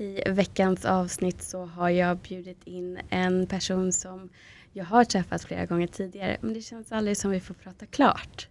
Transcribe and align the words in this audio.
I 0.00 0.22
veckans 0.26 0.84
avsnitt 0.84 1.42
så 1.42 1.64
har 1.64 1.88
jag 1.88 2.18
bjudit 2.18 2.64
in 2.64 2.98
en 3.10 3.46
person 3.46 3.92
som 3.92 4.28
jag 4.72 4.84
har 4.84 5.04
träffat 5.04 5.44
flera 5.44 5.66
gånger 5.66 5.86
tidigare 5.86 6.36
men 6.40 6.54
det 6.54 6.60
känns 6.60 6.92
aldrig 6.92 7.16
som 7.16 7.30
vi 7.30 7.40
får 7.40 7.54
prata 7.54 7.86
klart. 7.86 8.48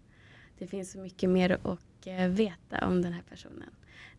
Det 0.58 0.68
finns 0.68 0.92
så 0.92 1.00
mycket 1.00 1.30
mer 1.30 1.58
att 1.64 2.08
eh, 2.08 2.28
veta 2.28 2.88
om 2.88 3.02
den 3.02 3.14
här 3.14 3.24
personen. 3.30 3.70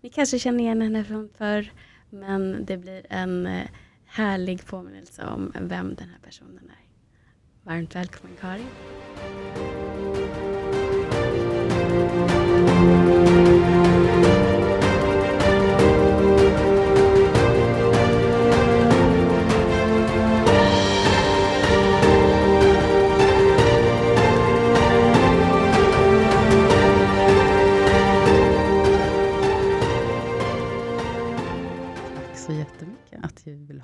Ni 0.00 0.08
kanske 0.08 0.38
känner 0.38 0.64
igen 0.64 0.82
henne 0.82 1.04
från 1.04 1.28
förr 1.38 1.72
men 2.10 2.64
det 2.64 2.76
blir 2.76 3.06
en 3.10 3.46
eh, 3.46 3.66
härlig 4.06 4.66
påminnelse 4.66 5.26
om 5.26 5.52
vem 5.60 5.94
den 5.94 6.08
här 6.08 6.18
personen 6.24 6.70
är. 6.70 6.86
Varmt 7.62 7.96
välkommen 7.96 8.36
Karin. 8.40 8.66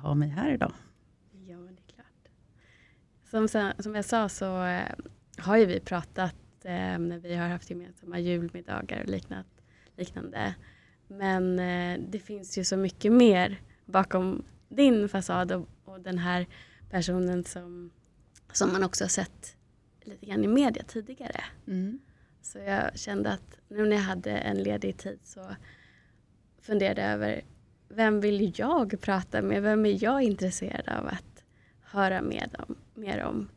Ha 0.07 0.15
mig 0.15 0.29
här 0.29 0.53
idag. 0.53 0.73
Ja, 1.31 1.57
det 1.57 1.81
är 1.81 1.93
klart. 1.95 2.27
Som, 3.29 3.73
som 3.83 3.95
jag 3.95 4.05
sa 4.05 4.29
så 4.29 4.63
eh, 4.63 4.91
har 5.37 5.57
ju 5.57 5.65
vi 5.65 5.79
pratat 5.79 6.35
eh, 6.63 6.99
när 6.99 7.19
vi 7.19 7.35
har 7.35 7.47
haft 7.47 7.69
gemensamma 7.69 8.19
julmiddagar 8.19 9.01
och 9.01 9.09
liknat, 9.09 9.45
liknande. 9.95 10.55
Men 11.07 11.59
eh, 11.59 11.99
det 12.09 12.19
finns 12.19 12.57
ju 12.57 12.63
så 12.63 12.77
mycket 12.77 13.11
mer 13.11 13.61
bakom 13.85 14.45
din 14.69 15.09
fasad 15.09 15.51
och, 15.51 15.69
och 15.85 16.01
den 16.01 16.17
här 16.17 16.47
personen 16.89 17.43
som, 17.43 17.91
som 18.51 18.71
man 18.71 18.83
också 18.83 19.03
har 19.03 19.09
sett 19.09 19.55
lite 20.03 20.25
grann 20.25 20.43
i 20.43 20.47
media 20.47 20.83
tidigare. 20.83 21.43
Så 22.41 22.59
jag 22.59 22.99
kände 22.99 23.31
att 23.31 23.59
nu 23.67 23.85
när 23.85 23.95
jag 23.95 24.03
hade 24.03 24.31
en 24.31 24.63
ledig 24.63 24.97
tid 24.97 25.19
så 25.23 25.55
funderade 26.61 27.01
jag 27.01 27.11
över 27.11 27.43
vem 27.89 28.19
vill 28.19 28.53
jag 28.55 29.01
prata 29.01 29.41
med? 29.41 29.61
Vem 29.61 29.85
är 29.85 30.03
jag 30.03 30.21
intresserad 30.21 30.89
av 30.89 31.07
att 31.07 31.43
höra 31.81 32.21
med 32.21 32.55
om, 32.67 32.75
mer 32.93 33.23
om? 33.23 33.49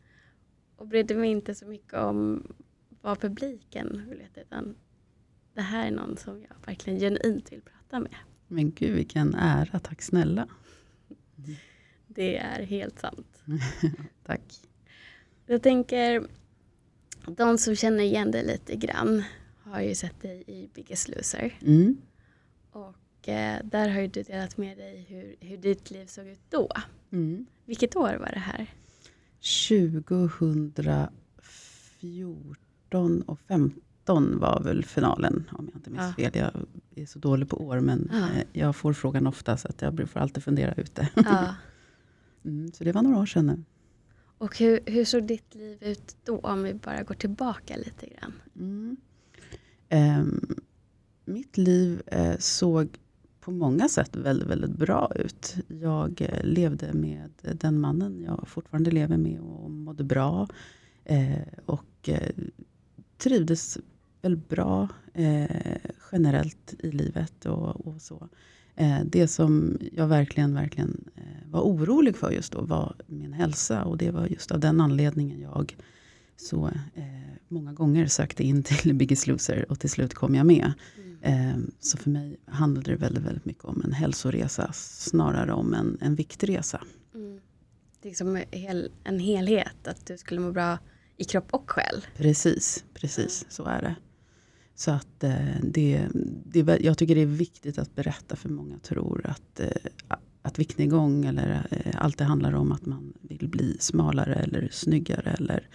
Och 0.77 0.87
brydde 0.87 1.15
mig 1.15 1.31
inte 1.31 1.55
så 1.55 1.67
mycket 1.67 1.95
om 1.95 2.47
vad 3.01 3.21
publiken 3.21 4.07
vill 4.09 4.19
veta 4.19 4.41
utan 4.41 4.75
det 5.55 5.61
här 5.61 5.87
är 5.87 5.91
någon 5.91 6.17
som 6.17 6.41
jag 6.41 6.57
verkligen 6.67 7.01
genuint 7.01 7.53
vill 7.53 7.63
prata 7.63 8.01
med. 8.01 8.15
Men 8.49 8.71
gud 8.71 8.95
vilken 8.95 9.35
ära, 9.35 9.79
tack 9.79 10.03
snälla. 10.03 10.49
Det 12.07 12.37
är 12.37 12.63
helt 12.63 12.99
sant. 12.99 13.43
Tack. 14.25 14.43
Jag 15.47 15.63
tänker, 15.63 16.27
de 17.27 17.59
som 17.59 17.77
känner 17.77 18.05
igen 18.05 18.31
dig 18.31 18.47
lite 18.47 18.77
grann 18.77 19.23
har 19.63 19.81
ju 19.81 19.95
sett 19.95 20.23
dig 20.23 20.45
i 20.47 20.69
Biggest 20.75 21.09
Loser. 21.09 21.59
Mm. 21.63 21.97
Och 22.71 22.95
där 23.65 23.89
har 23.89 24.01
ju 24.01 24.07
du 24.07 24.23
delat 24.23 24.57
med 24.57 24.79
dig 24.79 25.07
hur, 25.09 25.35
hur 25.41 25.57
ditt 25.57 25.91
liv 25.91 26.07
såg 26.07 26.27
ut 26.27 26.41
då. 26.51 26.69
Mm. 27.11 27.47
Vilket 27.65 27.97
år 27.97 28.15
var 28.21 28.31
det 28.33 28.39
här? 28.41 28.67
2014 31.81 33.23
och 33.23 33.41
15 33.41 34.39
var 34.39 34.61
väl 34.65 34.85
finalen 34.85 35.51
om 35.53 35.69
jag 35.73 35.79
inte 35.79 35.91
minns 35.91 36.03
Ja. 36.03 36.13
fel. 36.13 36.31
Jag 36.35 36.51
är 37.03 37.07
så 37.07 37.19
dålig 37.19 37.49
på 37.49 37.67
år 37.67 37.81
men 37.81 38.11
Ja. 38.13 38.19
eh, 38.19 38.45
jag 38.53 38.77
får 38.77 38.93
frågan 38.93 39.27
ofta 39.27 39.57
så 39.57 39.69
att 39.69 39.83
jag 39.83 40.09
får 40.11 40.21
alltid 40.21 40.43
fundera 40.45 40.73
ut 40.75 40.95
det. 40.95 41.09
Ja. 41.15 41.55
Mm, 42.45 42.73
så 42.73 42.85
det 42.85 42.93
var 42.93 43.03
några 43.03 43.19
år 43.19 43.27
sedan 43.27 43.47
nu. 43.47 43.65
Och 44.39 44.59
hur, 44.59 44.81
hur 44.87 45.05
såg 45.05 45.27
ditt 45.27 45.55
liv 45.55 45.79
ut 45.81 46.17
då 46.25 46.39
om 46.39 46.63
vi 46.63 46.75
bara 46.75 47.03
går 47.03 47.15
tillbaka 47.15 47.77
lite 47.77 48.07
grann? 48.07 48.33
Mm. 48.57 48.97
Ehm, 49.89 50.41
mitt 51.25 51.57
liv 51.59 52.03
eh, 52.07 52.37
såg 52.39 52.89
på 53.51 53.55
många 53.55 53.89
sätt 53.89 54.17
väldigt, 54.17 54.49
väldigt 54.49 54.77
bra 54.77 55.13
ut. 55.15 55.57
Jag 55.69 56.23
eh, 56.23 56.45
levde 56.45 56.93
med 56.93 57.31
den 57.43 57.81
mannen 57.81 58.21
jag 58.21 58.49
fortfarande 58.49 58.91
lever 58.91 59.17
med 59.17 59.41
och 59.41 59.71
mådde 59.71 60.05
bra. 60.05 60.49
Eh, 61.05 61.39
och 61.67 62.09
eh, 62.09 62.31
trivdes 63.19 63.79
väldigt 64.23 64.49
bra 64.49 64.89
eh, 65.15 65.47
generellt 66.13 66.75
i 66.79 66.91
livet 66.91 67.47
och, 67.47 67.87
och 67.87 68.03
så. 68.03 68.29
Eh, 68.77 68.99
det 69.05 69.29
som 69.29 69.79
jag 69.93 70.07
verkligen, 70.07 70.55
verkligen 70.55 71.05
eh, 71.17 71.51
var 71.51 71.61
orolig 71.61 72.17
för 72.17 72.31
just 72.31 72.53
då 72.53 72.61
var 72.61 72.95
min 73.07 73.33
hälsa. 73.33 73.85
Och 73.85 73.99
det 73.99 74.11
var 74.11 74.27
just 74.27 74.51
av 74.51 74.61
den 74.61 74.81
anledningen 74.81 75.41
jag 75.41 75.77
så 76.41 76.67
eh, 76.95 77.05
många 77.49 77.73
gånger 77.73 78.07
sökte 78.07 78.45
in 78.45 78.63
till 78.63 78.95
Biggest 79.01 79.27
Loser 79.27 79.71
och 79.71 79.81
till 79.81 79.91
slut 79.91 80.15
kom 80.15 80.35
jag 80.35 80.47
med. 80.47 80.73
Eh, 81.23 81.57
så 81.81 81.99
för 81.99 82.11
mig 82.11 82.41
handlade 82.47 82.91
det 82.91 82.97
väldigt, 82.97 83.25
väldigt 83.25 83.45
mycket 83.45 83.65
om 83.65 83.83
en 83.85 83.93
hälsoresa 83.93 84.73
snarare 84.73 85.53
om 85.53 85.75
en, 85.75 85.99
en 86.01 86.15
viktresa. 86.15 86.83
Mm. 87.15 87.41
Det 88.03 88.11
är 88.11 88.15
som 88.15 88.43
hel, 88.51 88.91
en 89.05 89.19
helhet, 89.19 89.87
att 89.87 90.07
du 90.07 90.19
skulle 90.19 90.41
må 90.41 90.53
bra 90.53 90.79
i 91.17 91.25
kropp 91.25 91.49
och 91.51 91.71
själ. 91.71 92.07
Precis, 92.17 92.85
precis 92.95 93.47
så 93.49 93.65
är 93.65 93.83
det. 93.83 93.97
Så 94.75 94.91
att 94.91 95.25
eh, 95.25 95.61
det, 95.63 96.09
det, 96.45 96.79
jag 96.81 96.99
tycker 96.99 97.15
det 97.15 97.21
är 97.21 97.27
viktigt 97.27 97.79
att 97.79 97.95
berätta 97.95 98.37
för 98.37 98.49
många 98.49 98.79
tror 98.79 99.27
att, 99.27 99.61
eh, 99.61 100.17
att 100.43 100.59
viktnedgång 100.59 101.25
eller 101.25 101.67
eh, 101.71 102.05
allt 102.05 102.19
det 102.19 102.25
handlar 102.25 102.53
om 102.53 102.73
att 102.73 102.87
man 102.87 103.13
vill 103.21 103.49
bli 103.49 103.77
smalare 103.81 104.35
eller 104.35 104.69
snyggare 104.73 105.31
eller 105.31 105.69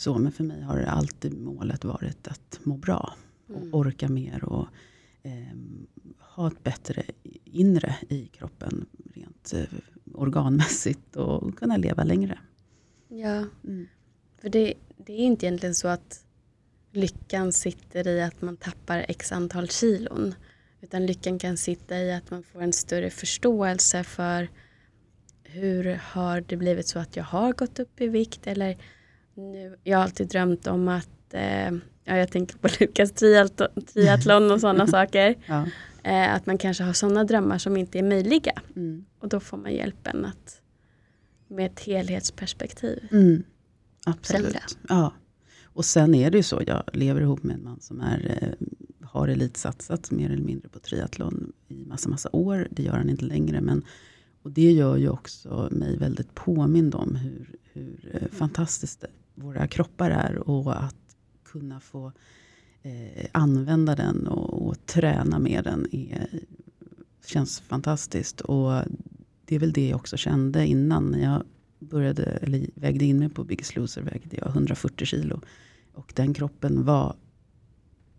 så. 0.00 0.18
Men 0.18 0.32
för 0.32 0.44
mig 0.44 0.60
har 0.62 0.76
det 0.78 0.90
alltid 0.90 1.38
målet 1.38 1.84
varit 1.84 2.28
att 2.28 2.60
må 2.62 2.76
bra 2.76 3.14
och 3.48 3.56
Mm. 3.56 3.74
orka 3.74 4.08
mer 4.08 4.44
och 4.44 4.66
eh, 5.22 5.56
ha 6.18 6.46
ett 6.48 6.62
bättre 6.64 7.02
inre 7.44 7.96
i 8.08 8.26
kroppen 8.26 8.86
rent 9.14 9.52
eh, 9.54 9.78
organmässigt 10.14 11.16
och 11.16 11.58
kunna 11.58 11.76
leva 11.76 12.04
längre. 12.04 12.38
Ja, 13.08 13.44
Mm. 13.64 13.86
för 14.40 14.48
det, 14.48 14.74
det 14.96 15.12
är 15.12 15.16
inte 15.18 15.46
egentligen 15.46 15.74
så 15.74 15.88
att 15.88 16.24
lyckan 16.92 17.52
sitter 17.52 18.08
i 18.08 18.22
att 18.22 18.42
man 18.42 18.56
tappar 18.56 19.04
x 19.08 19.32
antal 19.32 19.68
kilon. 19.68 20.34
Utan 20.80 21.06
lyckan 21.06 21.38
kan 21.38 21.56
sitta 21.56 21.98
i 21.98 22.12
att 22.12 22.30
man 22.30 22.42
får 22.42 22.62
en 22.62 22.72
större 22.72 23.10
förståelse 23.10 24.04
för 24.04 24.48
hur 25.42 26.00
har 26.02 26.40
det 26.40 26.56
blivit 26.56 26.86
så 26.86 26.98
att 26.98 27.16
jag 27.16 27.24
har 27.24 27.52
gått 27.52 27.78
upp 27.78 28.00
i 28.00 28.08
vikt 28.08 28.46
eller 28.46 28.78
nu, 29.40 29.76
jag 29.84 29.98
har 29.98 30.04
alltid 30.04 30.28
drömt 30.28 30.66
om 30.66 30.88
att 30.88 31.34
eh, 31.34 31.70
ja, 32.04 32.16
jag 32.16 32.30
tänker 32.30 32.58
på 32.58 32.68
Lukas 32.80 33.12
triathlon, 33.12 34.50
och 34.50 34.60
sådana 34.60 34.86
saker. 34.96 35.34
Ja. 35.46 35.66
Eh, 36.02 36.34
att 36.34 36.46
man 36.46 36.58
kanske 36.58 36.84
har 36.84 36.92
sådana 36.92 37.24
drömmar 37.24 37.58
som 37.58 37.76
inte 37.76 37.98
är 37.98 38.02
möjliga. 38.02 38.52
Mm. 38.76 39.04
Och 39.18 39.28
då 39.28 39.40
får 39.40 39.56
man 39.56 39.72
hjälpen 39.72 40.24
att 40.24 40.60
med 41.48 41.66
ett 41.66 41.80
helhetsperspektiv. 41.80 43.08
Mm. 43.12 43.42
Absolut. 44.06 44.42
Förändra. 44.42 44.60
Ja. 44.88 45.12
Och 45.64 45.84
sen 45.84 46.14
är 46.14 46.30
det 46.30 46.36
ju 46.36 46.42
så, 46.42 46.62
jag 46.66 46.82
lever 46.92 47.20
ihop 47.20 47.42
med 47.42 47.56
en 47.56 47.64
man 47.64 47.80
som 47.80 48.00
är, 48.00 48.38
eh, 48.40 48.66
har 49.06 49.28
elitsatsat 49.28 50.10
mer 50.10 50.30
eller 50.30 50.44
mindre 50.44 50.68
på 50.68 50.78
triathlon 50.78 51.52
i 51.68 51.84
massa, 51.84 52.08
massa 52.08 52.28
år. 52.32 52.68
Det 52.70 52.82
gör 52.82 52.92
han 52.92 53.10
inte 53.10 53.24
längre. 53.24 53.60
Men, 53.60 53.84
och 54.42 54.50
det 54.50 54.72
gör 54.72 54.96
ju 54.96 55.08
också 55.08 55.68
mig 55.70 55.96
väldigt 55.96 56.34
påmind 56.34 56.94
om 56.94 57.14
hur, 57.16 57.54
hur 57.72 58.10
eh, 58.14 58.28
fantastiskt 58.28 59.04
våra 59.34 59.66
kroppar 59.66 60.10
är. 60.10 60.48
Och 60.48 60.82
att 60.84 60.96
kunna 61.44 61.80
få 61.80 62.12
eh, 62.82 63.26
använda 63.32 63.94
den 63.94 64.26
och, 64.26 64.66
och 64.66 64.86
träna 64.86 65.38
med 65.38 65.64
den 65.64 65.86
är, 65.92 66.28
känns 67.26 67.60
fantastiskt. 67.60 68.40
Och 68.40 68.82
det 69.44 69.54
är 69.54 69.58
väl 69.58 69.72
det 69.72 69.88
jag 69.88 69.96
också 69.96 70.16
kände 70.16 70.66
innan. 70.66 71.06
När 71.10 71.22
jag 71.22 71.42
började, 71.78 72.24
eller 72.24 72.66
vägde 72.74 73.04
in 73.04 73.18
mig 73.18 73.28
på 73.28 73.44
Biggest 73.44 73.76
Loser 73.76 74.02
vägde 74.02 74.36
jag 74.36 74.48
140 74.48 75.06
kilo. 75.06 75.40
Och 75.94 76.12
den 76.16 76.34
kroppen 76.34 76.84
var 76.84 77.16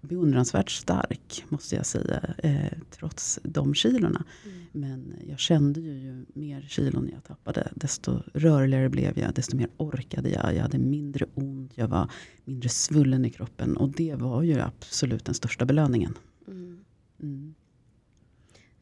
beundransvärt 0.02 0.72
stark, 0.72 1.46
måste 1.50 1.76
jag 1.76 1.86
säga, 1.86 2.34
eh, 2.38 2.78
trots 2.90 3.40
de 3.44 3.74
kilorna. 3.74 4.26
Mm. 4.46 4.66
Men 4.72 5.14
jag 5.28 5.40
kände 5.40 5.80
ju, 5.80 5.94
ju 5.94 6.26
mer 6.34 6.62
kilon 6.62 7.10
jag 7.14 7.24
tappade, 7.24 7.72
desto 7.76 8.24
rörligare 8.34 8.90
blev 8.90 9.20
jag, 9.20 9.34
desto 9.34 9.58
mer 9.58 9.70
orkade 9.78 10.30
jag. 10.30 10.56
Jag 10.56 10.62
hade 10.62 10.78
mindre 10.78 11.26
ont, 11.34 11.72
jag 11.76 11.88
var 11.88 12.12
mindre 12.46 12.70
svullen 12.70 13.26
i 13.26 13.30
kroppen. 13.30 13.78
Och 13.78 13.90
det 13.90 14.16
var 14.16 14.44
ju 14.44 14.60
absolut 14.60 15.26
den 15.26 15.36
största 15.36 15.66
belöningen. 15.66 16.18
Mm. 16.48 16.84
Mm. 17.22 17.56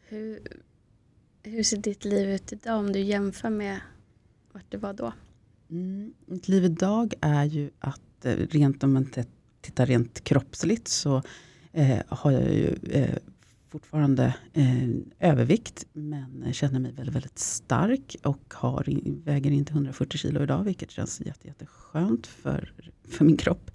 Hur, 0.07 0.39
hur 1.43 1.63
ser 1.63 1.77
ditt 1.77 2.05
liv 2.05 2.29
ut 2.29 2.53
idag 2.53 2.79
om 2.79 2.91
du 2.91 2.99
jämför 2.99 3.49
med 3.49 3.79
vart 4.51 4.71
det 4.71 4.77
var 4.77 4.93
då? 4.93 5.13
Mm. 5.69 6.13
Mitt 6.25 6.47
liv 6.47 6.65
idag 6.65 7.13
är 7.21 7.45
ju 7.45 7.69
att, 7.79 8.25
eh, 8.25 8.31
rent 8.31 8.83
om 8.83 8.93
man 8.93 9.05
tittar 9.61 9.85
rent 9.85 10.23
kroppsligt, 10.23 10.87
så 10.87 11.21
eh, 11.71 11.99
har 12.07 12.31
jag 12.31 12.53
ju 12.53 12.75
eh, 12.91 13.15
fortfarande 13.69 14.33
eh, 14.53 14.89
övervikt 15.19 15.85
men 15.93 16.53
känner 16.53 16.79
mig 16.79 16.91
väldigt, 16.91 17.15
väldigt 17.15 17.39
stark 17.39 18.15
och 18.23 18.53
har, 18.53 18.85
väger 19.25 19.51
inte 19.51 19.71
140 19.73 20.17
kilo 20.17 20.43
idag 20.43 20.63
vilket 20.63 20.91
känns 20.91 21.21
jätte, 21.21 21.47
jätteskönt 21.47 22.27
för, 22.27 22.73
för 23.09 23.25
min 23.25 23.37
kropp. 23.37 23.71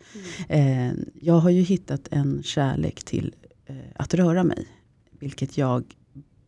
Mm. 0.49 0.97
Eh, 0.99 1.05
jag 1.21 1.35
har 1.35 1.51
ju 1.51 1.61
hittat 1.61 2.09
en 2.11 2.43
kärlek 2.43 3.05
till 3.05 3.35
eh, 3.67 3.77
att 3.97 4.15
röra 4.15 4.45
mig. 4.45 4.69
Vilket 5.19 5.59
jag 5.59 5.85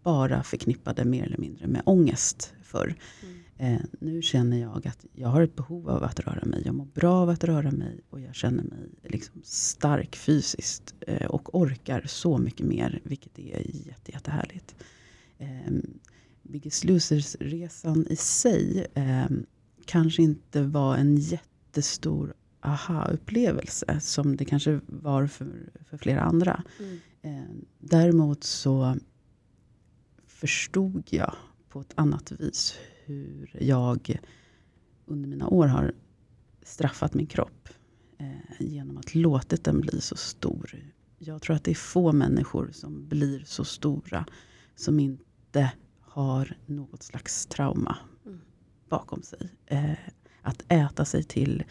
bara 0.03 0.43
förknippade 0.43 1.05
mer 1.05 1.25
eller 1.25 1.39
mindre 1.39 1.67
med 1.67 1.83
ångest 1.85 2.55
förr. 2.63 2.95
Mm. 3.23 3.37
Eh, 3.59 3.81
nu 4.01 4.23
känner 4.23 4.61
jag 4.61 4.87
att 4.87 5.07
jag 5.13 5.29
har 5.29 5.43
ett 5.43 5.57
behov 5.57 5.89
av 5.89 6.03
att 6.05 6.21
röra 6.21 6.45
mig. 6.45 6.63
Jag 6.65 6.75
mår 6.75 6.85
bra 6.85 7.15
av 7.15 7.29
att 7.29 7.45
röra 7.45 7.71
mig 7.71 8.01
och 8.11 8.21
jag 8.21 8.35
känner 8.35 8.63
mig 8.63 8.89
liksom 9.03 9.41
stark 9.45 10.17
fysiskt. 10.17 10.95
Eh, 11.01 11.27
och 11.27 11.55
orkar 11.55 12.03
så 12.07 12.39
mycket 12.39 12.67
mer, 12.67 13.01
vilket 13.05 13.39
är 13.39 13.87
jätte, 13.87 14.13
jättehärligt. 14.13 14.75
Eh, 15.39 15.73
Biggest 16.43 16.85
Losers-resan 16.85 18.07
i 18.11 18.17
sig 18.17 18.87
eh, 18.95 19.27
kanske 19.85 20.23
inte 20.23 20.63
var 20.63 20.97
en 20.97 21.17
jättestor 21.17 22.35
aha-upplevelse 22.61 24.01
som 24.01 24.37
det 24.37 24.45
kanske 24.45 24.81
var 24.87 25.27
för, 25.27 25.71
för 25.85 25.97
flera 25.97 26.21
andra. 26.21 26.63
Mm. 26.79 26.99
Eh, 27.23 27.57
däremot 27.79 28.45
så 28.45 28.97
förstod 30.27 31.03
jag 31.11 31.37
på 31.69 31.81
ett 31.81 31.93
annat 31.95 32.33
vis 32.33 32.79
hur 33.07 33.57
jag 33.61 34.19
under 35.05 35.29
mina 35.29 35.49
år 35.49 35.67
har 35.67 35.95
straffat 36.63 37.15
min 37.15 37.27
kropp 37.27 37.69
eh, 38.19 38.67
genom 38.67 38.99
att 38.99 39.15
låtit 39.15 39.65
den 39.65 39.81
bli 39.81 40.01
så 40.01 40.17
stor. 40.17 40.93
Jag 41.19 41.43
tror 41.43 41.57
att 41.57 41.65
det 41.65 41.71
är 41.71 41.75
få 41.75 42.13
människor 42.13 42.71
som 42.73 43.09
blir 43.09 43.43
så 43.47 43.65
stora 43.65 44.27
som 44.75 45.01
inte 45.01 45.73
har 46.01 46.57
något 46.67 47.03
slags 47.03 47.47
trauma 47.47 47.99
mm. 48.27 48.41
bakom 48.89 49.23
sig. 49.23 49.51
Eh, 49.67 49.93
att 50.43 50.65
äta 50.69 51.05
sig 51.05 51.23
till 51.23 51.65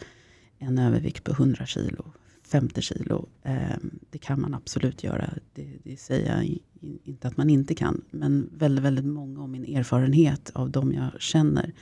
en 0.58 0.78
övervikt 0.78 1.24
på 1.24 1.32
100 1.32 1.66
kilo, 1.66 2.12
50 2.46 2.82
kilo. 2.82 3.28
Ehm, 3.42 3.98
det 4.10 4.18
kan 4.18 4.40
man 4.40 4.54
absolut 4.54 5.04
göra. 5.04 5.30
Det, 5.54 5.78
det 5.84 5.96
säger 5.96 6.36
jag 6.36 6.58
inte 7.04 7.28
att 7.28 7.36
man 7.36 7.50
inte 7.50 7.74
kan. 7.74 8.04
Men 8.10 8.50
väldigt, 8.52 8.84
väldigt 8.84 9.04
många 9.04 9.42
av 9.42 9.48
min 9.48 9.76
erfarenhet 9.76 10.50
av 10.54 10.70
de 10.70 10.92
jag 10.92 11.20
känner. 11.20 11.72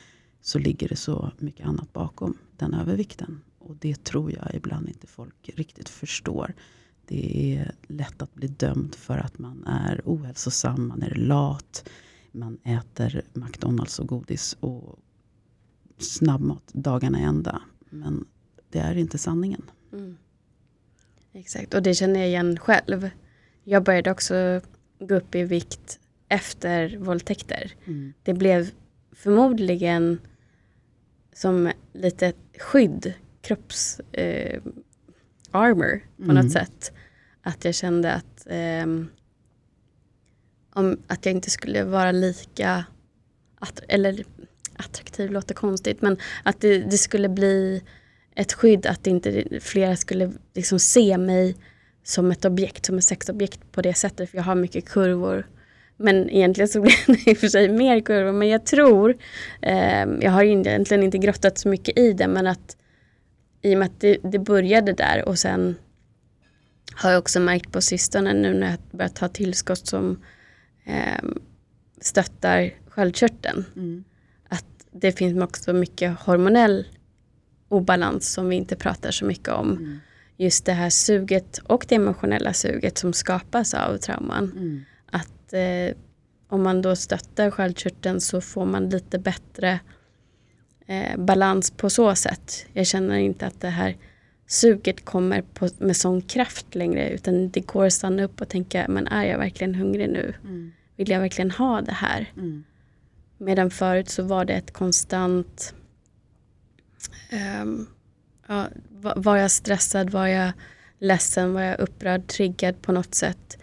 Så 0.41 0.59
ligger 0.59 0.89
det 0.89 0.97
så 0.97 1.33
mycket 1.39 1.67
annat 1.67 1.93
bakom 1.93 2.39
den 2.57 2.75
övervikten. 2.75 3.41
Och 3.59 3.77
det 3.77 4.05
tror 4.05 4.33
jag 4.33 4.55
ibland 4.55 4.89
inte 4.89 5.07
folk 5.07 5.51
riktigt 5.55 5.89
förstår. 5.89 6.55
Det 7.07 7.55
är 7.57 7.75
lätt 7.87 8.23
att 8.23 8.35
bli 8.35 8.49
dömd 8.49 8.95
för 8.95 9.19
att 9.19 9.39
man 9.39 9.65
är 9.67 10.01
ohälsosam, 10.05 10.89
man 10.89 11.03
är 11.03 11.15
lat. 11.15 11.89
Man 12.33 12.59
äter 12.63 13.23
McDonalds 13.33 13.99
och 13.99 14.09
godis 14.09 14.57
och 14.61 14.99
snabbmat 15.99 16.71
dagarna 16.73 17.19
ända. 17.19 17.63
Men 17.91 18.25
det 18.71 18.79
är 18.79 18.95
inte 18.95 19.19
sanningen. 19.19 19.63
Mm. 19.93 20.17
Exakt, 21.35 21.75
och 21.75 21.83
det 21.83 21.95
känner 21.95 22.21
jag 22.21 22.29
igen 22.29 22.59
själv. 22.59 23.11
Jag 23.65 23.83
började 23.83 24.11
också 24.11 24.61
gå 24.99 25.15
upp 25.15 25.35
i 25.35 25.43
vikt 25.43 26.01
efter 26.29 26.97
våldtäkter. 26.97 27.73
Mm. 27.85 28.13
Det 28.23 28.35
blev 28.35 28.71
förmodligen 29.13 30.21
som 31.33 31.73
lite 31.93 32.33
skydd, 32.59 33.15
kropps 33.41 34.01
eh, 34.13 34.63
armor 35.51 36.01
på 36.17 36.23
mm. 36.23 36.37
något 36.37 36.53
sätt. 36.53 36.93
Att 37.43 37.65
jag 37.65 37.75
kände 37.75 38.13
att, 38.13 38.47
eh, 38.47 38.87
om, 40.73 40.99
att 41.07 41.27
jag 41.27 41.35
inte 41.35 41.51
skulle 41.51 41.85
vara 41.85 42.13
lika, 42.13 42.85
eller 43.89 44.25
attraktiv 44.77 45.31
låter 45.31 45.55
konstigt, 45.55 46.03
men 46.03 46.17
att 46.43 46.61
det, 46.61 46.79
det 46.79 46.99
skulle 46.99 47.29
bli 47.29 47.83
ett 48.35 48.53
skydd 48.53 48.87
att 48.87 49.07
inte 49.07 49.45
flera 49.61 49.97
skulle 49.97 50.33
liksom 50.55 50.79
se 50.79 51.19
mig 51.19 51.57
som 52.03 52.31
ett 52.31 52.45
objekt, 52.45 52.87
som 52.87 52.99
ett 52.99 53.05
sexobjekt 53.05 53.73
på 53.73 53.83
det 53.83 53.95
sättet. 53.95 54.31
För 54.31 54.37
jag 54.39 54.45
har 54.45 54.55
mycket 54.55 54.89
kurvor. 54.89 55.47
Men 55.97 56.31
egentligen 56.31 56.69
så 56.69 56.81
blir 56.81 57.07
det 57.25 57.31
i 57.31 57.35
och 57.35 57.39
för 57.39 57.49
sig 57.49 57.69
mer 57.69 58.01
kurvor. 58.01 58.33
Men 58.33 58.49
jag 58.49 58.67
tror, 58.67 59.17
eh, 59.63 60.07
jag 60.21 60.31
har 60.31 60.45
egentligen 60.45 61.03
inte 61.03 61.19
grottat 61.19 61.59
så 61.59 61.69
mycket 61.69 61.99
i 61.99 62.13
det, 62.13 62.29
men 62.29 62.47
att 62.47 62.77
i 63.63 63.75
och 63.75 63.79
med 63.79 63.87
att 63.87 64.01
det, 64.01 64.19
det 64.23 64.39
började 64.39 64.93
där 64.93 65.29
och 65.29 65.39
sen 65.39 65.77
har 66.95 67.11
jag 67.11 67.19
också 67.19 67.41
märkt 67.41 67.73
på 67.73 67.81
sistone 67.81 68.33
nu 68.33 68.55
när 68.55 68.71
jag 68.71 68.79
börjat 68.91 69.17
ta 69.17 69.29
tillskott 69.29 69.87
som 69.87 70.23
eh, 70.85 71.25
stöttar 72.01 72.71
sköldkörteln. 72.89 73.65
Mm. 73.77 74.05
Att 74.49 74.67
det 74.91 75.13
finns 75.13 75.43
också 75.43 75.73
mycket 75.73 76.21
hormonell 76.21 76.87
obalans 77.75 78.33
som 78.33 78.49
vi 78.49 78.57
inte 78.57 78.77
pratar 78.77 79.11
så 79.11 79.25
mycket 79.25 79.49
om. 79.49 79.71
Mm. 79.71 80.01
Just 80.37 80.65
det 80.65 80.73
här 80.73 80.91
suget 80.91 81.59
och 81.59 81.85
det 81.89 81.95
emotionella 81.95 82.53
suget 82.53 82.99
som 82.99 83.13
skapas 83.13 83.75
av 83.75 83.97
trauman. 83.97 84.53
Mm. 84.57 84.85
Att 85.07 85.53
eh, 85.53 85.97
om 86.49 86.63
man 86.63 86.83
då 86.83 86.97
stöttar 86.97 87.51
sköldkörteln 87.51 88.21
så 88.21 88.41
får 88.41 88.67
man 88.67 88.89
lite 88.89 89.19
bättre 89.19 89.81
eh, 90.87 91.17
balans 91.17 91.71
på 91.71 91.91
så 91.91 92.15
sätt. 92.15 92.67
Jag 92.73 92.87
känner 92.87 93.17
inte 93.17 93.47
att 93.47 93.61
det 93.61 93.69
här 93.69 93.97
suget 94.47 95.05
kommer 95.05 95.43
på, 95.43 95.69
med 95.79 95.97
sån 95.97 96.23
kraft 96.23 96.75
längre 96.75 97.11
utan 97.11 97.49
det 97.51 97.61
går 97.61 97.87
att 97.87 97.93
stanna 97.93 98.25
upp 98.25 98.41
och 98.41 98.49
tänka, 98.49 98.87
men 98.89 99.07
är 99.07 99.25
jag 99.25 99.39
verkligen 99.39 99.75
hungrig 99.75 100.09
nu? 100.09 100.35
Mm. 100.45 100.73
Vill 100.97 101.11
jag 101.11 101.21
verkligen 101.21 101.51
ha 101.51 101.81
det 101.81 101.93
här? 101.93 102.33
Mm. 102.37 102.65
Medan 103.39 103.71
förut 103.71 104.09
så 104.09 104.23
var 104.23 104.45
det 104.45 104.53
ett 104.53 104.73
konstant 104.73 105.75
um, 107.63 107.87
ja, 108.49 108.69
var 109.17 109.37
jag 109.37 109.51
stressad, 109.51 110.11
var 110.11 110.27
jag 110.27 110.53
ledsen, 110.99 111.53
var 111.53 111.61
jag 111.61 111.81
upprörd, 111.81 112.27
triggad 112.27 112.83
på 112.83 112.93
något 112.93 113.15
sätt. 113.15 113.59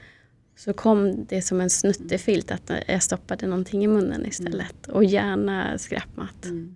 Så 0.55 0.73
kom 0.73 1.25
det 1.25 1.41
som 1.41 1.61
en 1.61 1.69
snuttefilt 1.69 2.51
att 2.51 2.71
jag 2.87 3.03
stoppade 3.03 3.47
någonting 3.47 3.83
i 3.83 3.87
munnen 3.87 4.25
istället. 4.25 4.87
Mm. 4.87 4.95
Och 4.95 5.03
gärna 5.03 5.77
skräpmat. 5.77 6.45
Mm. 6.45 6.75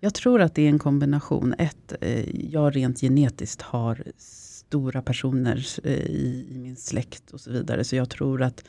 Jag 0.00 0.14
tror 0.14 0.40
att 0.40 0.54
det 0.54 0.62
är 0.62 0.68
en 0.68 0.78
kombination. 0.78 1.54
Ett, 1.58 1.92
eh, 2.00 2.50
jag 2.52 2.76
rent 2.76 3.00
genetiskt 3.00 3.62
har 3.62 4.02
stora 4.16 5.02
personer 5.02 5.66
eh, 5.84 5.92
i, 5.92 6.46
min 6.50 6.76
släkt 6.76 7.30
och 7.30 7.40
så 7.40 7.50
vidare. 7.50 7.84
Så 7.84 7.96
jag 7.96 8.10
tror 8.10 8.42
att 8.42 8.64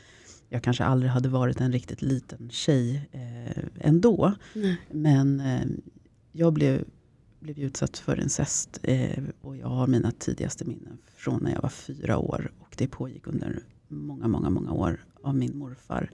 jag 0.48 0.62
kanske 0.62 0.84
aldrig 0.84 1.12
hade 1.12 1.28
varit 1.28 1.60
en 1.60 1.72
riktigt 1.72 2.02
liten 2.02 2.50
tjej 2.50 3.08
eh, 3.12 3.62
ändå. 3.80 4.34
Mm. 4.54 4.74
Men 4.90 5.42
jag 6.32 6.52
blev 6.52 6.84
blev 7.42 7.58
utsatt 7.58 7.98
för 7.98 8.20
incest. 8.20 8.78
Eh, 8.82 9.24
och 9.40 9.56
jag 9.56 9.68
har 9.68 9.86
mina 9.86 10.10
tidigaste 10.10 10.64
minnen 10.64 10.98
från 11.16 11.42
när 11.42 11.52
jag 11.52 11.62
var 11.62 11.68
fyra 11.68 12.18
år. 12.18 12.52
Och 12.58 12.74
det 12.78 12.88
pågick 12.88 13.26
under 13.26 13.62
många, 13.88 14.28
många, 14.28 14.50
många 14.50 14.72
år 14.72 15.04
av 15.22 15.34
min 15.34 15.58
morfar. 15.58 16.10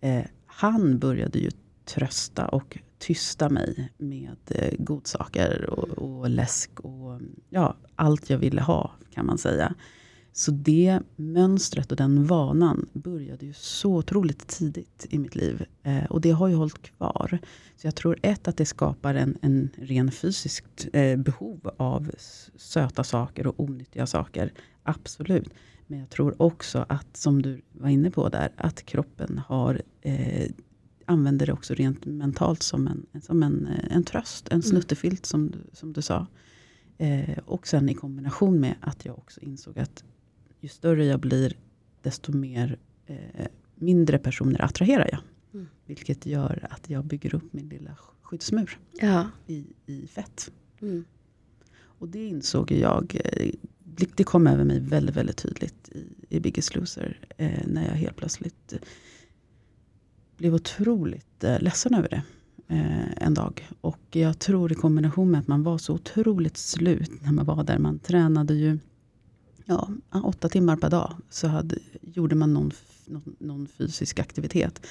Eh, 0.00 0.24
han 0.46 0.98
började 0.98 1.38
ju 1.38 1.50
trösta 1.84 2.48
och 2.48 2.78
tysta 2.98 3.48
mig 3.48 3.92
med 3.98 4.36
eh, 4.48 4.74
godsaker 4.78 5.70
och, 5.70 5.88
och 5.88 6.30
läsk 6.30 6.80
och 6.80 7.20
ja, 7.50 7.76
allt 7.94 8.30
jag 8.30 8.38
ville 8.38 8.62
ha 8.62 8.90
kan 9.10 9.26
man 9.26 9.38
säga. 9.38 9.74
Så 10.32 10.50
det 10.50 11.00
mönstret 11.16 11.90
och 11.90 11.96
den 11.96 12.26
vanan 12.26 12.88
började 12.92 13.46
ju 13.46 13.52
så 13.52 13.96
otroligt 13.96 14.46
tidigt 14.46 15.06
i 15.10 15.18
mitt 15.18 15.34
liv. 15.34 15.64
Eh, 15.82 16.04
och 16.04 16.20
det 16.20 16.30
har 16.30 16.48
ju 16.48 16.54
hållit 16.54 16.82
kvar. 16.82 17.38
Så 17.76 17.86
jag 17.86 17.94
tror 17.94 18.18
ett 18.22 18.48
att 18.48 18.56
det 18.56 18.66
skapar 18.66 19.14
en, 19.14 19.38
en 19.42 19.70
ren 19.76 20.10
fysiskt 20.10 20.88
eh, 20.92 21.16
behov 21.16 21.70
av 21.76 22.10
söta 22.56 23.04
saker 23.04 23.46
och 23.46 23.60
onyttiga 23.60 24.06
saker. 24.06 24.52
Absolut. 24.82 25.48
Men 25.86 25.98
jag 25.98 26.10
tror 26.10 26.42
också 26.42 26.86
att, 26.88 27.16
som 27.16 27.42
du 27.42 27.62
var 27.72 27.88
inne 27.88 28.10
på 28.10 28.28
där, 28.28 28.52
att 28.56 28.82
kroppen 28.82 29.40
har 29.46 29.82
eh, 30.00 30.50
använder 31.06 31.46
det 31.46 31.52
också 31.52 31.74
rent 31.74 32.06
mentalt 32.06 32.62
som 32.62 32.86
en, 32.86 33.22
som 33.22 33.42
en, 33.42 33.66
eh, 33.66 33.96
en 33.96 34.04
tröst. 34.04 34.48
En 34.48 34.52
mm. 34.52 34.62
snuttefilt 34.62 35.26
som, 35.26 35.50
du, 35.50 35.58
som 35.72 35.92
du 35.92 36.02
sa. 36.02 36.26
Eh, 36.98 37.38
och 37.46 37.66
sen 37.66 37.88
i 37.88 37.94
kombination 37.94 38.60
med 38.60 38.74
att 38.80 39.04
jag 39.04 39.18
också 39.18 39.40
insåg 39.40 39.78
att 39.78 40.04
ju 40.62 40.68
större 40.68 41.04
jag 41.04 41.20
blir, 41.20 41.56
desto 42.02 42.32
mer 42.32 42.78
eh, 43.06 43.46
mindre 43.74 44.18
personer 44.18 44.62
attraherar 44.62 45.08
jag. 45.12 45.20
Mm. 45.54 45.68
Vilket 45.86 46.26
gör 46.26 46.68
att 46.70 46.90
jag 46.90 47.04
bygger 47.04 47.34
upp 47.34 47.52
min 47.52 47.68
lilla 47.68 47.96
skyddsmur 48.22 48.78
ja. 49.00 49.26
i, 49.46 49.66
i 49.86 50.06
fett. 50.06 50.50
Mm. 50.80 51.04
Och 51.74 52.08
det 52.08 52.26
insåg 52.26 52.72
jag, 52.72 53.20
eh, 53.24 53.50
det 54.16 54.24
kom 54.24 54.46
över 54.46 54.64
mig 54.64 54.80
väldigt, 54.80 55.16
väldigt 55.16 55.36
tydligt 55.36 55.88
i, 55.88 56.06
i 56.28 56.40
Biggest 56.40 56.74
Loser. 56.74 57.20
Eh, 57.36 57.66
när 57.66 57.88
jag 57.88 57.94
helt 57.94 58.16
plötsligt 58.16 58.74
blev 60.36 60.54
otroligt 60.54 61.44
eh, 61.44 61.60
ledsen 61.60 61.94
över 61.94 62.08
det. 62.08 62.22
Eh, 62.68 63.22
en 63.26 63.34
dag. 63.34 63.68
Och 63.80 64.00
jag 64.10 64.38
tror 64.38 64.72
i 64.72 64.74
kombination 64.74 65.30
med 65.30 65.40
att 65.40 65.48
man 65.48 65.62
var 65.62 65.78
så 65.78 65.94
otroligt 65.94 66.56
slut 66.56 67.10
när 67.22 67.32
man 67.32 67.46
var 67.46 67.64
där. 67.64 67.78
Man 67.78 67.98
tränade 67.98 68.54
ju 68.54 68.78
ja, 69.66 69.90
åtta 70.10 70.48
timmar 70.48 70.76
per 70.76 70.90
dag 70.90 71.16
så 71.30 71.48
hade, 71.48 71.76
gjorde 72.02 72.34
man 72.34 72.54
någon, 72.54 72.70
någon, 73.06 73.36
någon 73.38 73.66
fysisk 73.66 74.18
aktivitet. 74.18 74.86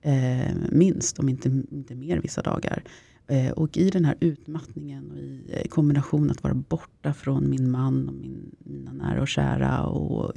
Eh, 0.00 0.54
minst, 0.70 1.18
om 1.18 1.28
inte, 1.28 1.48
inte 1.70 1.94
mer 1.94 2.20
vissa 2.20 2.42
dagar. 2.42 2.84
Eh, 3.26 3.50
och 3.50 3.76
i 3.76 3.90
den 3.90 4.04
här 4.04 4.16
utmattningen 4.20 5.10
och 5.10 5.18
i 5.18 5.44
eh, 5.48 5.68
kombination 5.68 6.30
att 6.30 6.42
vara 6.42 6.54
borta 6.54 7.14
från 7.14 7.50
min 7.50 7.70
man 7.70 8.08
och 8.08 8.14
min, 8.14 8.56
mina 8.58 8.92
nära 8.92 9.20
och 9.20 9.28
kära 9.28 9.86
och 9.86 10.32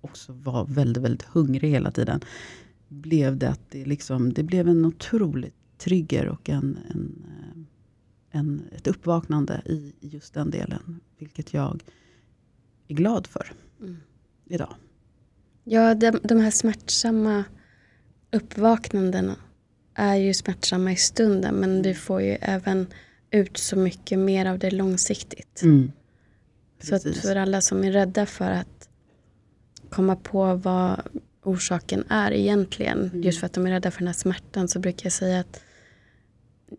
också 0.00 0.32
vara 0.32 0.64
väldigt, 0.64 1.02
väldigt 1.02 1.22
hungrig 1.22 1.70
hela 1.70 1.90
tiden. 1.90 2.20
Blev 2.88 3.36
det 3.36 3.48
att 3.48 3.70
det, 3.70 3.84
liksom, 3.84 4.32
det 4.32 4.42
blev 4.42 4.68
en 4.68 4.84
otrolig 4.84 5.52
trigger 5.78 6.28
och 6.28 6.48
en, 6.48 6.78
en, 6.90 7.24
eh, 7.24 8.40
en, 8.40 8.62
ett 8.72 8.86
uppvaknande 8.86 9.62
i 9.64 9.92
just 10.00 10.34
den 10.34 10.50
delen. 10.50 11.00
Vilket 11.18 11.54
jag 11.54 11.82
är 12.90 12.94
glad 12.94 13.26
för 13.26 13.52
mm. 13.80 13.96
idag. 14.46 14.74
Ja, 15.64 15.94
de, 15.94 16.20
de 16.22 16.40
här 16.40 16.50
smärtsamma 16.50 17.44
uppvaknandena 18.32 19.36
är 19.94 20.14
ju 20.14 20.34
smärtsamma 20.34 20.92
i 20.92 20.96
stunden 20.96 21.54
men 21.54 21.82
du 21.82 21.94
får 21.94 22.22
ju 22.22 22.36
även 22.40 22.86
ut 23.30 23.56
så 23.56 23.76
mycket 23.76 24.18
mer 24.18 24.46
av 24.46 24.58
det 24.58 24.70
långsiktigt. 24.70 25.62
Mm. 25.62 25.92
Så 26.82 26.94
att 26.94 27.16
för 27.16 27.36
alla 27.36 27.60
som 27.60 27.84
är 27.84 27.92
rädda 27.92 28.26
för 28.26 28.50
att 28.50 28.88
komma 29.90 30.16
på 30.16 30.54
vad 30.54 31.00
orsaken 31.42 32.04
är 32.08 32.32
egentligen, 32.32 32.98
mm. 32.98 33.22
just 33.22 33.40
för 33.40 33.46
att 33.46 33.52
de 33.52 33.66
är 33.66 33.70
rädda 33.70 33.90
för 33.90 33.98
den 33.98 34.08
här 34.08 34.14
smärtan, 34.14 34.68
så 34.68 34.78
brukar 34.78 35.06
jag 35.06 35.12
säga 35.12 35.40
att 35.40 35.62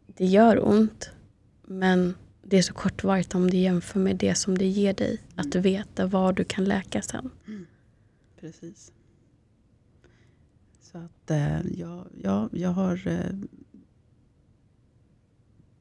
det 0.07 0.25
gör 0.25 0.67
ont, 0.67 1.09
men 1.65 2.15
det 2.51 2.57
är 2.57 2.61
så 2.61 2.73
kortvarigt 2.73 3.35
om 3.35 3.49
du 3.49 3.57
jämför 3.57 3.99
med 3.99 4.15
det 4.15 4.35
som 4.35 4.57
det 4.57 4.65
ger 4.65 4.93
dig. 4.93 5.09
Mm. 5.09 5.33
Att 5.35 5.51
du 5.51 5.59
vet 5.59 5.99
var 5.99 6.33
du 6.33 6.43
kan 6.43 6.63
läka 6.63 7.01
sen. 7.01 7.29
Mm. 7.47 7.65
Precis. 8.39 8.91
Så 10.81 10.97
att 10.97 11.31
eh, 11.31 11.61
jag, 11.61 12.07
jag, 12.23 12.49
jag 12.51 12.69
har 12.69 13.07
eh, 13.07 13.35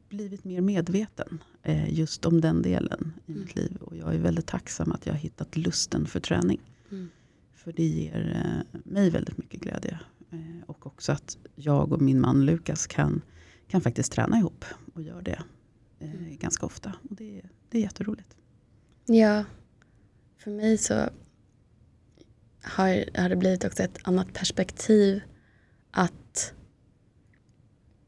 blivit 0.08 0.44
mer 0.44 0.60
medveten 0.60 1.38
eh, 1.62 1.98
just 1.98 2.26
om 2.26 2.40
den 2.40 2.62
delen 2.62 3.12
i 3.26 3.32
mm. 3.32 3.44
mitt 3.44 3.56
liv. 3.56 3.76
Och 3.80 3.96
jag 3.96 4.14
är 4.14 4.18
väldigt 4.18 4.46
tacksam 4.46 4.92
att 4.92 5.06
jag 5.06 5.12
har 5.12 5.20
hittat 5.20 5.56
lusten 5.56 6.06
för 6.06 6.20
träning. 6.20 6.60
Mm. 6.90 7.08
För 7.54 7.72
det 7.72 7.86
ger 7.86 8.44
eh, 8.44 8.80
mig 8.84 9.10
väldigt 9.10 9.38
mycket 9.38 9.60
glädje. 9.60 10.00
Eh, 10.30 10.38
och 10.66 10.86
också 10.86 11.12
att 11.12 11.38
jag 11.54 11.92
och 11.92 12.02
min 12.02 12.20
man 12.20 12.44
Lukas 12.44 12.86
kan, 12.86 13.22
kan 13.68 13.80
faktiskt 13.80 14.12
träna 14.12 14.38
ihop 14.38 14.64
och 14.94 15.02
gör 15.02 15.22
det 15.22 15.42
eh, 16.00 16.14
mm. 16.14 16.37
ganska 16.37 16.66
ofta. 16.66 16.92
Och 17.11 17.16
det, 17.16 17.42
det 17.71 17.78
är 17.78 17.83
jätteroligt. 17.83 18.37
Ja, 19.07 19.45
för 20.38 20.50
mig 20.50 20.78
så 20.78 20.95
har, 22.62 23.19
har 23.21 23.28
det 23.28 23.37
blivit 23.37 23.64
också 23.64 23.83
ett 23.83 23.99
annat 24.02 24.33
perspektiv 24.33 25.21
att 25.90 26.54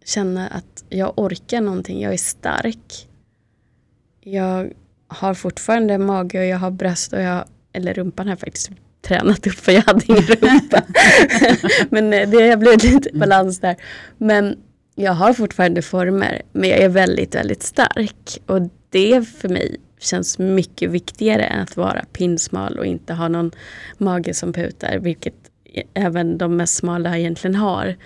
känna 0.05 0.49
att 0.49 0.85
jag 0.89 1.19
orkar 1.19 1.61
någonting, 1.61 2.01
jag 2.01 2.13
är 2.13 2.19
stark. 2.19 3.09
Jag 4.21 4.73
har 5.09 5.35
fortfarande 5.35 5.99
mage 5.99 6.39
och 6.39 6.47
jag 6.47 6.59
har 6.59 6.71
bröst 6.71 7.13
och 7.13 7.21
jag, 7.21 7.45
eller 7.73 7.95
rumpan 7.95 8.27
har 8.27 8.33
jag 8.33 8.41
faktiskt 8.41 8.71
tränat 9.03 9.47
upp 9.47 9.55
för 9.55 9.73
jag 9.73 9.83
hade 9.83 10.05
ingen 10.07 10.23
rumpa. 10.23 10.83
men 11.91 12.13
eh, 12.13 12.31
det 12.31 12.51
har 12.51 12.57
blivit 12.57 12.85
lite 12.85 13.09
mm. 13.09 13.21
balans 13.21 13.59
där. 13.59 13.77
Men 14.19 14.57
jag 14.95 15.13
har 15.13 15.33
fortfarande 15.33 15.83
former 15.83 16.43
men 16.53 16.71
jag 16.71 16.79
är 16.79 16.89
väldigt, 16.89 17.35
väldigt 17.35 17.63
stark. 17.63 18.43
Och 18.47 18.61
det 18.91 19.29
för 19.29 19.49
mig 19.49 19.77
känns 19.99 20.39
mycket 20.39 20.91
viktigare 20.91 21.45
än 21.45 21.61
att 21.61 21.77
vara 21.77 22.05
pinsmal 22.13 22.79
och 22.79 22.87
inte 22.87 23.15
ha 23.15 23.29
någon 23.29 23.51
mage 23.99 24.35
som 24.35 24.53
putar, 24.53 24.99
vilket 24.99 25.35
även 25.95 26.39
de 26.39 26.57
mest 26.57 26.77
smala 26.77 27.19
egentligen 27.19 27.55
har. 27.55 27.97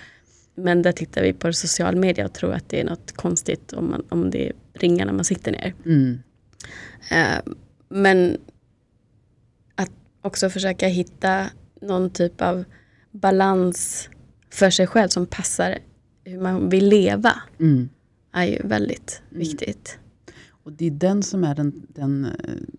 Men 0.54 0.82
där 0.82 0.92
tittar 0.92 1.22
vi 1.22 1.32
på 1.32 1.52
social 1.52 1.96
media 1.96 2.24
och 2.24 2.32
tror 2.32 2.52
att 2.52 2.68
det 2.68 2.80
är 2.80 2.84
något 2.84 3.12
konstigt 3.12 3.72
om, 3.72 3.90
man, 3.90 4.04
om 4.08 4.30
det 4.30 4.52
ringar 4.74 5.06
när 5.06 5.12
man 5.12 5.24
sitter 5.24 5.52
ner. 5.52 5.74
Mm. 5.84 6.18
Uh, 7.12 7.54
men 7.88 8.38
att 9.74 9.90
också 10.22 10.50
försöka 10.50 10.88
hitta 10.88 11.46
någon 11.80 12.10
typ 12.10 12.40
av 12.40 12.64
balans 13.10 14.08
för 14.50 14.70
sig 14.70 14.86
själv 14.86 15.08
som 15.08 15.26
passar 15.26 15.78
hur 16.26 16.40
man 16.40 16.68
vill 16.68 16.88
leva. 16.88 17.32
Mm. 17.58 17.88
är 18.32 18.44
ju 18.44 18.58
väldigt 18.64 19.22
mm. 19.30 19.38
viktigt. 19.38 19.98
Och 20.48 20.72
det 20.72 20.86
är 20.86 20.90
den 20.90 21.22
som 21.22 21.44
är 21.44 21.54
den, 21.54 21.86
den 21.88 22.24
eh, 22.24 22.32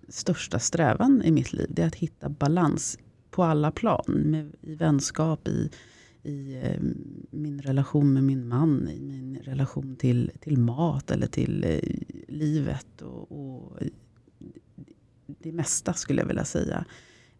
största 0.10 0.60
strävan 0.60 1.22
i 1.26 1.32
mitt 1.32 1.54
liv. 1.54 1.68
Det 1.70 1.82
är 1.82 1.88
att 1.88 1.96
hitta 1.96 2.30
balans 2.30 3.00
på 3.32 3.44
alla 3.44 3.72
plan. 3.72 4.04
Med, 4.08 4.52
I 4.62 4.76
vänskap, 4.76 5.48
i, 5.48 5.70
i 6.24 6.62
eh, 6.64 6.82
min 7.32 7.62
relation 7.62 8.14
med 8.14 8.24
min 8.24 8.48
man, 8.48 8.90
i 8.90 9.02
min 9.02 9.38
relation 9.44 9.96
till, 9.96 10.32
till 10.40 10.58
mat 10.58 11.12
eller 11.12 11.28
till 11.28 11.64
eh, 11.64 11.80
livet. 12.28 13.02
Och, 13.02 13.32
och, 13.32 13.80
det 15.28 15.52
mesta 15.52 15.94
skulle 15.94 16.22
jag 16.22 16.28
vilja 16.28 16.46
säga. 16.46 16.86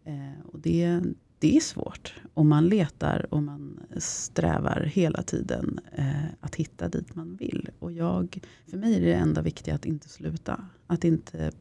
Eh, 0.04 0.46
och 0.52 0.60
det, 0.60 1.00
det 1.38 1.56
är 1.56 1.60
svårt. 1.60 2.14
Och 2.34 2.46
man 2.46 2.68
letar 2.68 3.34
och 3.34 3.42
man 3.42 3.80
strävar 3.96 4.80
hela 4.80 5.22
tiden 5.22 5.80
eh, 5.92 6.24
att 6.40 6.54
hitta 6.54 6.88
dit 6.88 7.14
man 7.14 7.36
vill. 7.36 7.70
Och 7.78 7.92
jag, 7.92 8.40
för 8.70 8.76
mig 8.76 8.96
är 8.96 9.00
det 9.00 9.14
enda 9.14 9.42
viktiga 9.42 9.74
att 9.74 9.86
inte 9.86 10.08
sluta. 10.08 10.64
Att 10.86 11.04
inte 11.04 11.52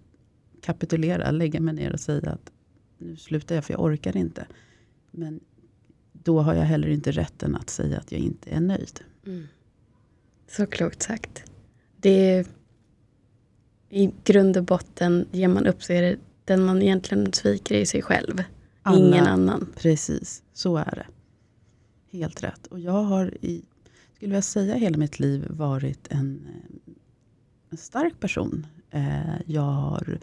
kapitulera, 0.61 1.31
lägga 1.31 1.59
mig 1.59 1.73
ner 1.73 1.93
och 1.93 1.99
säga 1.99 2.31
att 2.31 2.51
nu 2.97 3.15
slutar 3.15 3.55
jag 3.55 3.65
för 3.65 3.73
jag 3.73 3.83
orkar 3.83 4.17
inte. 4.17 4.47
Men 5.11 5.39
då 6.13 6.39
har 6.41 6.53
jag 6.53 6.63
heller 6.63 6.87
inte 6.87 7.11
rätten 7.11 7.55
att 7.55 7.69
säga 7.69 7.97
att 7.97 8.11
jag 8.11 8.21
inte 8.21 8.49
är 8.49 8.59
nöjd. 8.59 8.99
Mm. 9.25 9.47
Så 10.47 10.65
klokt 10.65 11.03
sagt. 11.03 11.51
Det 11.97 12.29
är, 12.29 12.45
I 13.89 14.11
grund 14.23 14.57
och 14.57 14.63
botten, 14.63 15.27
ger 15.31 15.47
man 15.47 15.67
upp 15.67 15.83
så 15.83 15.93
är 15.93 16.01
det 16.01 16.17
den 16.45 16.65
man 16.65 16.81
egentligen 16.81 17.33
sviker 17.33 17.75
i 17.75 17.85
sig 17.85 18.01
själv. 18.01 18.43
Alla, 18.87 19.07
Ingen 19.07 19.27
annan. 19.27 19.67
Precis, 19.75 20.43
så 20.53 20.77
är 20.77 20.95
det. 20.95 21.07
Helt 22.17 22.43
rätt. 22.43 22.67
Och 22.67 22.79
jag 22.79 23.03
har 23.03 23.37
i, 23.41 23.63
skulle 24.15 24.35
jag 24.35 24.43
säga, 24.43 24.75
hela 24.75 24.97
mitt 24.97 25.19
liv 25.19 25.47
varit 25.49 26.07
en, 26.09 26.47
en 27.69 27.77
stark 27.77 28.19
person. 28.19 28.67
Eh, 28.91 29.41
jag 29.45 29.61
har 29.61 30.19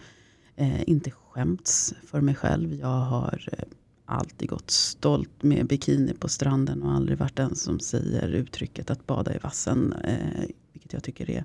eh, 0.56 0.88
inte 0.88 1.10
skämts 1.10 1.94
för 2.06 2.20
mig 2.20 2.34
själv. 2.34 2.74
Jag 2.74 3.00
har 3.00 3.48
eh, 3.52 3.64
alltid 4.04 4.48
gått 4.48 4.70
stolt 4.70 5.42
med 5.42 5.66
bikini 5.66 6.14
på 6.14 6.28
stranden 6.28 6.82
och 6.82 6.92
aldrig 6.92 7.18
varit 7.18 7.36
den 7.36 7.54
som 7.54 7.80
säger 7.80 8.28
uttrycket 8.28 8.90
att 8.90 9.06
bada 9.06 9.34
i 9.34 9.38
vassen. 9.38 9.92
Eh, 9.92 10.44
vilket 10.72 10.92
jag 10.92 11.02
tycker 11.02 11.30
är, 11.30 11.44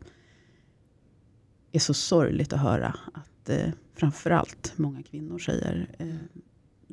är 1.71 1.79
så 1.79 1.93
sorgligt 1.93 2.53
att 2.53 2.61
höra. 2.61 2.95
Att 3.13 3.49
eh, 3.49 3.69
framförallt 3.93 4.73
många 4.75 5.03
kvinnor 5.03 5.39
säger. 5.39 5.87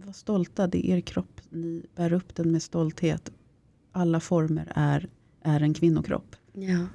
Var 0.05 0.13
stolta, 0.13 0.67
det 0.67 0.91
är 0.91 0.97
er 0.97 1.01
kropp. 1.01 1.41
Ni 1.51 1.83
bär 1.97 2.13
upp 2.13 2.35
den 2.35 2.53
med 2.53 2.63
stolthet. 2.63 3.33
Alla 3.93 4.21
former 4.21 4.73
är, 4.75 5.09
är 5.43 5.61
en 5.61 5.75
kvinnokropp. 5.75 6.37
Ja. 6.53 6.87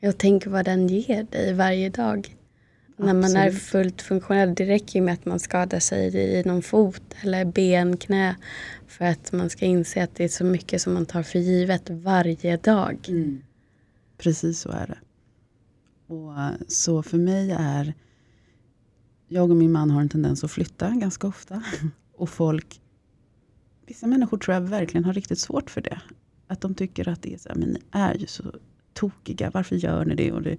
Jag 0.00 0.18
tänker 0.18 0.50
vad 0.50 0.64
den 0.64 0.88
ger 0.88 1.22
dig 1.22 1.54
varje 1.54 1.90
dag. 1.90 2.36
När 2.96 3.14
man 3.14 3.36
är 3.36 3.50
fullt 3.50 4.02
funktionell. 4.02 4.54
Det 4.54 4.64
räcker 4.64 4.98
ju 4.98 5.04
med 5.04 5.14
att 5.14 5.24
man 5.24 5.38
skadar 5.38 5.78
sig 5.78 6.16
i 6.16 6.42
någon 6.44 6.62
fot 6.62 7.14
eller 7.22 7.44
ben, 7.44 7.96
knä. 7.96 8.36
För 8.86 9.04
att 9.04 9.32
man 9.32 9.50
ska 9.50 9.64
inse 9.64 10.04
att 10.04 10.14
det 10.14 10.24
är 10.24 10.28
så 10.28 10.44
mycket 10.44 10.82
som 10.82 10.94
man 10.94 11.06
tar 11.06 11.22
för 11.22 11.38
givet 11.38 11.90
varje 11.90 12.56
dag. 12.56 12.98
Mm. 13.08 13.42
Precis 14.18 14.60
så 14.60 14.70
är 14.70 14.86
det. 14.86 14.98
Och 16.14 16.32
Så 16.68 17.02
för 17.02 17.18
mig 17.18 17.50
är 17.50 17.94
jag 19.34 19.50
och 19.50 19.56
min 19.56 19.72
man 19.72 19.90
har 19.90 20.00
en 20.00 20.08
tendens 20.08 20.44
att 20.44 20.50
flytta 20.50 20.90
ganska 20.90 21.26
ofta. 21.26 21.62
Och 22.16 22.28
folk, 22.28 22.80
vissa 23.86 24.06
människor 24.06 24.38
tror 24.38 24.54
jag 24.54 24.60
verkligen 24.60 25.04
har 25.04 25.12
riktigt 25.12 25.38
svårt 25.38 25.70
för 25.70 25.80
det. 25.80 26.00
Att 26.46 26.60
de 26.60 26.74
tycker 26.74 27.08
att 27.08 27.22
det 27.22 27.34
är 27.34 27.38
så 27.38 27.48
här, 27.48 27.56
men 27.56 27.68
ni 27.68 27.80
är 27.90 28.14
ju 28.14 28.26
så 28.26 28.42
tokiga, 28.92 29.50
varför 29.54 29.76
gör 29.76 30.04
ni 30.04 30.14
det? 30.14 30.32
Och 30.32 30.42
det 30.42 30.56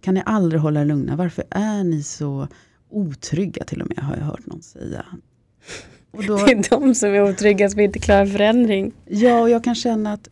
kan 0.00 0.14
ni 0.14 0.22
aldrig 0.26 0.60
hålla 0.60 0.80
er 0.80 0.84
lugna? 0.84 1.16
Varför 1.16 1.44
är 1.50 1.84
ni 1.84 2.02
så 2.02 2.48
otrygga 2.90 3.64
till 3.64 3.82
och 3.82 3.88
med, 3.88 3.98
har 3.98 4.16
jag 4.16 4.24
hört 4.24 4.46
någon 4.46 4.62
säga. 4.62 5.06
Då, 6.12 6.36
det 6.46 6.52
är 6.52 6.70
de 6.70 6.94
som 6.94 7.08
är 7.08 7.22
otrygga 7.30 7.70
som 7.70 7.80
inte 7.80 7.98
klarar 7.98 8.26
förändring. 8.26 8.92
Ja, 9.04 9.40
och 9.40 9.50
jag 9.50 9.64
kan 9.64 9.74
känna 9.74 10.12
att 10.12 10.28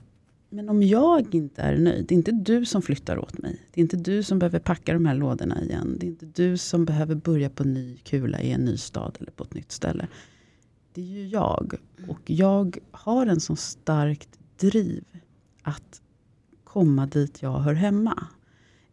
men 0.50 0.68
om 0.68 0.82
jag 0.82 1.34
inte 1.34 1.62
är 1.62 1.78
nöjd, 1.78 2.06
det 2.06 2.14
är 2.14 2.16
inte 2.16 2.32
du 2.32 2.64
som 2.64 2.82
flyttar 2.82 3.18
åt 3.18 3.38
mig. 3.38 3.60
Det 3.70 3.80
är 3.80 3.82
inte 3.82 3.96
du 3.96 4.22
som 4.22 4.38
behöver 4.38 4.58
packa 4.58 4.92
de 4.92 5.06
här 5.06 5.14
lådorna 5.14 5.62
igen. 5.62 5.96
Det 6.00 6.06
är 6.06 6.08
inte 6.08 6.26
du 6.26 6.56
som 6.56 6.84
behöver 6.84 7.14
börja 7.14 7.50
på 7.50 7.64
ny 7.64 7.96
kula 7.96 8.40
i 8.40 8.50
en 8.52 8.64
ny 8.64 8.76
stad 8.76 9.16
eller 9.20 9.30
på 9.30 9.44
ett 9.44 9.54
nytt 9.54 9.72
ställe. 9.72 10.08
Det 10.92 11.00
är 11.00 11.06
ju 11.06 11.26
jag. 11.26 11.74
Och 12.08 12.30
jag 12.30 12.78
har 12.90 13.26
en 13.26 13.40
så 13.40 13.56
starkt 13.56 14.28
driv 14.56 15.04
att 15.62 16.02
komma 16.64 17.06
dit 17.06 17.42
jag 17.42 17.58
hör 17.58 17.74
hemma. 17.74 18.26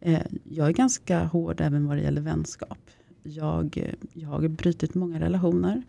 Eh, 0.00 0.22
jag 0.44 0.68
är 0.68 0.72
ganska 0.72 1.24
hård 1.24 1.60
även 1.60 1.86
vad 1.86 1.96
det 1.96 2.02
gäller 2.02 2.20
vänskap. 2.20 2.90
Jag, 3.22 3.94
jag 4.12 4.28
har 4.28 4.48
brutit 4.48 4.94
många 4.94 5.20
relationer. 5.20 5.82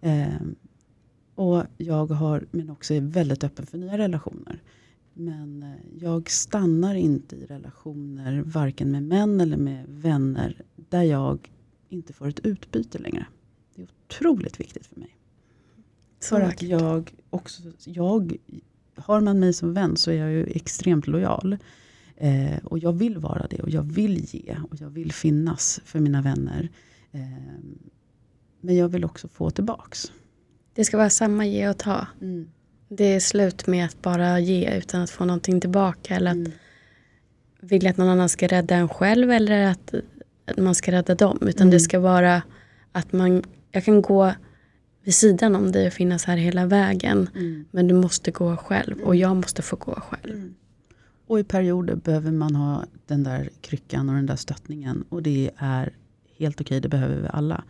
Eh, 0.00 0.40
och 1.34 1.64
jag 1.76 2.06
har, 2.06 2.46
men 2.50 2.70
också 2.70 2.94
är 2.94 3.00
väldigt 3.00 3.44
öppen 3.44 3.66
för 3.66 3.78
nya 3.78 3.98
relationer. 3.98 4.62
Men 5.14 5.62
eh, 5.62 6.02
jag 6.04 6.30
stannar 6.30 6.94
inte 6.94 7.36
i 7.36 7.46
relationer, 7.46 8.42
varken 8.42 8.90
med 8.90 9.02
män 9.02 9.40
eller 9.40 9.56
med 9.56 9.84
vänner, 9.88 10.62
där 10.76 11.02
jag 11.02 11.50
inte 11.88 12.12
får 12.12 12.28
ett 12.28 12.40
utbyte 12.40 12.98
längre. 12.98 13.26
Det 13.74 13.82
är 13.82 13.88
otroligt 14.06 14.60
viktigt 14.60 14.86
för 14.86 15.00
mig. 15.00 15.16
Så 16.20 16.36
För 16.36 16.42
att 16.42 16.62
jag 16.62 17.14
också, 17.30 17.62
jag, 17.84 18.36
har 18.96 19.20
man 19.20 19.40
mig 19.40 19.52
som 19.52 19.74
vän 19.74 19.96
så 19.96 20.10
är 20.10 20.14
jag 20.14 20.30
ju 20.30 20.44
extremt 20.44 21.06
lojal. 21.06 21.58
Eh, 22.16 22.58
och 22.64 22.78
jag 22.78 22.92
vill 22.92 23.18
vara 23.18 23.46
det 23.46 23.62
och 23.62 23.70
jag 23.70 23.82
vill 23.82 24.24
ge 24.34 24.56
och 24.70 24.80
jag 24.80 24.90
vill 24.90 25.12
finnas 25.12 25.80
för 25.84 26.00
mina 26.00 26.22
vänner. 26.22 26.68
Eh, 27.12 27.20
men 28.60 28.76
jag 28.76 28.88
vill 28.88 29.04
också 29.04 29.28
få 29.28 29.50
tillbaks. 29.50 30.12
Det 30.74 30.84
ska 30.84 30.96
vara 30.96 31.10
samma 31.10 31.46
ge 31.46 31.68
och 31.68 31.78
ta. 31.78 32.06
Det 32.88 33.04
är 33.04 33.20
slut 33.20 33.66
med 33.66 33.84
att 33.84 34.02
bara 34.02 34.38
ge 34.40 34.76
utan 34.78 35.02
att 35.02 35.10
få 35.10 35.24
någonting 35.24 35.60
tillbaka. 35.60 36.16
Eller 36.16 36.30
att 36.30 36.36
Mm. 36.36 36.52
vilja 37.60 37.90
att 37.90 37.96
någon 37.96 38.08
annan 38.08 38.28
ska 38.28 38.46
rädda 38.46 38.74
en 38.74 38.88
själv 38.88 39.30
eller 39.30 39.66
att, 39.66 39.94
att 40.46 40.56
man 40.58 40.74
ska 40.74 40.92
rädda 40.92 41.14
dem. 41.14 41.38
Utan 41.42 41.62
Mm. 41.66 41.70
det 41.70 41.80
ska 41.80 42.00
vara 42.00 42.42
att 42.92 43.12
man, 43.12 43.42
jag 43.72 43.84
kan 43.84 44.02
gå 44.02 44.32
vid 45.02 45.14
sidan 45.14 45.56
om 45.56 45.72
dig 45.72 45.86
och 45.86 45.92
finnas 45.92 46.24
här 46.24 46.36
hela 46.36 46.66
vägen. 46.66 47.28
Mm. 47.34 47.64
Men 47.70 47.88
du 47.88 47.94
måste 47.94 48.30
gå 48.30 48.56
själv 48.56 49.00
och 49.00 49.16
jag 49.16 49.36
måste 49.36 49.62
få 49.62 49.76
gå 49.76 49.94
själv. 49.94 50.34
Mm. 50.34 50.54
Och 51.26 51.40
i 51.40 51.44
perioder 51.44 51.94
behöver 51.94 52.30
man 52.32 52.54
ha 52.54 52.84
den 53.06 53.24
där 53.24 53.50
kryckan 53.60 54.08
och 54.08 54.14
den 54.14 54.26
där 54.26 54.36
stöttningen. 54.36 55.04
Och 55.08 55.22
det 55.22 55.50
är 55.56 55.92
helt 56.38 56.60
okej, 56.60 56.80
det 56.80 56.88
behöver 56.88 57.16
vi 57.22 57.28
alla. 57.32 57.64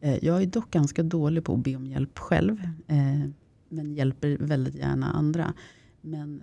Eh, 0.00 0.24
jag 0.24 0.42
är 0.42 0.46
dock 0.46 0.70
ganska 0.70 1.02
dålig 1.02 1.44
på 1.44 1.54
att 1.54 1.58
be 1.58 1.76
om 1.76 1.86
hjälp 1.86 2.18
själv. 2.18 2.56
Men 3.72 3.94
hjälper 3.94 4.36
väldigt 4.40 4.74
gärna 4.74 5.12
andra. 5.12 5.54
Men 6.00 6.42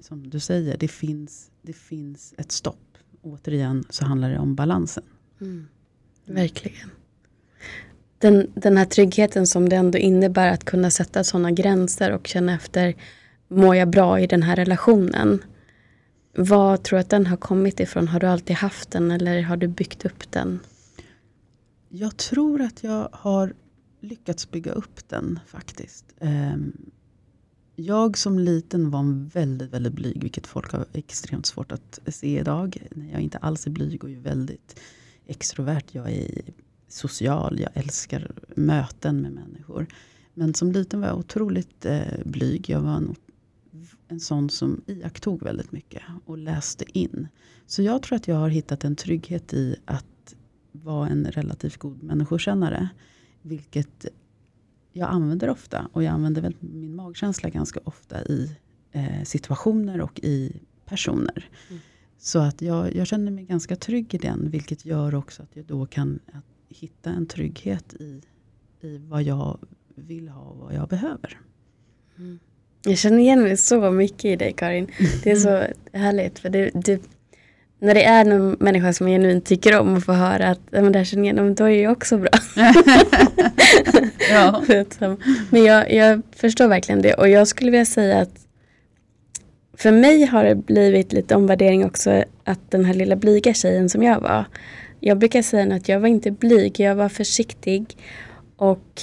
som 0.00 0.30
du 0.30 0.40
säger, 0.40 0.76
det 0.76 0.88
finns, 0.88 1.50
det 1.62 1.72
finns 1.72 2.34
ett 2.38 2.52
stopp. 2.52 2.98
Återigen 3.22 3.84
så 3.90 4.04
handlar 4.04 4.30
det 4.30 4.38
om 4.38 4.54
balansen. 4.54 5.04
Mm. 5.40 5.66
Verkligen. 6.26 6.90
Den, 8.18 8.50
den 8.54 8.76
här 8.76 8.84
tryggheten 8.84 9.46
som 9.46 9.68
det 9.68 9.76
ändå 9.76 9.98
innebär 9.98 10.48
att 10.48 10.64
kunna 10.64 10.90
sätta 10.90 11.24
sådana 11.24 11.50
gränser 11.50 12.10
och 12.10 12.26
känna 12.26 12.54
efter, 12.54 12.94
mår 13.48 13.76
jag 13.76 13.90
bra 13.90 14.20
i 14.20 14.26
den 14.26 14.42
här 14.42 14.56
relationen? 14.56 15.42
Vad 16.36 16.82
tror 16.82 16.96
du 16.96 17.00
att 17.00 17.10
den 17.10 17.26
har 17.26 17.36
kommit 17.36 17.80
ifrån? 17.80 18.08
Har 18.08 18.20
du 18.20 18.26
alltid 18.26 18.56
haft 18.56 18.90
den 18.90 19.10
eller 19.10 19.42
har 19.42 19.56
du 19.56 19.68
byggt 19.68 20.04
upp 20.04 20.32
den? 20.32 20.60
Jag 21.88 22.16
tror 22.16 22.62
att 22.62 22.84
jag 22.84 23.08
har 23.12 23.54
lyckats 24.04 24.50
bygga 24.50 24.72
upp 24.72 25.08
den 25.08 25.38
faktiskt. 25.46 26.04
Ehm, 26.18 26.72
jag 27.76 28.18
som 28.18 28.38
liten 28.38 28.90
var 28.90 29.30
väldigt, 29.32 29.70
väldigt 29.70 29.92
blyg, 29.92 30.22
vilket 30.22 30.46
folk 30.46 30.72
har 30.72 30.86
extremt 30.92 31.46
svårt 31.46 31.72
att 31.72 31.98
se 32.06 32.38
idag. 32.38 32.86
När 32.90 33.12
jag 33.12 33.20
inte 33.20 33.38
alls 33.38 33.66
är 33.66 33.70
blyg 33.70 34.04
och 34.04 34.10
är 34.10 34.16
väldigt 34.16 34.80
extrovert. 35.26 35.84
Jag 35.92 36.12
är 36.12 36.42
social, 36.88 37.60
jag 37.60 37.70
älskar 37.74 38.32
möten 38.56 39.22
med 39.22 39.32
människor. 39.32 39.86
Men 40.34 40.54
som 40.54 40.72
liten 40.72 41.00
var 41.00 41.08
jag 41.08 41.18
otroligt 41.18 41.86
eh, 41.86 42.02
blyg. 42.24 42.70
Jag 42.70 42.80
var 42.80 42.96
en, 42.96 43.14
en 44.08 44.20
sån 44.20 44.50
som 44.50 44.82
iakttog 44.86 45.42
väldigt 45.42 45.72
mycket 45.72 46.02
och 46.24 46.38
läste 46.38 46.98
in. 46.98 47.28
Så 47.66 47.82
jag 47.82 48.02
tror 48.02 48.16
att 48.16 48.28
jag 48.28 48.36
har 48.36 48.48
hittat 48.48 48.84
en 48.84 48.96
trygghet 48.96 49.54
i 49.54 49.76
att 49.84 50.34
vara 50.72 51.08
en 51.08 51.26
relativt 51.26 51.76
god 51.76 52.02
människokännare. 52.02 52.88
Vilket 53.46 54.06
jag 54.92 55.08
använder 55.10 55.50
ofta. 55.50 55.88
Och 55.92 56.02
jag 56.02 56.12
använder 56.12 56.42
väl 56.42 56.56
min 56.60 56.94
magkänsla 56.94 57.48
ganska 57.48 57.80
ofta 57.84 58.22
i 58.24 58.56
eh, 58.92 59.22
situationer 59.24 60.00
och 60.00 60.20
i 60.22 60.52
personer. 60.86 61.48
Mm. 61.70 61.80
Så 62.18 62.38
att 62.38 62.62
jag, 62.62 62.94
jag 62.96 63.06
känner 63.06 63.30
mig 63.32 63.44
ganska 63.44 63.76
trygg 63.76 64.14
i 64.14 64.18
den. 64.18 64.50
Vilket 64.50 64.84
gör 64.84 65.14
också 65.14 65.42
att 65.42 65.56
jag 65.56 65.64
då 65.64 65.86
kan 65.86 66.18
hitta 66.68 67.10
en 67.10 67.26
trygghet 67.26 67.94
i, 67.94 68.22
i 68.80 68.98
vad 68.98 69.22
jag 69.22 69.58
vill 69.94 70.28
ha 70.28 70.42
och 70.42 70.58
vad 70.58 70.74
jag 70.74 70.88
behöver. 70.88 71.40
Jag 72.84 72.98
känner 72.98 73.18
igen 73.18 73.42
mig 73.42 73.56
så 73.56 73.90
mycket 73.90 74.24
i 74.24 74.36
dig 74.36 74.52
Karin. 74.52 74.90
Det 75.22 75.30
är 75.30 75.36
så 75.36 75.66
härligt. 75.98 76.38
För 76.38 76.48
det, 76.48 76.70
det, 76.74 77.02
när 77.78 77.94
det 77.94 78.04
är 78.04 78.24
någon 78.24 78.56
människa 78.60 78.92
som 78.92 79.08
jag 79.08 79.20
genuint 79.20 79.46
tycker 79.46 79.80
om 79.80 79.96
och 79.96 80.04
får 80.04 80.12
höra 80.12 80.48
att 80.48 80.60
men 80.70 80.92
det 80.92 80.98
här 80.98 81.04
känner 81.04 81.26
jag 81.26 81.36
igen, 81.36 81.54
då 81.54 81.64
är 81.64 81.82
jag 81.82 81.92
också 81.92 82.18
bra. 82.18 82.30
Ja. 84.30 84.62
men 85.50 85.64
jag, 85.64 85.92
jag 85.92 86.22
förstår 86.36 86.68
verkligen 86.68 87.02
det. 87.02 87.14
Och 87.14 87.28
jag 87.28 87.48
skulle 87.48 87.70
vilja 87.70 87.84
säga 87.84 88.20
att 88.20 88.46
för 89.76 89.92
mig 89.92 90.24
har 90.24 90.44
det 90.44 90.54
blivit 90.54 91.12
lite 91.12 91.34
omvärdering 91.34 91.84
också 91.84 92.24
att 92.44 92.70
den 92.70 92.84
här 92.84 92.94
lilla 92.94 93.16
blyga 93.16 93.54
tjejen 93.54 93.88
som 93.88 94.02
jag 94.02 94.20
var. 94.20 94.44
Jag 95.00 95.18
brukar 95.18 95.42
säga 95.42 95.74
att 95.74 95.88
jag 95.88 96.00
var 96.00 96.08
inte 96.08 96.30
blyg, 96.30 96.80
jag 96.80 96.94
var 96.94 97.08
försiktig 97.08 97.96
och 98.56 99.02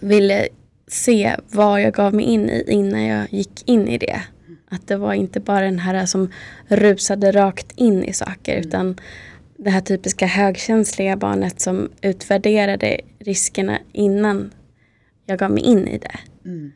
ville 0.00 0.48
se 0.88 1.36
vad 1.50 1.82
jag 1.82 1.94
gav 1.94 2.14
mig 2.14 2.24
in 2.24 2.50
i 2.50 2.64
innan 2.68 3.04
jag 3.04 3.32
gick 3.32 3.68
in 3.68 3.88
i 3.88 3.98
det. 3.98 4.20
Att 4.68 4.86
det 4.88 4.96
var 4.96 5.14
inte 5.14 5.40
bara 5.40 5.60
den 5.64 5.78
här 5.78 6.06
som 6.06 6.32
rusade 6.68 7.32
rakt 7.32 7.72
in 7.76 8.04
i 8.04 8.12
saker 8.12 8.56
utan 8.56 8.96
det 9.56 9.70
här 9.70 9.80
typiska 9.80 10.26
högkänsliga 10.26 11.16
barnet 11.16 11.60
som 11.60 11.90
utvärderade 12.02 13.00
riskerna 13.18 13.78
innan 13.92 14.50
jag 15.26 15.38
gav 15.38 15.50
mig 15.50 15.62
in 15.62 15.88
i 15.88 15.98
det. 15.98 16.18
Mm. 16.44 16.72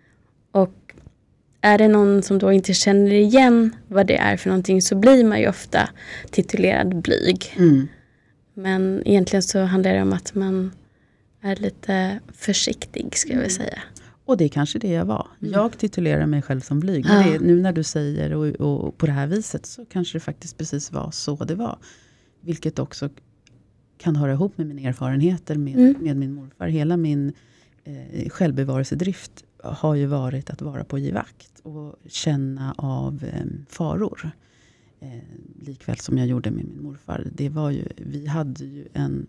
Och 0.53 0.75
är 1.61 1.79
det 1.79 1.89
någon 1.89 2.23
som 2.23 2.39
då 2.39 2.53
inte 2.53 2.75
känner 2.75 3.13
igen 3.13 3.77
vad 3.89 4.07
det 4.07 4.17
är 4.17 4.37
för 4.37 4.49
någonting 4.49 4.83
så 4.83 4.95
blir 4.97 5.25
man 5.25 5.41
ju 5.41 5.49
ofta 5.49 5.89
titulerad 6.31 6.97
blyg. 6.97 7.55
Mm. 7.59 7.89
Men 8.55 9.03
egentligen 9.05 9.43
så 9.43 9.59
handlar 9.59 9.95
det 9.95 10.03
om 10.03 10.13
att 10.13 10.35
man 10.35 10.73
är 11.43 11.57
lite 11.57 12.21
försiktig 12.33 13.17
ska 13.17 13.29
jag 13.29 13.39
Mm. 13.39 13.51
säga. 13.51 13.83
Och 14.31 14.37
det 14.37 14.45
är 14.45 14.49
kanske 14.49 14.79
det 14.79 14.89
jag 14.89 15.05
var. 15.05 15.27
Mm. 15.41 15.53
Jag 15.53 15.79
titulerar 15.79 16.27
mig 16.27 16.43
själv 16.43 16.61
som 16.61 16.81
blyg. 16.81 17.05
Men 17.05 17.33
det, 17.33 17.39
nu 17.39 17.61
när 17.61 17.73
du 17.73 17.83
säger 17.83 18.33
och, 18.35 18.47
och 18.47 18.99
på 18.99 19.07
det 19.07 19.13
här 19.13 19.27
viset 19.27 19.67
så 19.67 19.85
kanske 19.85 20.17
det 20.19 20.21
faktiskt 20.21 20.59
precis 20.59 20.93
var 20.93 21.11
så 21.11 21.45
det 21.45 21.55
var. 21.55 21.79
Vilket 22.41 22.79
också 22.79 23.09
kan 23.99 24.17
höra 24.17 24.33
ihop 24.33 24.59
med 24.59 24.67
mina 24.67 24.89
erfarenheter 24.89 25.57
med, 25.57 25.75
Mm. 25.75 25.95
med 26.01 26.17
min 26.17 26.35
morfar. 26.35 26.69
Hela 26.69 26.97
min 26.97 27.33
eh, 27.85 28.29
självbevarelsedrift 28.29 29.45
har 29.63 29.95
ju 29.95 30.07
varit 30.07 30.51
att 30.51 30.63
vara 30.63 30.85
på 30.85 30.99
givakt 30.99 31.61
och 31.63 31.95
känna 32.07 32.75
av 32.79 33.25
eh, 33.25 33.47
faror. 33.69 34.31
Eh, 35.01 35.09
likväl 35.61 35.99
som 35.99 36.19
jag 36.19 36.27
gjorde 36.27 36.51
med 36.51 36.65
min 36.65 36.83
morfar. 36.83 37.27
Det 37.33 37.49
var 37.49 37.71
ju, 37.71 37.85
vi 37.97 38.27
hade 38.27 38.65
ju 38.65 38.89
en 38.93 39.27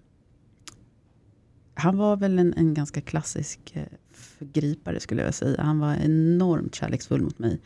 han 1.74 1.98
var 1.98 2.18
väl 2.18 2.40
en, 2.40 2.54
en 2.54 2.74
ganska 2.74 3.02
klassisk 3.02 3.60
eh, 3.76 3.84
förgripare 4.13 5.00
skulle 5.00 5.21
jag 5.21 5.34
säga. 5.34 5.62
Han 5.62 5.80
var 5.80 5.95
enormt 5.95 6.76
kärleksfull 6.76 7.21
mot 7.21 7.39
mig. 7.39 7.60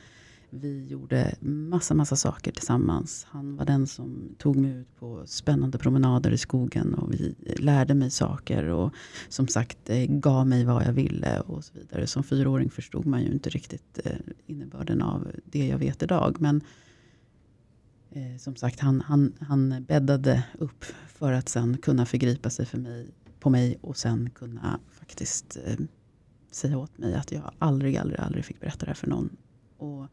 Vi 0.59 0.85
gjorde 0.87 1.35
massa, 1.39 1.93
massa 1.93 2.15
saker 2.15 2.51
tillsammans. 2.51 3.27
Han 3.29 3.55
var 3.55 3.65
den 3.65 3.87
som 3.87 4.35
tog 4.37 4.55
mig 4.55 4.71
ut 4.71 4.99
på 4.99 5.23
spännande 5.25 5.77
promenader 5.77 6.31
i 6.31 6.37
skogen 6.37 6.93
och 6.93 7.13
vi 7.13 7.35
lärde 7.57 7.93
mig 7.93 8.11
saker 8.11 8.63
och 8.63 8.93
som 9.29 9.47
sagt 9.47 9.89
eh, 9.89 10.05
gav 10.05 10.47
mig 10.47 10.65
vad 10.65 10.85
jag 10.85 10.93
ville 10.93 11.39
och 11.39 11.63
så 11.63 11.73
vidare. 11.73 12.07
Som 12.07 12.23
fyraåring 12.23 12.69
förstod 12.69 13.05
man 13.05 13.21
ju 13.21 13.31
inte 13.31 13.49
riktigt 13.49 13.99
eh, 14.05 14.11
innebörden 14.47 15.01
av 15.01 15.31
det 15.45 15.67
jag 15.67 15.77
vet 15.77 16.03
idag. 16.03 16.37
Men 16.39 16.61
eh, 18.11 18.37
som 18.37 18.55
sagt, 18.55 18.79
han, 18.79 19.01
han, 19.01 19.33
han 19.39 19.85
bäddade 19.87 20.43
upp 20.59 20.85
för 21.07 21.31
att 21.31 21.49
sen 21.49 21.77
kunna 21.77 22.05
förgripa 22.05 22.49
sig 22.49 22.65
för 22.65 22.77
mig, 22.77 23.07
på 23.39 23.49
mig 23.49 23.77
och 23.81 23.97
sen 23.97 24.29
kunna 24.29 24.79
faktiskt 24.91 25.57
eh, 25.65 25.75
säga 26.55 26.77
åt 26.77 26.97
mig 26.97 27.15
att 27.15 27.31
jag 27.31 27.51
aldrig, 27.59 27.97
aldrig, 27.97 28.19
aldrig 28.19 28.45
fick 28.45 28.59
berätta 28.59 28.85
det 28.85 28.89
här 28.89 28.93
för 28.93 29.07
någon. 29.07 29.37
Och 29.77 30.07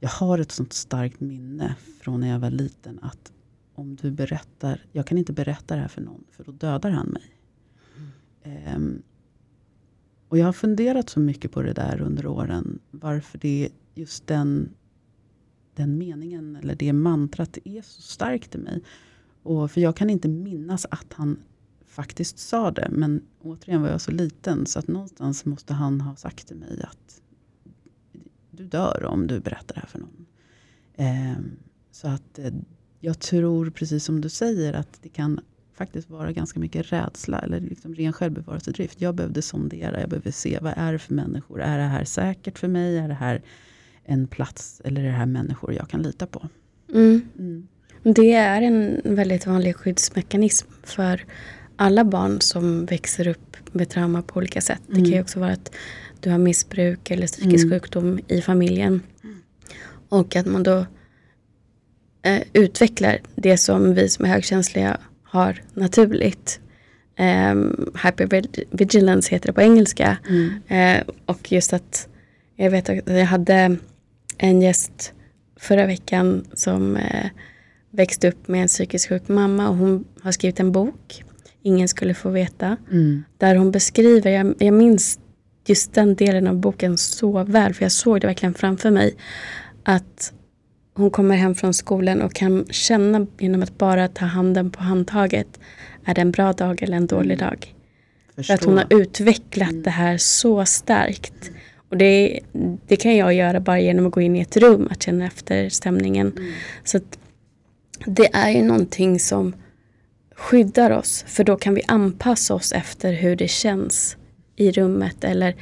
jag 0.00 0.08
har 0.08 0.38
ett 0.38 0.52
sånt 0.52 0.72
starkt 0.72 1.20
minne 1.20 1.76
från 2.00 2.20
när 2.20 2.28
jag 2.28 2.38
var 2.38 2.50
liten 2.50 2.98
att 3.02 3.32
om 3.74 3.96
du 3.96 4.10
berättar, 4.10 4.86
jag 4.92 5.06
kan 5.06 5.18
inte 5.18 5.32
berätta 5.32 5.74
det 5.74 5.80
här 5.80 5.88
för 5.88 6.00
någon 6.00 6.24
för 6.30 6.44
då 6.44 6.52
dödar 6.52 6.90
han 6.90 7.06
mig. 7.06 7.40
Ehm, 8.42 9.02
och 10.28 10.38
jag 10.38 10.44
har 10.44 10.52
funderat 10.52 11.08
så 11.08 11.20
mycket 11.20 11.52
på 11.52 11.62
det 11.62 11.72
där 11.72 12.00
under 12.00 12.26
åren. 12.26 12.78
Varför 12.90 13.38
det 13.38 13.68
just 13.94 14.26
den, 14.26 14.74
den 15.74 15.98
meningen 15.98 16.56
eller 16.56 16.74
det 16.74 16.92
mantrat 16.92 17.58
är 17.64 17.82
så 17.82 18.02
starkt 18.02 18.54
i 18.54 18.58
mig. 18.58 18.82
Och 19.42 19.70
för 19.70 19.80
jag 19.80 19.96
kan 19.96 20.10
inte 20.10 20.28
minnas 20.28 20.86
att 20.90 21.12
han 21.12 21.38
faktiskt 21.96 22.38
sa 22.38 22.70
det. 22.70 22.88
Men 22.90 23.22
återigen 23.42 23.82
var 23.82 23.88
jag 23.88 24.00
så 24.00 24.10
liten 24.10 24.66
så 24.66 24.78
att 24.78 24.88
någonstans 24.88 25.44
måste 25.44 25.74
han 25.74 26.00
ha 26.00 26.16
sagt 26.16 26.46
till 26.46 26.56
mig 26.56 26.82
att 26.82 27.20
du 28.50 28.64
dör 28.64 29.04
om 29.04 29.26
du 29.26 29.40
berättar 29.40 29.74
det 29.74 29.80
här 29.80 29.88
för 29.88 29.98
någon. 29.98 30.26
Ehm, 30.96 31.56
så 31.90 32.08
att 32.08 32.38
eh, 32.38 32.52
jag 33.00 33.18
tror 33.18 33.70
precis 33.70 34.04
som 34.04 34.20
du 34.20 34.28
säger 34.28 34.72
att 34.72 34.98
det 35.02 35.08
kan 35.08 35.40
faktiskt 35.74 36.10
vara 36.10 36.32
ganska 36.32 36.60
mycket 36.60 36.92
rädsla 36.92 37.38
eller 37.38 37.60
liksom 37.60 37.94
ren 37.94 38.12
självbevarelsedrift. 38.12 39.00
Jag 39.00 39.14
behövde 39.14 39.42
sondera, 39.42 40.00
jag 40.00 40.08
behövde 40.08 40.32
se 40.32 40.58
vad 40.62 40.72
är 40.76 40.92
det 40.92 40.98
för 40.98 41.14
människor? 41.14 41.62
Är 41.62 41.78
det 41.78 41.84
här 41.84 42.04
säkert 42.04 42.58
för 42.58 42.68
mig? 42.68 42.98
Är 42.98 43.08
det 43.08 43.14
här 43.14 43.42
en 44.04 44.26
plats 44.26 44.82
eller 44.84 45.00
är 45.00 45.06
det 45.06 45.18
här 45.18 45.26
människor 45.26 45.72
jag 45.72 45.88
kan 45.88 46.02
lita 46.02 46.26
på? 46.26 46.48
Mm. 46.92 47.28
Mm. 47.38 47.68
Det 48.02 48.32
är 48.32 48.62
en 48.62 49.00
väldigt 49.04 49.46
vanlig 49.46 49.76
skyddsmekanism 49.76 50.68
för 50.82 51.24
alla 51.76 52.04
barn 52.04 52.40
som 52.40 52.86
växer 52.86 53.28
upp 53.28 53.56
med 53.72 53.88
trauma 53.88 54.22
på 54.22 54.38
olika 54.38 54.60
sätt. 54.60 54.80
Det 54.86 54.94
kan 54.94 55.04
ju 55.04 55.12
mm. 55.12 55.22
också 55.22 55.40
vara 55.40 55.52
att 55.52 55.70
du 56.20 56.30
har 56.30 56.38
missbruk 56.38 57.10
eller 57.10 57.26
psykisk 57.26 57.64
mm. 57.64 57.70
sjukdom 57.70 58.20
i 58.28 58.42
familjen. 58.42 59.02
Och 60.08 60.36
att 60.36 60.46
man 60.46 60.62
då 60.62 60.86
eh, 62.22 62.42
utvecklar 62.52 63.18
det 63.34 63.58
som 63.58 63.94
vi 63.94 64.08
som 64.08 64.24
är 64.24 64.28
högkänsliga 64.28 65.00
har 65.22 65.62
naturligt. 65.74 66.60
Um, 67.18 67.92
hypervigilance 68.04 69.34
heter 69.34 69.46
det 69.46 69.52
på 69.52 69.62
engelska. 69.62 70.16
Mm. 70.28 70.98
Uh, 70.98 71.02
och 71.26 71.52
just 71.52 71.72
att 71.72 72.08
jag 72.56 72.70
vet 72.70 72.88
att 72.88 73.08
jag 73.08 73.24
hade 73.24 73.76
en 74.38 74.62
gäst 74.62 75.12
förra 75.56 75.86
veckan 75.86 76.44
som 76.54 76.96
uh, 76.96 77.26
växte 77.90 78.28
upp 78.28 78.48
med 78.48 78.62
en 78.62 78.68
psykiskt 78.68 79.08
sjuk 79.08 79.28
mamma 79.28 79.68
och 79.68 79.76
hon 79.76 80.04
har 80.22 80.32
skrivit 80.32 80.60
en 80.60 80.72
bok. 80.72 81.24
Ingen 81.66 81.88
skulle 81.88 82.14
få 82.14 82.30
veta. 82.30 82.76
Mm. 82.90 83.24
Där 83.38 83.56
hon 83.56 83.70
beskriver, 83.70 84.30
jag, 84.30 84.54
jag 84.58 84.74
minns 84.74 85.18
just 85.66 85.94
den 85.94 86.14
delen 86.14 86.46
av 86.46 86.56
boken 86.56 86.98
så 86.98 87.44
väl 87.44 87.74
för 87.74 87.84
jag 87.84 87.92
såg 87.92 88.20
det 88.20 88.26
verkligen 88.26 88.54
framför 88.54 88.90
mig. 88.90 89.16
Att 89.82 90.32
hon 90.94 91.10
kommer 91.10 91.36
hem 91.36 91.54
från 91.54 91.74
skolan 91.74 92.22
och 92.22 92.34
kan 92.34 92.66
känna 92.70 93.26
genom 93.38 93.62
att 93.62 93.78
bara 93.78 94.08
ta 94.08 94.24
handen 94.24 94.70
på 94.70 94.82
handtaget. 94.82 95.60
Är 96.04 96.14
det 96.14 96.20
en 96.20 96.30
bra 96.30 96.52
dag 96.52 96.82
eller 96.82 96.96
en 96.96 97.06
dålig 97.06 97.34
mm. 97.34 97.50
dag? 97.50 97.74
Förstå. 98.34 98.46
För 98.46 98.54
att 98.54 98.64
hon 98.64 98.78
har 98.78 99.00
utvecklat 99.00 99.70
mm. 99.70 99.82
det 99.82 99.90
här 99.90 100.16
så 100.18 100.64
starkt. 100.64 101.50
Och 101.88 101.96
det, 101.96 102.40
det, 102.86 102.96
kan 102.96 103.16
jag 103.16 103.34
göra 103.34 103.60
bara 103.60 103.80
genom 103.80 104.06
att 104.06 104.12
gå 104.12 104.20
in 104.20 104.36
i 104.36 104.40
ett 104.40 104.56
rum, 104.56 104.88
att 104.90 105.02
känna 105.02 105.26
efter 105.26 105.68
stämningen. 105.68 106.32
Mm. 106.36 106.52
Så 106.84 107.00
det 108.04 108.34
är 108.34 108.50
ju 108.50 108.62
någonting 108.62 109.20
som 109.20 109.54
skyddar 110.36 110.90
oss. 110.90 111.24
För 111.28 111.44
då 111.44 111.56
kan 111.56 111.74
vi 111.74 111.82
anpassa 111.88 112.54
oss 112.54 112.72
efter 112.72 113.12
hur 113.12 113.36
det 113.36 113.48
känns 113.48 114.16
i 114.56 114.70
rummet. 114.70 115.24
Eller 115.24 115.56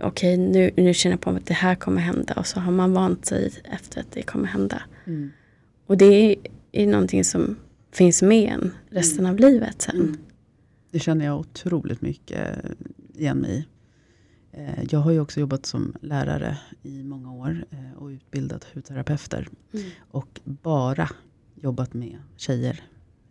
okej, 0.00 0.34
okay, 0.34 0.36
nu, 0.36 0.70
nu 0.76 0.94
känner 0.94 1.12
jag 1.12 1.20
på 1.20 1.32
mig 1.32 1.40
att 1.40 1.46
det 1.46 1.54
här 1.54 1.74
kommer 1.74 2.00
hända. 2.00 2.34
Och 2.34 2.46
så 2.46 2.60
har 2.60 2.72
man 2.72 2.92
vant 2.92 3.26
sig 3.26 3.52
efter 3.72 4.00
att 4.00 4.12
det 4.12 4.22
kommer 4.22 4.48
hända. 4.48 4.82
Mm. 5.04 5.30
Och 5.86 5.96
det 5.96 6.04
är, 6.04 6.36
är 6.72 6.86
någonting 6.86 7.24
som 7.24 7.56
finns 7.92 8.22
med 8.22 8.52
en 8.52 8.70
resten 8.90 9.20
mm. 9.20 9.30
av 9.32 9.38
livet 9.38 9.82
sen. 9.82 9.96
Mm. 9.96 10.16
Det 10.90 10.98
känner 10.98 11.24
jag 11.24 11.40
otroligt 11.40 12.00
mycket 12.00 12.58
igen 13.14 13.38
mig 13.38 13.50
i. 13.58 13.66
Eh, 14.52 14.84
jag 14.90 14.98
har 14.98 15.10
ju 15.10 15.20
också 15.20 15.40
jobbat 15.40 15.66
som 15.66 15.94
lärare 16.00 16.58
i 16.82 17.02
många 17.02 17.32
år 17.32 17.64
eh, 17.70 18.02
och 18.02 18.06
utbildat 18.06 18.64
hudterapeuter. 18.74 19.48
Mm. 19.74 19.86
Och 20.10 20.40
bara 20.44 21.10
jobbat 21.54 21.94
med 21.94 22.18
tjejer, 22.36 22.80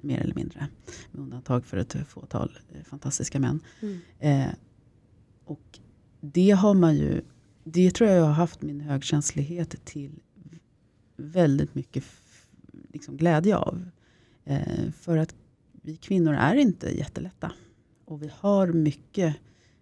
mer 0.04 0.20
eller 0.20 0.36
mindre. 0.36 0.68
Med 1.12 1.22
undantag 1.22 1.66
för 1.66 1.78
ett 1.78 1.96
fåtal 2.08 2.60
eh, 2.74 2.84
fantastiska 2.84 3.40
män. 3.40 3.60
Mm. 3.82 4.00
Eh, 4.20 4.54
och 5.46 5.80
det 6.22 6.52
har 6.52 6.74
man 6.74 6.96
ju, 6.96 7.22
det 7.64 7.92
tror 7.92 8.10
jag 8.10 8.20
jag 8.20 8.26
har 8.26 8.34
haft 8.34 8.62
min 8.62 8.82
högkänslighet 8.82 9.86
till 9.86 10.20
väldigt 11.18 11.76
mycket 11.76 12.04
liksom 12.94 13.18
glädje 13.18 13.58
av. 13.58 13.90
Eh, 14.46 14.92
för 14.92 15.18
att 15.18 15.36
vi 15.72 15.98
kvinnor 15.98 16.34
är 16.34 16.56
inte 16.56 16.98
jättelätta. 16.98 17.52
Och 18.06 18.24
vi 18.24 18.32
har 18.36 18.68
mycket 18.68 19.36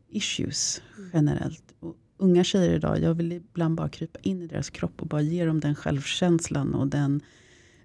issues 0.10 0.82
mm. 0.98 1.10
generellt. 1.14 1.74
Och 1.80 1.96
unga 2.18 2.44
tjejer 2.44 2.74
idag, 2.74 3.00
jag 3.02 3.14
vill 3.14 3.32
ibland 3.32 3.76
bara 3.76 3.90
krypa 3.90 4.20
in 4.20 4.42
i 4.42 4.48
deras 4.48 4.70
kropp 4.70 5.02
och 5.02 5.08
bara 5.08 5.22
ge 5.22 5.46
dem 5.46 5.60
den 5.60 5.76
självkänslan 5.76 6.76
och 6.76 6.88
den, 6.88 7.22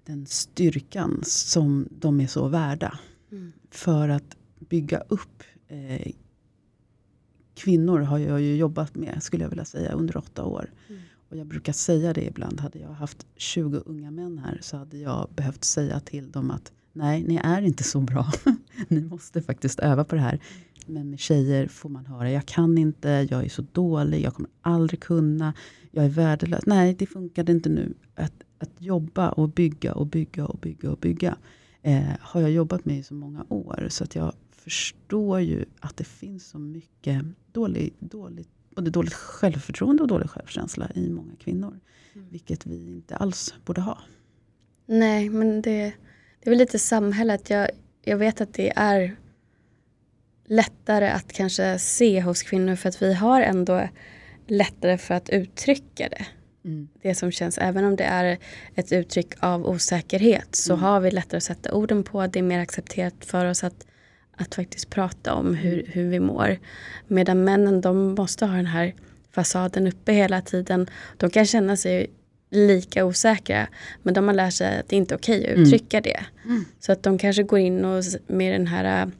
den 0.05 0.25
styrkan 0.25 1.19
som 1.23 1.87
de 1.91 2.21
är 2.21 2.27
så 2.27 2.47
värda. 2.47 2.99
Mm. 3.31 3.51
För 3.71 4.09
att 4.09 4.37
bygga 4.59 4.99
upp 4.99 5.43
eh, 5.67 6.11
kvinnor 7.55 7.99
har 7.99 8.17
jag 8.17 8.41
ju 8.41 8.55
jobbat 8.55 8.95
med, 8.95 9.23
skulle 9.23 9.43
jag 9.43 9.49
vilja 9.49 9.65
säga, 9.65 9.91
under 9.91 10.17
åtta 10.17 10.43
år. 10.43 10.71
Mm. 10.89 11.01
Och 11.29 11.37
jag 11.37 11.47
brukar 11.47 11.73
säga 11.73 12.13
det 12.13 12.25
ibland. 12.25 12.59
Hade 12.59 12.79
jag 12.79 12.89
haft 12.89 13.25
20 13.35 13.77
unga 13.77 14.11
män 14.11 14.37
här 14.37 14.59
så 14.61 14.77
hade 14.77 14.97
jag 14.97 15.29
behövt 15.35 15.63
säga 15.63 15.99
till 15.99 16.31
dem 16.31 16.51
att 16.51 16.71
nej, 16.93 17.23
ni 17.23 17.35
är 17.43 17.61
inte 17.61 17.83
så 17.83 18.01
bra. 18.01 18.31
ni 18.87 19.01
måste 19.01 19.41
faktiskt 19.41 19.79
öva 19.79 20.03
på 20.03 20.15
det 20.15 20.21
här. 20.21 20.39
Men 20.85 21.09
med 21.09 21.19
tjejer 21.19 21.67
får 21.67 21.89
man 21.89 22.05
höra, 22.05 22.31
jag 22.31 22.45
kan 22.45 22.77
inte, 22.77 23.27
jag 23.29 23.45
är 23.45 23.49
så 23.49 23.65
dålig, 23.71 24.21
jag 24.21 24.33
kommer 24.33 24.49
aldrig 24.61 24.99
kunna, 24.99 25.53
jag 25.91 26.05
är 26.05 26.09
värdelös. 26.09 26.65
Nej, 26.65 26.95
det 26.99 27.05
funkade 27.05 27.51
inte 27.51 27.69
nu. 27.69 27.93
Att, 28.15 28.33
att 28.65 28.81
jobba 28.81 29.29
och 29.29 29.49
bygga 29.49 29.93
och 29.93 30.07
bygga 30.07 30.45
och 30.45 30.59
bygga 30.59 30.91
och 30.91 30.97
bygga 30.97 31.37
eh, 31.81 32.03
har 32.19 32.41
jag 32.41 32.51
jobbat 32.51 32.85
med 32.85 32.97
i 32.97 33.03
så 33.03 33.13
många 33.13 33.45
år. 33.49 33.87
Så 33.89 34.03
att 34.03 34.15
jag 34.15 34.33
förstår 34.51 35.39
ju 35.39 35.65
att 35.79 35.97
det 35.97 36.03
finns 36.03 36.47
så 36.47 36.59
mycket 36.59 37.25
dålig, 37.51 37.93
dåligt, 37.99 38.49
både 38.75 38.91
dåligt 38.91 39.13
självförtroende 39.13 40.03
och 40.03 40.07
dålig 40.07 40.29
självkänsla 40.29 40.91
i 40.95 41.09
många 41.09 41.35
kvinnor. 41.35 41.79
Mm. 42.15 42.27
Vilket 42.29 42.65
vi 42.65 42.87
inte 42.87 43.15
alls 43.15 43.53
borde 43.65 43.81
ha. 43.81 43.97
Nej, 44.85 45.29
men 45.29 45.61
det, 45.61 45.93
det 46.39 46.49
är 46.49 46.49
väl 46.49 46.57
lite 46.57 46.79
samhället. 46.79 47.49
Jag, 47.49 47.69
jag 48.03 48.17
vet 48.17 48.41
att 48.41 48.53
det 48.53 48.73
är 48.75 49.15
lättare 50.45 51.07
att 51.07 51.33
kanske 51.33 51.79
se 51.79 52.21
hos 52.21 52.43
kvinnor 52.43 52.75
för 52.75 52.89
att 52.89 53.01
vi 53.01 53.13
har 53.13 53.41
ändå 53.41 53.89
lättare 54.47 54.97
för 54.97 55.13
att 55.13 55.29
uttrycka 55.29 56.09
det. 56.09 56.25
Mm. 56.65 56.87
Det 57.01 57.15
som 57.15 57.31
känns, 57.31 57.57
även 57.57 57.85
om 57.85 57.95
det 57.95 58.03
är 58.03 58.37
ett 58.75 58.91
uttryck 58.91 59.33
av 59.39 59.67
osäkerhet 59.67 60.55
så 60.55 60.73
mm. 60.73 60.83
har 60.83 60.99
vi 60.99 61.11
lättare 61.11 61.37
att 61.37 61.43
sätta 61.43 61.73
orden 61.73 62.03
på. 62.03 62.27
Det 62.27 62.39
är 62.39 62.43
mer 62.43 62.59
accepterat 62.59 63.25
för 63.25 63.45
oss 63.45 63.63
att 63.63 63.85
att 64.37 64.55
faktiskt 64.55 64.89
prata 64.89 65.33
om 65.33 65.55
hur, 65.55 65.79
mm. 65.79 65.91
hur 65.91 66.09
vi 66.09 66.19
mår. 66.19 66.57
Medan 67.07 67.43
männen 67.43 67.81
de 67.81 68.15
måste 68.15 68.45
ha 68.45 68.55
den 68.55 68.65
här 68.65 68.93
fasaden 69.31 69.87
uppe 69.87 70.11
hela 70.11 70.41
tiden. 70.41 70.87
De 71.17 71.29
kan 71.29 71.45
känna 71.45 71.77
sig 71.77 72.09
lika 72.51 73.05
osäkra 73.05 73.67
men 74.03 74.13
de 74.13 74.27
har 74.27 74.35
lärt 74.35 74.53
sig 74.53 74.79
att 74.79 74.89
det 74.89 74.95
inte 74.95 75.13
är 75.13 75.17
okej 75.17 75.39
okay 75.39 75.49
att 75.49 75.55
mm. 75.55 75.63
uttrycka 75.63 75.97
mm. 75.97 76.03
det. 76.03 76.25
Så 76.79 76.91
att 76.91 77.03
de 77.03 77.17
kanske 77.17 77.43
går 77.43 77.59
in 77.59 77.85
och 77.85 78.03
med 78.27 78.53
den 78.53 78.67
här 78.67 79.11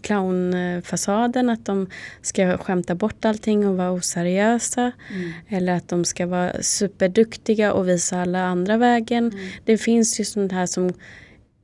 clownfasaden 0.00 1.50
att 1.50 1.66
de 1.66 1.86
ska 2.22 2.58
skämta 2.58 2.94
bort 2.94 3.24
allting 3.24 3.68
och 3.68 3.76
vara 3.76 3.90
oseriösa. 3.90 4.92
Mm. 5.10 5.32
Eller 5.48 5.72
att 5.72 5.88
de 5.88 6.04
ska 6.04 6.26
vara 6.26 6.62
superduktiga 6.62 7.72
och 7.72 7.88
visa 7.88 8.20
alla 8.20 8.44
andra 8.44 8.76
vägen. 8.76 9.32
Mm. 9.32 9.46
Det 9.64 9.78
finns 9.78 10.20
ju 10.20 10.24
sånt 10.24 10.52
här 10.52 10.66
som 10.66 10.92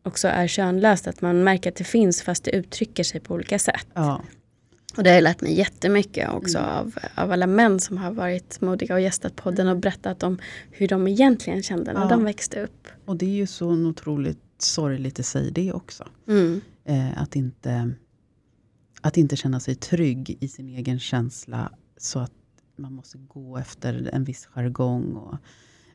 också 0.02 0.28
är 0.28 0.46
könlöst. 0.46 1.06
Att 1.06 1.20
man 1.20 1.44
märker 1.44 1.70
att 1.70 1.76
det 1.76 1.84
finns 1.84 2.22
fast 2.22 2.44
det 2.44 2.50
uttrycker 2.50 3.04
sig 3.04 3.20
på 3.20 3.34
olika 3.34 3.58
sätt. 3.58 3.86
Ja. 3.94 4.22
Och 4.96 5.02
det 5.02 5.10
har 5.10 5.14
jag 5.14 5.22
lärt 5.22 5.40
mig 5.40 5.52
jättemycket 5.52 6.30
också 6.30 6.58
mm. 6.58 6.70
av, 6.70 6.94
av 7.14 7.32
alla 7.32 7.46
män 7.46 7.80
som 7.80 7.98
har 7.98 8.10
varit 8.10 8.60
modiga 8.60 8.94
och 8.94 9.00
gästat 9.00 9.36
podden 9.36 9.68
och 9.68 9.76
berättat 9.76 10.22
om 10.22 10.38
hur 10.70 10.88
de 10.88 11.08
egentligen 11.08 11.62
kände 11.62 11.92
när 11.92 12.00
ja. 12.00 12.08
de 12.08 12.24
växte 12.24 12.62
upp. 12.62 12.88
Och 13.04 13.16
det 13.16 13.26
är 13.26 13.36
ju 13.36 13.46
så 13.46 13.68
otroligt 13.68 14.38
sorgligt 14.58 15.18
i 15.18 15.22
sig 15.22 15.50
det 15.50 15.72
också. 15.72 16.08
Mm. 16.28 16.60
Eh, 16.84 17.22
att, 17.22 17.36
inte, 17.36 17.90
att 19.00 19.16
inte 19.16 19.36
känna 19.36 19.60
sig 19.60 19.74
trygg 19.74 20.38
i 20.40 20.48
sin 20.48 20.68
egen 20.68 20.98
känsla 20.98 21.72
så 21.96 22.18
att 22.18 22.32
man 22.76 22.92
måste 22.92 23.18
gå 23.18 23.58
efter 23.58 24.10
en 24.12 24.24
viss 24.24 24.46
jargong. 24.46 25.16
Och, 25.16 25.36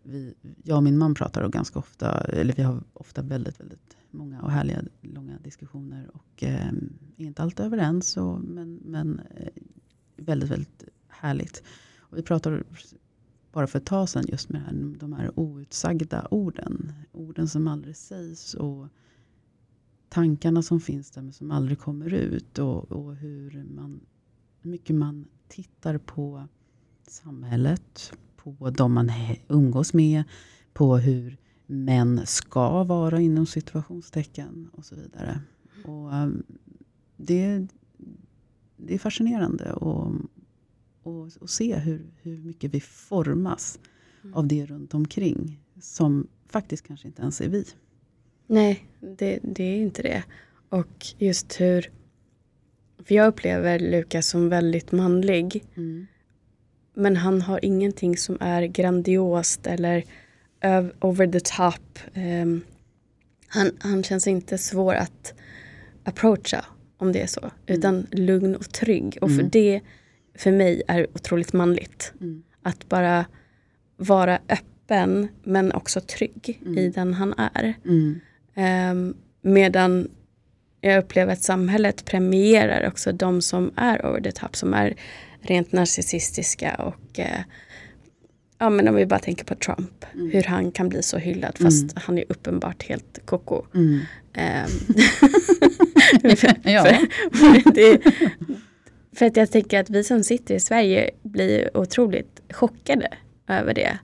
vi, 0.04 0.34
jag 0.64 0.78
och 0.78 0.84
min 0.84 0.98
man 0.98 1.16
pratar 1.16 1.50
ganska 1.50 1.80
ofta, 1.80 2.18
eller 2.18 2.54
vi 2.54 2.64
har 2.64 2.84
ofta 2.94 3.22
väldigt, 3.22 3.60
väldigt 3.60 3.98
många 4.12 4.42
och 4.42 4.52
härliga 4.52 4.84
långa 5.02 5.38
diskussioner. 5.40 6.10
Och 6.14 6.44
eh, 6.44 6.72
inte 7.18 7.44
alltid 7.44 7.66
överens, 7.66 8.18
och, 8.18 8.42
men, 8.42 8.76
men 8.76 9.20
eh, 9.20 9.48
väldigt, 10.18 10.50
väldigt 10.50 10.84
härligt. 11.08 11.64
Och 11.98 12.18
vi 12.18 12.22
pratar 12.22 12.64
bara 13.52 13.68
för 13.68 13.80
ett 13.80 13.86
tag 13.86 14.10
sedan 14.10 14.26
just 14.28 14.50
med 14.50 14.62
här, 14.62 14.96
de 15.00 15.14
här 15.14 15.40
outsagda 15.40 16.28
orden. 16.32 16.94
Orden 17.12 17.48
som 17.48 17.68
aldrig 17.68 17.96
sägs 17.96 18.54
och 18.54 18.88
tankarna 20.16 20.62
som 20.62 20.80
finns 20.80 21.12
där 21.12 21.22
men 21.22 21.34
som 21.34 21.52
aldrig 21.52 21.80
kommer 21.80 22.14
ut. 22.14 22.60
Och, 22.60 22.92
och 22.92 23.16
hur 23.16 23.66
man, 23.76 24.00
mycket 24.62 24.96
man 24.96 25.28
tittar 25.48 25.98
på 25.98 26.48
samhället, 27.08 28.14
på 28.36 28.70
de 28.70 28.94
man 28.94 29.12
umgås 29.48 29.94
med, 29.94 30.24
på 30.74 30.98
hur 30.98 31.38
män 31.66 32.22
ska 32.26 32.84
vara 32.84 33.22
inom 33.22 33.46
situationstecken 33.46 34.70
och 34.74 34.86
så 34.86 34.96
vidare. 34.96 35.42
Och, 35.86 36.14
um, 36.14 36.44
det, 37.18 37.68
det 38.78 38.94
är 38.94 39.00
fascinerande 39.00 39.74
att 41.44 41.50
se 41.50 41.76
hur, 41.76 42.14
hur 42.22 42.38
mycket 42.38 42.74
vi 42.74 42.80
formas 42.80 43.80
mm. 44.24 44.36
av 44.36 44.48
det 44.48 44.66
runt 44.66 44.94
omkring 44.94 45.60
som 45.82 46.28
faktiskt 46.48 46.88
kanske 46.88 47.08
inte 47.08 47.22
ens 47.22 47.42
är 47.42 47.50
vi. 47.50 47.66
Nej, 48.48 48.86
det, 49.00 49.40
det 49.44 49.64
är 49.64 49.78
inte 49.78 50.02
det. 50.02 50.24
Och 50.70 51.06
just 51.18 51.62
hur, 51.62 51.92
för 53.06 53.16
jag 53.16 53.28
upplever 53.28 53.80
Lukas 53.80 54.28
som 54.28 54.50
väldigt 54.50 54.92
manlig. 54.92 55.64
Mm. 55.76 56.08
Men 56.94 57.16
han 57.16 57.42
har 57.42 57.66
ingenting 57.66 58.18
som 58.18 58.38
är 58.40 58.64
grandiost 58.64 59.68
eller 59.68 60.04
over 61.02 61.28
the 61.28 61.40
top. 61.40 62.00
Um, 62.16 62.62
han, 63.48 63.72
han 63.80 64.04
känns 64.04 64.28
inte 64.28 64.58
svår 64.58 64.94
att 64.94 65.34
approacha 66.04 66.66
om 66.98 67.12
det 67.12 67.22
är 67.22 67.28
så. 67.28 67.42
Mm. 67.42 67.80
Utan 67.80 68.08
lugn 68.12 68.56
och 68.56 68.70
trygg. 68.70 69.18
Och 69.22 69.30
för 69.30 69.40
mm. 69.40 69.50
det 69.52 69.82
för 70.36 70.52
mig 70.52 70.82
är 70.88 71.08
otroligt 71.14 71.54
manligt. 71.54 72.14
Mm. 72.22 72.44
Att 72.62 72.90
bara 72.90 73.26
vara 73.98 74.40
öppen 74.50 75.28
men 75.44 75.72
också 75.72 76.02
trygg 76.02 76.62
Mm. 76.66 76.78
i 76.78 76.90
den 76.90 77.14
han 77.14 77.34
är. 77.38 77.74
Um, 78.58 79.14
medan 79.42 80.08
jag 80.82 81.04
upplever 81.04 81.34
att 81.34 81.44
samhället 81.44 82.06
premierar 82.06 82.88
också 82.88 83.12
de 83.12 83.42
som 83.42 83.72
är 83.76 84.06
over 84.06 84.22
the 84.22 84.32
top, 84.32 84.56
som 84.56 84.74
är 84.74 84.94
rent 85.42 85.72
narcissistiska 85.72 86.76
och 86.76 87.20
eh, 87.20 87.40
ja 88.58 88.70
men 88.70 88.88
om 88.88 88.96
vi 88.96 89.06
bara 89.06 89.20
tänker 89.20 89.46
på 89.46 89.56
Trump, 89.56 90.06
Mm. 90.14 90.32
hur 90.32 90.44
han 90.44 90.72
kan 90.72 90.90
bli 90.90 91.04
så 91.04 91.18
hyllad 91.18 91.58
fast 91.58 91.84
Mm. 91.84 91.94
han 91.96 92.18
är 92.18 92.26
uppenbart 92.30 92.84
helt 92.84 93.20
koko. 93.26 93.66
Mm. 93.76 94.00
Ehm, 94.34 94.68
för, 96.36 96.54
Ja. 96.70 96.84
för, 97.32 97.62
för, 97.62 97.72
det, 97.74 98.02
för 99.16 99.26
att 99.26 99.38
jag 99.38 99.52
tänker 99.52 99.80
att 99.80 99.90
vi 99.90 100.04
som 100.04 100.24
sitter 100.24 100.56
i 100.56 100.60
Sverige 100.60 101.10
blir 101.24 101.78
otroligt 101.78 102.42
chockade 102.50 103.08
över 103.48 103.74
det. 103.74 103.98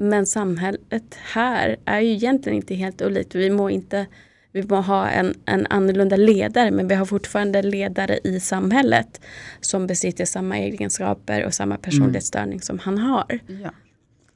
Men 0.00 0.26
samhället 0.26 1.14
här 1.14 1.76
är 1.84 2.00
ju 2.00 2.10
egentligen 2.10 2.56
inte 2.56 2.74
helt 2.74 3.02
olikt. 3.02 3.34
Vi 3.34 3.50
må 3.50 3.70
inte 3.70 4.06
vi 4.52 4.62
må 4.62 4.76
ha 4.76 5.08
en, 5.08 5.34
en 5.44 5.66
annorlunda 5.66 6.16
ledare 6.16 6.70
men 6.70 6.88
vi 6.88 6.94
har 6.94 7.04
fortfarande 7.04 7.62
ledare 7.62 8.18
i 8.24 8.40
samhället 8.40 9.20
som 9.60 9.86
besitter 9.86 10.24
samma 10.24 10.58
egenskaper 10.58 11.44
och 11.44 11.54
samma 11.54 11.76
personlighetsstörning 11.76 12.60
som 12.60 12.78
han 12.78 12.98
har. 12.98 13.38
Ja. 13.62 13.70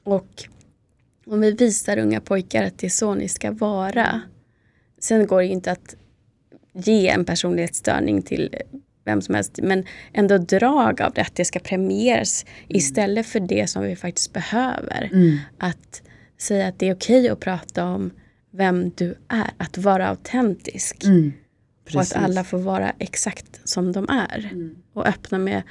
Och 0.03 0.43
om 1.25 1.41
vi 1.41 1.51
visar 1.51 1.97
unga 1.97 2.21
pojkar 2.21 2.63
att 2.63 2.77
det 2.79 2.87
är 2.87 2.89
så 2.89 3.15
ni 3.15 3.29
ska 3.29 3.51
vara. 3.51 4.21
Sen 4.99 5.27
går 5.27 5.41
det 5.41 5.47
inte 5.47 5.71
att 5.71 5.95
ge 6.73 7.07
en 7.07 7.25
personlighetsstörning 7.25 8.21
till 8.21 8.55
vem 9.05 9.21
som 9.21 9.35
helst. 9.35 9.59
Men 9.63 9.83
ändå 10.13 10.37
drag 10.37 11.01
av 11.01 11.13
det, 11.13 11.21
att 11.21 11.35
det 11.35 11.45
ska 11.45 11.59
premieras 11.59 12.45
istället 12.67 13.25
för 13.25 13.39
det 13.39 13.69
som 13.69 13.83
vi 13.83 13.95
faktiskt 13.95 14.33
behöver. 14.33 15.09
Mm. 15.13 15.37
Att 15.57 16.01
säga 16.37 16.67
att 16.67 16.79
det 16.79 16.89
är 16.89 16.95
okej 16.95 17.29
att 17.29 17.39
prata 17.39 17.85
om 17.85 18.11
vem 18.51 18.91
du 18.95 19.15
är. 19.27 19.49
Att 19.57 19.77
vara 19.77 20.07
autentisk. 20.09 21.03
Mm. 21.05 21.33
Och 21.93 22.01
att 22.01 22.15
alla 22.15 22.43
får 22.43 22.57
vara 22.57 22.93
exakt 22.99 23.61
som 23.69 23.91
de 23.91 24.09
är. 24.09 24.49
Mm. 24.53 24.75
Och 24.93 25.07
öppna 25.07 25.37
med 25.37 25.63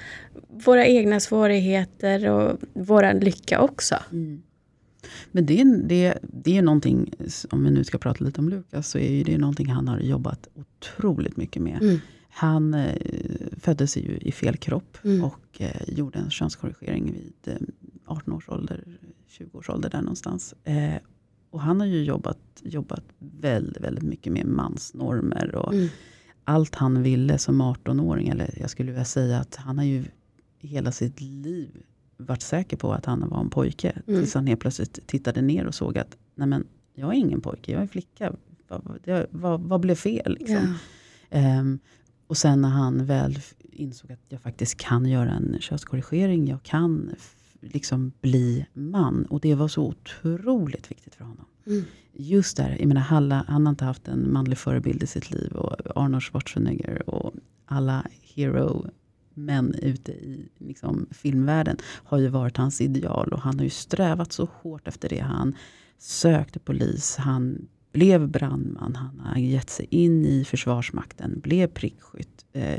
våra 0.64 0.86
egna 0.86 1.20
svårigheter 1.20 2.30
och 2.30 2.58
våran 2.74 3.18
lycka 3.18 3.60
också. 3.60 3.96
Mm. 4.12 4.42
Men 5.32 5.46
det, 5.46 5.60
är- 5.60 5.82
det, 5.88 6.18
det 6.22 6.58
är 6.58 6.62
någonting, 6.62 7.12
om 7.50 7.64
vi 7.64 7.70
nu 7.70 7.84
ska 7.84 7.98
prata 7.98 8.24
lite 8.24 8.40
om 8.40 8.48
Lukas, 8.48 8.88
så 8.88 8.98
är 8.98 9.10
ju 9.10 9.22
det 9.22 9.38
någonting 9.38 9.66
han 9.70 9.88
har 9.88 10.00
jobbat 10.00 10.48
otroligt 10.54 11.36
mycket 11.36 11.62
med. 11.62 12.00
Han 12.34 12.74
eh, 12.74 12.96
föddes 13.56 13.96
ju 13.96 14.16
i 14.18 14.32
fel 14.32 14.56
kropp 14.56 14.98
Mm. 15.04 15.24
och 15.24 15.60
eh, 15.60 15.82
gjorde 15.88 16.18
en 16.18 16.30
könskorrigering 16.30 17.12
vid 17.12 17.54
eh, 17.54 17.60
18 18.06 18.34
års 18.34 18.48
ålder, 18.48 18.84
20 19.28 19.58
års 19.58 19.70
ålder 19.70 19.90
där 19.90 20.00
någonstans. 20.02 20.54
Eh, 20.64 20.94
och 21.50 21.60
han 21.60 21.80
har 21.80 21.86
ju 21.86 22.02
jobbat, 22.04 22.38
jobbat 22.62 23.04
väldigt, 23.18 23.82
väldigt 23.82 24.04
mycket 24.04 24.32
med 24.32 24.46
mansnormer 24.46 25.54
och 25.54 25.74
Mm. 25.74 25.88
allt 26.44 26.74
han 26.74 27.02
ville 27.02 27.38
som 27.38 27.62
18-åring, 27.62 28.28
eller 28.28 28.54
jag 28.60 28.70
skulle 28.70 28.90
vilja 28.92 29.04
säga 29.04 29.38
att 29.38 29.56
han 29.56 29.78
har 29.78 29.84
ju 29.84 30.04
hela 30.58 30.92
sitt 30.92 31.20
liv 31.20 31.68
varit 32.16 32.42
säker 32.42 32.76
på 32.76 32.92
att 32.92 33.04
han 33.06 33.28
var 33.28 33.40
en 33.40 33.50
pojke. 33.50 34.02
Mm. 34.06 34.20
Tills 34.20 34.34
han 34.34 34.46
helt 34.46 34.60
plötsligt 34.60 35.06
tittade 35.06 35.42
ner 35.42 35.66
och 35.66 35.74
såg 35.74 35.98
att, 35.98 36.16
nej 36.34 36.48
men 36.48 36.66
jag 36.94 37.08
är 37.08 37.18
ingen 37.18 37.40
pojke, 37.40 37.72
jag 37.72 37.82
är 37.82 37.86
flicka. 37.86 38.32
Vad, 38.68 38.98
vad, 39.30 39.60
vad, 39.60 39.80
blev 39.80 39.94
fel? 39.94 40.36
Liksom? 40.40 40.56
Ja. 40.56 41.38
Ehm, 41.38 41.78
och 42.32 42.38
sen 42.38 42.60
när 42.60 42.68
han 42.68 43.06
väl 43.06 43.38
insåg 43.72 44.12
att 44.12 44.24
jag 44.28 44.40
faktiskt 44.40 44.76
kan 44.76 45.06
göra 45.06 45.30
en 45.30 45.56
könskorrigering, 45.60 46.48
jag 46.48 46.62
kan 46.62 47.14
liksom 47.60 48.12
bli 48.20 48.66
man. 48.72 49.26
Och 49.26 49.40
det 49.40 49.54
var 49.54 49.68
så 49.68 49.82
otroligt 49.82 50.90
viktigt 50.90 51.14
för 51.14 51.24
honom. 51.24 51.44
Mm. 51.66 51.84
Just 52.12 52.56
där, 52.56 52.76
jag 52.78 52.88
menar, 52.88 53.00
Halla, 53.00 53.44
han 53.48 53.66
har 53.66 53.70
inte 53.70 53.84
haft 53.84 54.08
en 54.08 54.32
manlig 54.32 54.58
förebild 54.58 55.02
i 55.02 55.06
sitt 55.06 55.30
liv. 55.30 55.52
Och 55.52 55.96
Arnold 55.96 56.22
Schwarzenegger 56.22 57.10
och 57.10 57.34
alla 57.66 58.06
hero 58.34 58.86
män 59.34 59.74
ute 59.74 60.12
i 60.12 60.48
liksom, 60.58 61.06
filmvärlden 61.10 61.76
har 61.84 62.18
ju 62.18 62.28
varit 62.28 62.56
hans 62.56 62.80
ideal. 62.80 63.32
Och 63.32 63.40
han 63.40 63.58
har 63.58 63.64
ju 63.64 63.70
strävat 63.70 64.32
så 64.32 64.48
hårt 64.62 64.88
efter 64.88 65.08
det. 65.08 65.20
Han 65.20 65.54
sökte 65.98 66.58
polis, 66.58 67.16
han 67.16 67.68
blev 67.92 68.28
brandman, 68.28 68.96
han 68.96 69.20
har 69.20 69.36
gett 69.36 69.70
sig 69.70 69.86
in 69.90 70.26
i 70.26 70.44
Försvarsmakten, 70.44 71.40
blev 71.40 71.66
prickskytt. 71.66 72.44
Eh, 72.52 72.78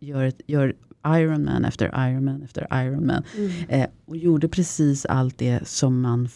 gör, 0.00 0.32
gör 0.46 0.74
Ironman 1.06 1.64
efter 1.64 2.08
Ironman 2.08 2.42
efter 2.42 2.66
Ironman. 2.86 3.22
Mm. 3.36 3.50
Eh, 3.68 3.86
och 4.04 4.16
gjorde 4.16 4.48
precis 4.48 5.06
allt 5.06 5.38
det 5.38 5.68
som, 5.68 6.00
man, 6.00 6.28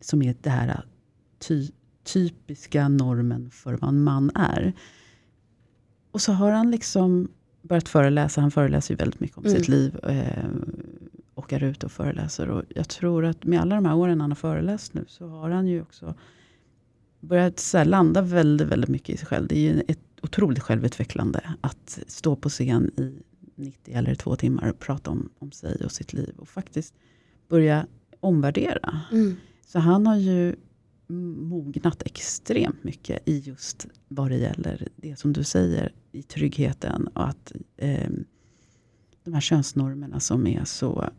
som 0.00 0.22
är 0.22 0.34
det 0.40 0.50
här 0.50 0.84
ty, 1.38 1.68
typiska 2.04 2.88
normen 2.88 3.50
för 3.50 3.74
vad 3.74 3.90
en 3.90 4.02
man 4.02 4.30
är. 4.34 4.72
Och 6.10 6.20
så 6.20 6.32
har 6.32 6.50
han 6.52 6.70
liksom 6.70 7.28
börjat 7.62 7.88
föreläsa. 7.88 8.40
Han 8.40 8.50
föreläser 8.50 8.94
ju 8.94 8.96
väldigt 8.96 9.20
mycket 9.20 9.38
om 9.38 9.44
Mm. 9.44 9.56
sitt 9.56 9.68
liv. 9.68 9.98
Eh, 10.02 10.44
och 11.34 11.52
är 11.52 11.62
ute 11.62 11.86
och 11.86 11.92
föreläser. 11.92 12.48
Och 12.48 12.62
jag 12.68 12.88
tror 12.88 13.24
att 13.24 13.44
med 13.44 13.60
alla 13.60 13.74
de 13.74 13.84
här 13.84 13.96
åren 13.96 14.20
han 14.20 14.30
har 14.30 14.36
föreläst 14.36 14.94
nu 14.94 15.04
så 15.08 15.28
har 15.28 15.50
han 15.50 15.66
ju 15.66 15.82
också 15.82 16.14
börjat 17.20 17.58
så 17.58 17.84
landa 17.84 18.22
väldigt, 18.22 18.68
väldigt 18.68 18.90
mycket 18.90 19.14
i 19.14 19.18
sig 19.18 19.26
själv. 19.26 19.48
Det 19.48 19.56
är 19.58 19.74
ju 19.74 19.82
ett 19.88 19.98
otroligt 20.22 20.62
självutvecklande 20.62 21.54
att 21.60 21.98
stå 22.06 22.36
på 22.36 22.48
scen 22.48 22.90
i 22.96 23.22
90 23.54 23.94
eller 23.94 24.14
två 24.14 24.36
timmar 24.36 24.70
och 24.70 24.78
prata 24.78 25.10
om, 25.10 25.30
om 25.38 25.52
sig 25.52 25.84
och 25.84 25.92
sitt 25.92 26.12
liv. 26.12 26.34
Och 26.38 26.48
faktiskt 26.48 26.94
börja 27.48 27.86
omvärdera. 28.20 29.00
Mm. 29.12 29.36
Så 29.66 29.78
han 29.78 30.06
har 30.06 30.16
ju 30.16 30.56
mognat 31.06 32.02
extremt 32.02 32.84
mycket 32.84 33.28
i 33.28 33.38
just 33.38 33.86
vad 34.08 34.30
det 34.30 34.36
gäller 34.36 34.88
det 34.96 35.16
som 35.16 35.32
du 35.32 35.44
säger 35.44 35.92
i 36.12 36.22
tryggheten. 36.22 37.06
Och 37.06 37.28
att 37.28 37.52
eh, 37.76 38.10
de 39.24 39.34
här 39.34 39.40
könsnormerna 39.40 40.20
som 40.20 40.46
är 40.46 40.64
så 40.64 41.10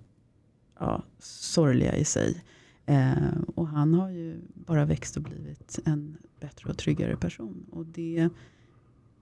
ja, 0.80 1.04
sorgliga 1.20 1.96
i 1.96 2.06
sig. 2.06 2.44
Eh, 2.90 3.42
och 3.56 3.68
han 3.68 3.94
har 3.94 4.10
ju 4.10 4.42
bara 4.54 4.86
växt 4.86 5.18
och 5.18 5.24
blivit 5.24 5.80
en 5.86 6.18
bättre 6.40 6.70
och 6.70 6.78
tryggare 6.78 7.18
person. 7.18 7.66
Och 7.72 7.86
det, 7.86 8.30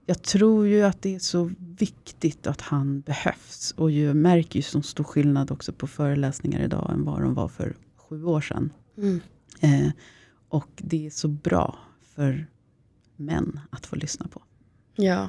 jag 0.06 0.22
tror 0.22 0.66
ju 0.66 0.82
att 0.82 1.02
det 1.02 1.14
är 1.14 1.18
så 1.18 1.50
viktigt 1.58 2.46
att 2.46 2.60
han 2.60 3.00
behövs. 3.00 3.74
Och 3.76 3.90
jag 3.90 4.16
märker 4.16 4.58
ju 4.58 4.62
så 4.62 4.82
stor 4.82 5.04
skillnad 5.04 5.50
också 5.50 5.72
på 5.72 5.86
föreläsningar 5.86 6.60
idag 6.60 6.90
än 6.92 7.04
vad 7.04 7.22
de 7.22 7.34
var 7.34 7.48
för 7.48 7.76
sju 7.96 8.24
år 8.24 8.40
sedan. 8.40 8.72
Mm. 8.96 9.20
Eh, 9.60 9.92
och 10.48 10.70
det 10.76 11.06
är 11.06 11.10
så 11.10 11.28
bra 11.28 11.78
för 12.00 12.46
män 13.16 13.60
att 13.70 13.86
få 13.86 13.96
lyssna 13.96 14.28
på. 14.28 14.42
Ja, 14.96 15.28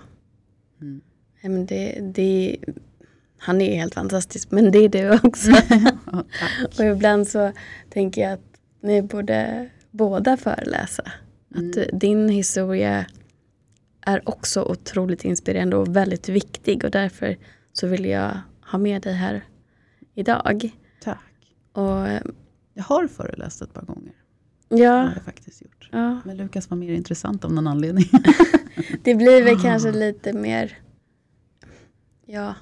Mm. 0.82 1.66
Det, 1.66 2.12
det, 2.14 2.58
han 3.40 3.62
är 3.62 3.76
helt 3.76 3.94
fantastisk 3.94 4.52
men 4.52 4.72
det 4.72 4.80
är 4.80 4.90
du 4.90 5.20
också. 5.28 5.52
Tack. 6.12 6.80
Och 6.80 6.86
ibland 6.86 7.28
så 7.28 7.52
tänker 7.90 8.22
jag 8.22 8.34
att 8.34 8.60
ni 8.82 9.02
borde 9.02 9.70
båda 9.92 10.38
föreläsa. 10.38 11.12
Mm. 11.56 11.68
Att 11.70 11.74
du- 11.74 11.90
din 11.94 12.30
historia 12.30 13.06
är 14.02 14.30
också 14.30 14.64
otroligt 14.64 15.24
inspirerande 15.26 15.76
och 15.78 15.96
väldigt 15.96 16.30
viktig 16.30 16.84
och 16.86 16.92
därför 16.92 17.38
så 17.74 17.88
vill 17.88 18.06
jag 18.06 18.32
ha 18.72 18.80
med 18.80 19.02
dig 19.02 19.14
här 19.14 19.46
idag. 20.16 20.72
Tack. 21.04 21.56
Och 21.74 22.08
eh, 22.08 22.22
Jag 22.74 22.84
har 22.84 23.08
föreläst 23.08 23.62
ett 23.62 23.74
par 23.74 23.82
gånger. 23.82 24.14
Det 24.70 24.78
ja, 24.78 24.92
har 24.92 25.14
jag 25.16 25.24
faktiskt 25.24 25.62
gjort. 25.62 25.90
ja, 25.92 26.20
Men 26.26 26.38
Lukas 26.38 26.70
var 26.70 26.78
mer 26.78 26.94
intressant 26.94 27.46
av 27.46 27.54
någon 27.54 27.68
anledning. 27.68 28.06
det 29.04 29.16
blir 29.16 29.44
väl 29.44 29.60
kanske 29.62 29.92
lite 29.92 30.34
mer, 30.34 30.78
ja, 32.26 32.56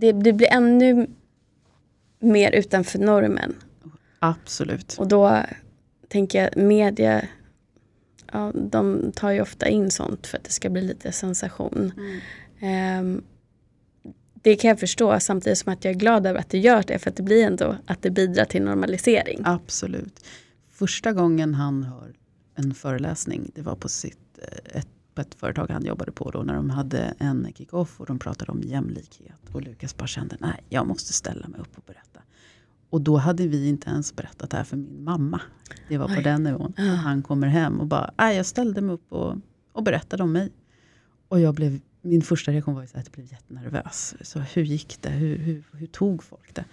det, 0.00 0.12
det 0.12 0.32
blir 0.32 0.52
ännu 0.52 1.06
mer 2.18 2.52
utanför 2.52 2.98
normen. 2.98 3.54
Absolut. 4.18 4.96
Och 4.98 5.08
då 5.08 5.42
tänker 6.08 6.42
jag 6.42 6.56
media, 6.56 7.28
ja, 8.32 8.52
de 8.54 9.12
tar 9.12 9.30
ju 9.30 9.40
ofta 9.40 9.68
in 9.68 9.90
sånt 9.90 10.26
för 10.26 10.38
att 10.38 10.44
det 10.44 10.50
ska 10.50 10.70
bli 10.70 10.82
lite 10.82 11.12
sensation. 11.12 11.92
Ehm, 12.60 13.22
det 14.42 14.56
kan 14.56 14.68
jag 14.68 14.80
förstå 14.80 15.20
samtidigt 15.20 15.58
som 15.58 15.72
att 15.72 15.84
jag 15.84 15.94
är 15.94 15.98
glad 15.98 16.26
över 16.26 16.40
att 16.40 16.50
det 16.50 16.58
gör 16.58 16.84
det 16.86 16.98
för 16.98 17.10
att 17.10 17.16
det 17.16 17.22
blir 17.22 17.44
ändå 17.44 17.76
att 17.86 18.02
det 18.02 18.10
bidrar 18.10 18.44
till 18.44 18.62
normalisering. 18.62 19.40
Absolut. 19.44 20.24
Första 20.70 21.12
gången 21.12 21.54
han 21.54 21.82
hör 21.82 22.12
en 22.54 22.74
föreläsning, 22.74 23.50
det 23.54 23.62
var 23.62 23.76
på, 23.76 23.88
sitt, 23.88 24.38
eh, 24.38 24.78
ett, 24.78 24.88
ett 25.18 25.34
företag 25.34 25.70
han 25.70 25.84
jobbade 25.84 26.12
på 26.12 26.30
då 26.30 26.42
när 26.42 26.54
de 26.54 26.70
hade 26.70 26.98
en 27.18 27.52
kick-off 27.54 28.00
och 28.00 28.06
de 28.06 28.18
pratade 28.18 28.52
om 28.52 28.62
jämlikhet. 28.62 29.40
Och 29.52 29.62
Lukas 29.62 29.96
bara 29.96 30.06
kände, 30.06 30.36
nej 30.40 30.64
jag 30.68 30.86
måste 30.86 31.12
ställa 31.12 31.48
mig 31.48 31.60
upp 31.60 31.78
och 31.78 31.84
berätta. 31.86 32.20
Och 32.90 33.00
då 33.00 33.16
hade 33.16 33.46
vi 33.46 33.68
inte 33.68 33.90
ens 33.90 34.16
berättat 34.16 34.50
det 34.50 34.56
här 34.56 34.64
för 34.64 34.76
min 34.76 35.04
mamma. 35.04 35.40
Det 35.88 35.98
var 35.98 36.06
på 36.08 36.14
Oj. 36.14 36.22
den 36.22 36.42
nivån. 36.42 36.72
Ja. 36.76 36.82
Han 36.84 37.22
kommer 37.22 37.46
hem 37.46 37.80
och 37.80 37.86
bara, 37.86 38.10
nej 38.18 38.36
jag 38.36 38.46
ställde 38.46 38.80
mig 38.80 38.94
upp 38.94 39.12
och, 39.12 39.36
och 39.72 39.82
berättade 39.82 40.22
om 40.22 40.32
mig. 40.32 40.52
Och 41.28 41.40
jag 41.40 41.54
blev, 41.54 41.80
min 42.02 42.22
första 42.22 42.52
reaktion 42.52 42.74
var 42.74 42.82
att 42.82 42.94
jag 42.94 43.04
blev 43.12 43.26
jättenervös. 43.32 44.14
Så 44.20 44.38
hur 44.40 44.62
gick 44.62 45.02
det? 45.02 45.10
Hur, 45.10 45.36
hur, 45.38 45.64
hur 45.72 45.86
tog 45.86 46.22
folk 46.22 46.54
det? 46.54 46.64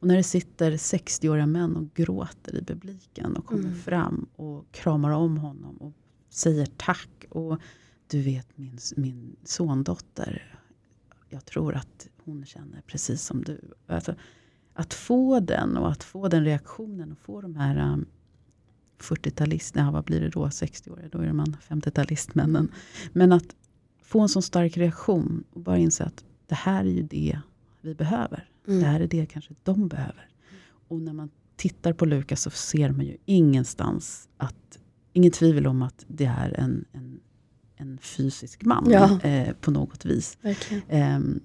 Och 0.00 0.08
när 0.08 0.16
det 0.16 0.22
sitter 0.22 0.72
60-åriga 0.72 1.46
män 1.46 1.76
och 1.76 1.94
gråter 1.94 2.56
i 2.56 2.64
publiken 2.64 3.36
och 3.36 3.46
kommer 3.46 3.62
Mm. 3.62 3.74
fram 3.78 4.26
och 4.36 4.72
kramar 4.72 5.10
om 5.10 5.36
honom 5.38 5.76
och 5.76 5.92
säger 6.30 6.66
tack. 6.76 7.08
Och 7.28 7.60
du 8.06 8.22
vet 8.22 8.58
min, 8.58 8.78
min 8.96 9.36
sondotter, 9.44 10.58
jag 11.28 11.44
tror 11.44 11.74
att 11.74 12.08
hon 12.24 12.46
känner 12.46 12.80
precis 12.80 13.22
som 13.22 13.44
du. 13.44 13.60
Alltså, 13.86 14.14
att 14.74 14.94
få 14.94 15.40
den 15.40 15.76
och 15.76 15.92
att 15.92 16.04
få 16.04 16.28
den 16.28 16.44
reaktionen 16.44 17.12
och 17.12 17.18
få 17.18 17.40
de 17.40 17.56
här 17.56 17.92
um, 17.92 18.06
40-talisterna, 18.98 19.84
ja, 19.84 19.90
vad 19.90 20.04
blir 20.04 20.20
det 20.20 20.28
då, 20.28 20.46
60-åriga, 20.46 21.08
då 21.08 21.18
är 21.18 21.32
man 21.32 21.56
50-talistmännen. 21.68 22.68
Men 23.12 23.32
att 23.32 23.56
få 24.02 24.20
en 24.20 24.28
sån 24.28 24.42
stark 24.42 24.76
reaktion 24.76 25.44
och 25.52 25.60
bara 25.60 25.78
inse 25.78 26.04
att 26.04 26.24
det 26.46 26.54
här 26.54 26.84
är 26.84 26.90
ju 26.90 27.02
det 27.02 27.40
vi 27.80 27.94
behöver. 27.94 28.48
Mm. 28.66 28.80
Det 28.80 28.86
här 28.86 29.00
är 29.00 29.06
det 29.06 29.26
kanske 29.26 29.54
de 29.62 29.88
behöver. 29.88 30.28
Och 30.88 31.00
när 31.00 31.12
man 31.12 31.30
tittar 31.56 31.92
på 31.92 32.04
Lukas 32.04 32.42
så 32.42 32.50
ser 32.50 32.90
man 32.90 33.06
ju 33.06 33.16
ingenstans 33.24 34.28
att, 34.36 34.78
ingen 35.12 35.32
tvivel 35.32 35.66
om 35.66 35.82
att 35.82 36.04
det 36.08 36.24
är 36.24 36.60
en, 36.60 36.84
en, 36.92 37.20
en 37.76 37.98
fysisk 37.98 38.64
man 38.64 38.86
Ja. 38.90 39.20
eh, 39.22 39.54
på 39.60 39.70
något 39.70 40.04
vis. 40.04 40.38
Ehm, 40.88 41.40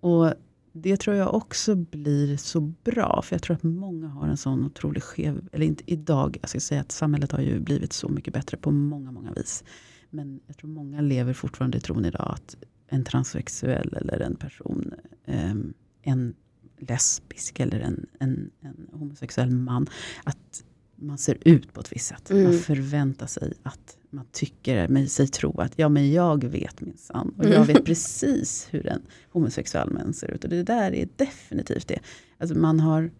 och 0.00 0.34
det 0.72 0.96
tror 0.96 1.16
jag 1.16 1.34
också 1.34 1.74
blir 1.74 2.36
så 2.36 2.60
bra, 2.60 3.22
för 3.24 3.34
jag 3.34 3.42
tror 3.42 3.56
att 3.56 3.62
många 3.62 4.08
har 4.08 4.28
en 4.28 4.36
sån 4.36 4.64
otroligt 4.64 5.02
skev, 5.04 5.48
eller 5.52 5.66
inte 5.66 5.84
idag, 5.86 6.38
jag 6.40 6.50
ska 6.50 6.60
säga 6.60 6.80
att 6.80 6.92
samhället 6.92 7.32
har 7.32 7.40
ju 7.40 7.60
blivit 7.60 7.92
så 7.92 8.08
mycket 8.08 8.34
bättre 8.34 8.56
på 8.56 8.70
många, 8.70 9.12
många 9.12 9.32
vis. 9.32 9.64
Men 10.10 10.40
jag 10.46 10.56
tror 10.56 10.70
många 10.70 11.00
lever 11.00 11.32
fortfarande 11.32 11.78
i 11.78 11.80
tron 11.80 12.04
idag 12.04 12.32
att 12.36 12.56
en 12.88 13.04
transsexuell 13.04 13.94
eller 14.00 14.20
en 14.20 14.36
person, 14.36 14.94
ehm, 15.26 15.74
en 16.02 16.34
lesbisk 16.78 17.60
eller 17.60 17.80
en, 17.80 18.06
en, 18.20 18.50
en 18.60 18.88
homosexuell 18.92 19.50
man, 19.50 19.86
att 20.24 20.64
man 20.96 21.18
ser 21.18 21.38
ut 21.48 21.72
på 21.72 21.80
ett 21.80 21.92
visst 21.92 22.06
sätt. 22.06 22.30
Mm. 22.30 22.44
Man 22.44 22.52
förväntar 22.52 23.26
sig 23.26 23.52
att 23.62 23.96
man 24.10 24.26
tycker 24.32 24.88
mig 24.88 25.08
sig 25.08 25.28
tro 25.28 25.60
att 25.60 25.72
ja 25.78 25.88
men 25.88 26.12
jag 26.12 26.44
vet 26.44 26.80
minsann. 26.80 27.34
Och 27.38 27.44
jag 27.44 27.54
Mm. 27.54 27.66
vet 27.66 27.84
precis 27.84 28.68
hur 28.70 28.86
en 28.86 29.02
homosexuell 29.30 29.90
män 29.90 30.12
ser 30.14 30.30
ut. 30.30 30.44
Och 30.44 30.50
det 30.50 30.62
där 30.62 30.92
är 30.94 31.08
definitivt 31.16 31.88
det. 31.88 31.98
Alltså 32.38 32.58
man, 32.58 32.80
har, 32.80 33.10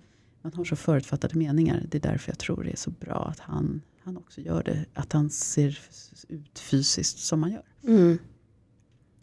man 0.42 0.52
har 0.54 0.64
så 0.64 0.76
förutfattade 0.76 1.38
meningar. 1.38 1.84
Det 1.88 1.98
är 1.98 2.10
därför 2.12 2.30
jag 2.30 2.38
tror 2.38 2.64
det 2.64 2.70
är 2.72 2.76
så 2.76 2.90
bra 2.90 3.28
att 3.28 3.40
han, 3.40 3.80
han 4.02 4.16
också 4.16 4.40
gör 4.40 4.62
det. 4.62 4.84
Att 4.94 5.12
han 5.12 5.30
ser 5.30 5.78
ut 6.28 6.58
fysiskt 6.58 7.18
som 7.18 7.42
han 7.42 7.52
gör. 7.52 7.64
Mm. 7.86 8.18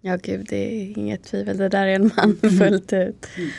Ja 0.01 0.17
gud, 0.23 0.45
det 0.49 0.55
är 0.57 0.97
inget 0.99 1.23
tvivel. 1.23 1.57
Det 1.57 1.69
där 1.69 1.87
är 1.87 1.95
en 1.95 2.11
man 2.17 2.37
Mm. 2.43 2.57
fullt 2.57 2.93
ut. 2.93 3.27
Mm. 3.37 3.49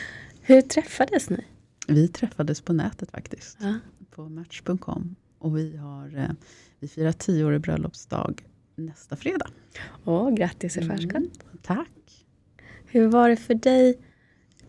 Hur 0.41 0.61
träffades 0.61 1.29
ni? 1.29 1.45
Vi 1.87 2.07
träffades 2.07 2.61
på 2.61 2.73
nätet 2.73 3.11
faktiskt. 3.11 3.57
Ja. 3.61 3.75
På 4.11 4.29
Match.com. 4.29 5.15
Och 5.39 5.57
vi, 5.57 5.77
har, 5.77 6.17
eh, 6.17 6.29
vi 6.79 6.87
firar 6.87 7.11
tioårig 7.11 7.61
bröllopsdag 7.61 8.43
nästa 8.75 9.15
fredag. 9.15 9.47
Åh, 10.05 10.31
grattis 10.33 10.77
i 10.77 10.81
förskott. 10.81 11.15
Mm. 11.15 11.29
Tack. 11.61 12.25
Hur 12.85 13.07
var 13.07 13.29
det 13.29 13.35
för 13.35 13.53
dig 13.53 13.99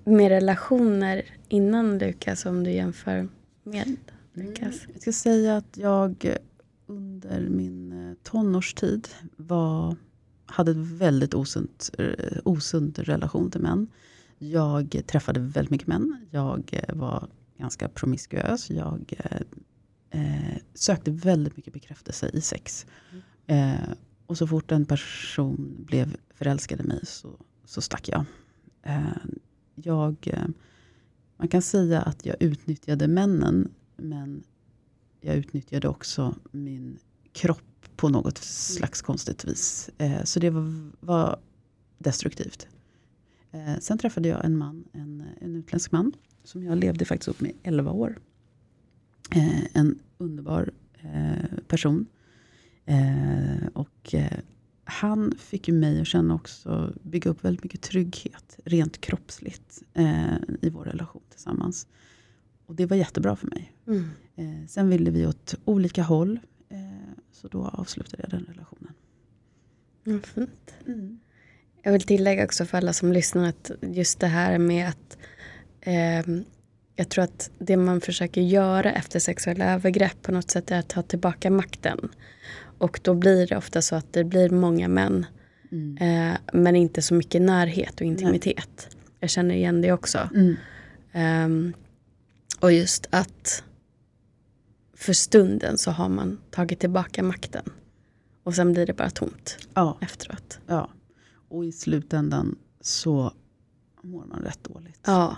med 0.05 0.29
relationer 0.29 1.23
innan 1.49 1.99
Lukas 1.99 2.47
om 2.47 2.65
du 2.65 2.71
jämför 2.71 3.29
med 3.63 3.97
Lukas? 4.33 4.87
Jag 4.93 5.03
ska 5.03 5.13
säga 5.13 5.57
att 5.57 5.77
jag 5.77 6.37
under 6.87 7.49
min 7.49 8.09
eh, 8.09 8.15
tonårstid 8.23 9.09
var, 9.37 9.97
hade 10.47 10.71
en 10.71 10.97
väldigt 10.97 11.35
osunt, 11.35 11.91
eh, 11.99 12.39
osund 12.45 12.99
relation 12.99 13.51
till 13.51 13.61
män. 13.61 13.87
Jag 14.39 15.03
träffade 15.07 15.41
väldigt 15.41 15.71
mycket 15.71 15.87
män. 15.87 16.27
Jag 16.31 16.71
eh, 16.73 16.95
var 16.95 17.29
ganska 17.59 17.89
promiskuös. 17.89 18.71
Jag 18.71 19.15
eh, 20.11 20.57
sökte 20.75 21.11
väldigt 21.11 21.57
mycket 21.57 21.73
bekräftelse 21.73 22.31
i 22.33 22.41
sex. 22.41 22.87
Eh, 23.47 23.75
och 24.27 24.39
så 24.39 24.47
fort 24.47 24.73
en 24.73 24.87
person 24.87 25.85
blev 25.87 26.17
förälskad 26.35 26.81
i 26.81 26.83
mig 26.83 27.01
så, 27.03 27.37
så 27.65 27.81
stack 27.81 28.09
jag. 28.09 28.25
Eh, 28.83 29.17
jag 29.75 30.17
eh, 30.27 30.49
man 31.37 31.49
kan 31.49 31.63
säga 31.63 32.01
att 32.01 32.27
jag 32.27 32.37
utnyttjade 32.41 33.09
männen 33.09 33.75
men 33.97 34.43
jag 35.21 35.37
utnyttjade 35.37 35.89
också 35.89 36.35
min 36.51 36.99
kropp 37.33 37.63
på 37.97 38.09
något 38.09 38.39
slags 38.39 39.03
konstigt 39.03 39.45
vis. 39.45 39.91
Eh, 39.99 40.25
så 40.25 40.41
det 40.41 40.51
var, 40.51 40.91
var 41.01 41.41
destruktivt. 41.99 42.69
Eh, 43.51 43.79
sen 43.81 43.99
träffade 43.99 44.29
jag 44.29 44.45
en 44.45 44.59
man, 44.59 44.85
en, 44.93 45.25
en 45.41 45.57
utländsk 45.57 45.93
man, 45.93 46.13
som 46.45 46.65
jag 46.65 46.79
levde 46.79 47.05
faktiskt 47.05 47.29
upp 47.29 47.41
med 47.41 47.53
11 47.63 47.91
år. 47.91 48.19
Eh, 49.31 49.77
en 49.77 49.99
underbar 50.19 50.71
eh, 51.03 51.59
person. 51.69 52.07
Eh, 52.87 53.67
och 53.73 54.15
han 54.85 55.35
fick 55.39 55.69
ju 55.69 55.75
mig 55.75 56.01
att 56.01 56.07
känna 56.07 56.35
också, 56.35 56.93
bygga 57.03 57.31
upp 57.31 57.45
väldigt 57.45 57.65
mycket 57.65 57.83
trygghet, 57.83 58.59
rent 58.65 59.01
kroppsligt, 59.01 59.83
eh, 59.95 60.35
i 60.63 60.71
vår 60.71 60.85
relation 60.85 61.23
tillsammans. 61.31 61.87
Och 62.67 62.75
det 62.75 62.87
var 62.87 62.97
jättebra 62.97 63.37
för 63.37 63.47
mig. 63.47 63.73
Mm. 63.87 64.11
Eh, 64.37 64.67
sen 64.69 64.89
ville 64.89 65.11
vi 65.11 65.27
åt 65.27 65.55
olika 65.65 66.03
håll. 66.03 66.41
Eh, 66.69 66.79
så 67.33 67.49
då 67.49 67.65
avslutade 67.65 68.23
jag 68.23 68.31
den 68.31 68.45
relationen. 68.49 68.93
Vad 70.05 70.27
fint. 70.27 70.75
Jag 71.83 71.93
vill 71.93 72.03
tillägga 72.03 72.45
också 72.45 72.65
för 72.65 72.79
alla 72.79 72.93
som 72.93 73.13
lyssnar 73.13 73.49
att 73.49 73.71
just 73.81 74.21
det 74.21 74.27
här 74.27 74.59
med 74.59 74.89
att 74.89 75.19
ehm, 75.81 76.45
jag 77.01 77.09
tror 77.09 77.25
att 77.25 77.51
det 77.59 77.77
man 77.77 78.01
försöker 78.01 78.41
göra 78.41 78.93
efter 78.93 79.19
sexuella 79.19 79.73
övergrepp 79.75 80.23
på 80.23 80.33
något 80.33 80.51
sätt 80.51 80.71
är 80.71 80.79
att 80.79 80.89
ta 80.89 81.03
tillbaka 81.03 81.51
makten. 81.51 82.09
Och 82.79 83.01
då 83.03 83.15
blir 83.15 83.47
det 83.47 83.57
ofta 83.57 83.83
så 83.83 83.97
att 83.97 84.13
det 84.13 84.25
blir 84.25 84.51
många 84.51 84.89
män 84.89 85.27
Mm. 85.73 85.97
eh, 86.33 86.39
men 86.53 86.77
inte 86.77 87.03
så 87.03 87.15
mycket 87.15 87.43
närhet 87.43 87.95
och 87.95 88.07
intimitet. 88.07 88.97
Jag 89.21 89.31
känner 89.31 89.55
igen 89.55 89.81
det 89.83 89.93
också. 89.93 90.29
Mm. 90.35 90.57
Ehm, 91.13 91.73
och 92.61 92.73
just 92.73 93.07
att 93.11 93.65
för 94.97 95.13
stunden 95.13 95.79
så 95.79 95.91
har 95.91 96.09
man 96.09 96.39
tagit 96.51 96.81
tillbaka 96.81 97.23
makten. 97.23 97.65
Och 98.43 98.55
sen 98.55 98.73
blir 98.73 98.87
det 98.87 98.93
bara 98.93 99.11
tomt 99.11 99.59
Ja, 99.75 99.99
efteråt. 100.01 100.59
ja. 100.67 100.91
Och 101.49 101.65
i 101.65 101.73
slutändan 101.73 102.59
så 102.81 103.33
mår 104.03 104.25
man 104.25 104.41
rätt 104.43 104.65
dåligt. 104.65 105.01
Ja 105.07 105.37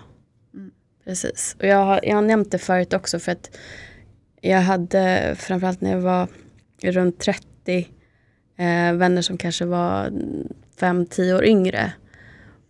precis. 1.04 1.56
Och 1.58 1.66
jag 1.66 1.84
har, 1.84 2.00
jag 2.02 2.14
har 2.14 2.22
nämnt 2.22 2.50
det 2.50 2.58
förut 2.58 2.92
också 2.92 3.18
för 3.18 3.32
att 3.32 3.50
jag 4.40 4.60
hade 4.60 5.34
framförallt 5.38 5.80
när 5.80 5.90
jag 5.90 6.00
var 6.00 6.28
runt 6.82 7.18
30 7.18 7.46
eh, 8.56 8.92
vänner 8.92 9.22
som 9.22 9.36
kanske 9.36 9.64
var 9.64 10.10
5-10 10.80 11.36
år 11.36 11.44
yngre. 11.44 11.92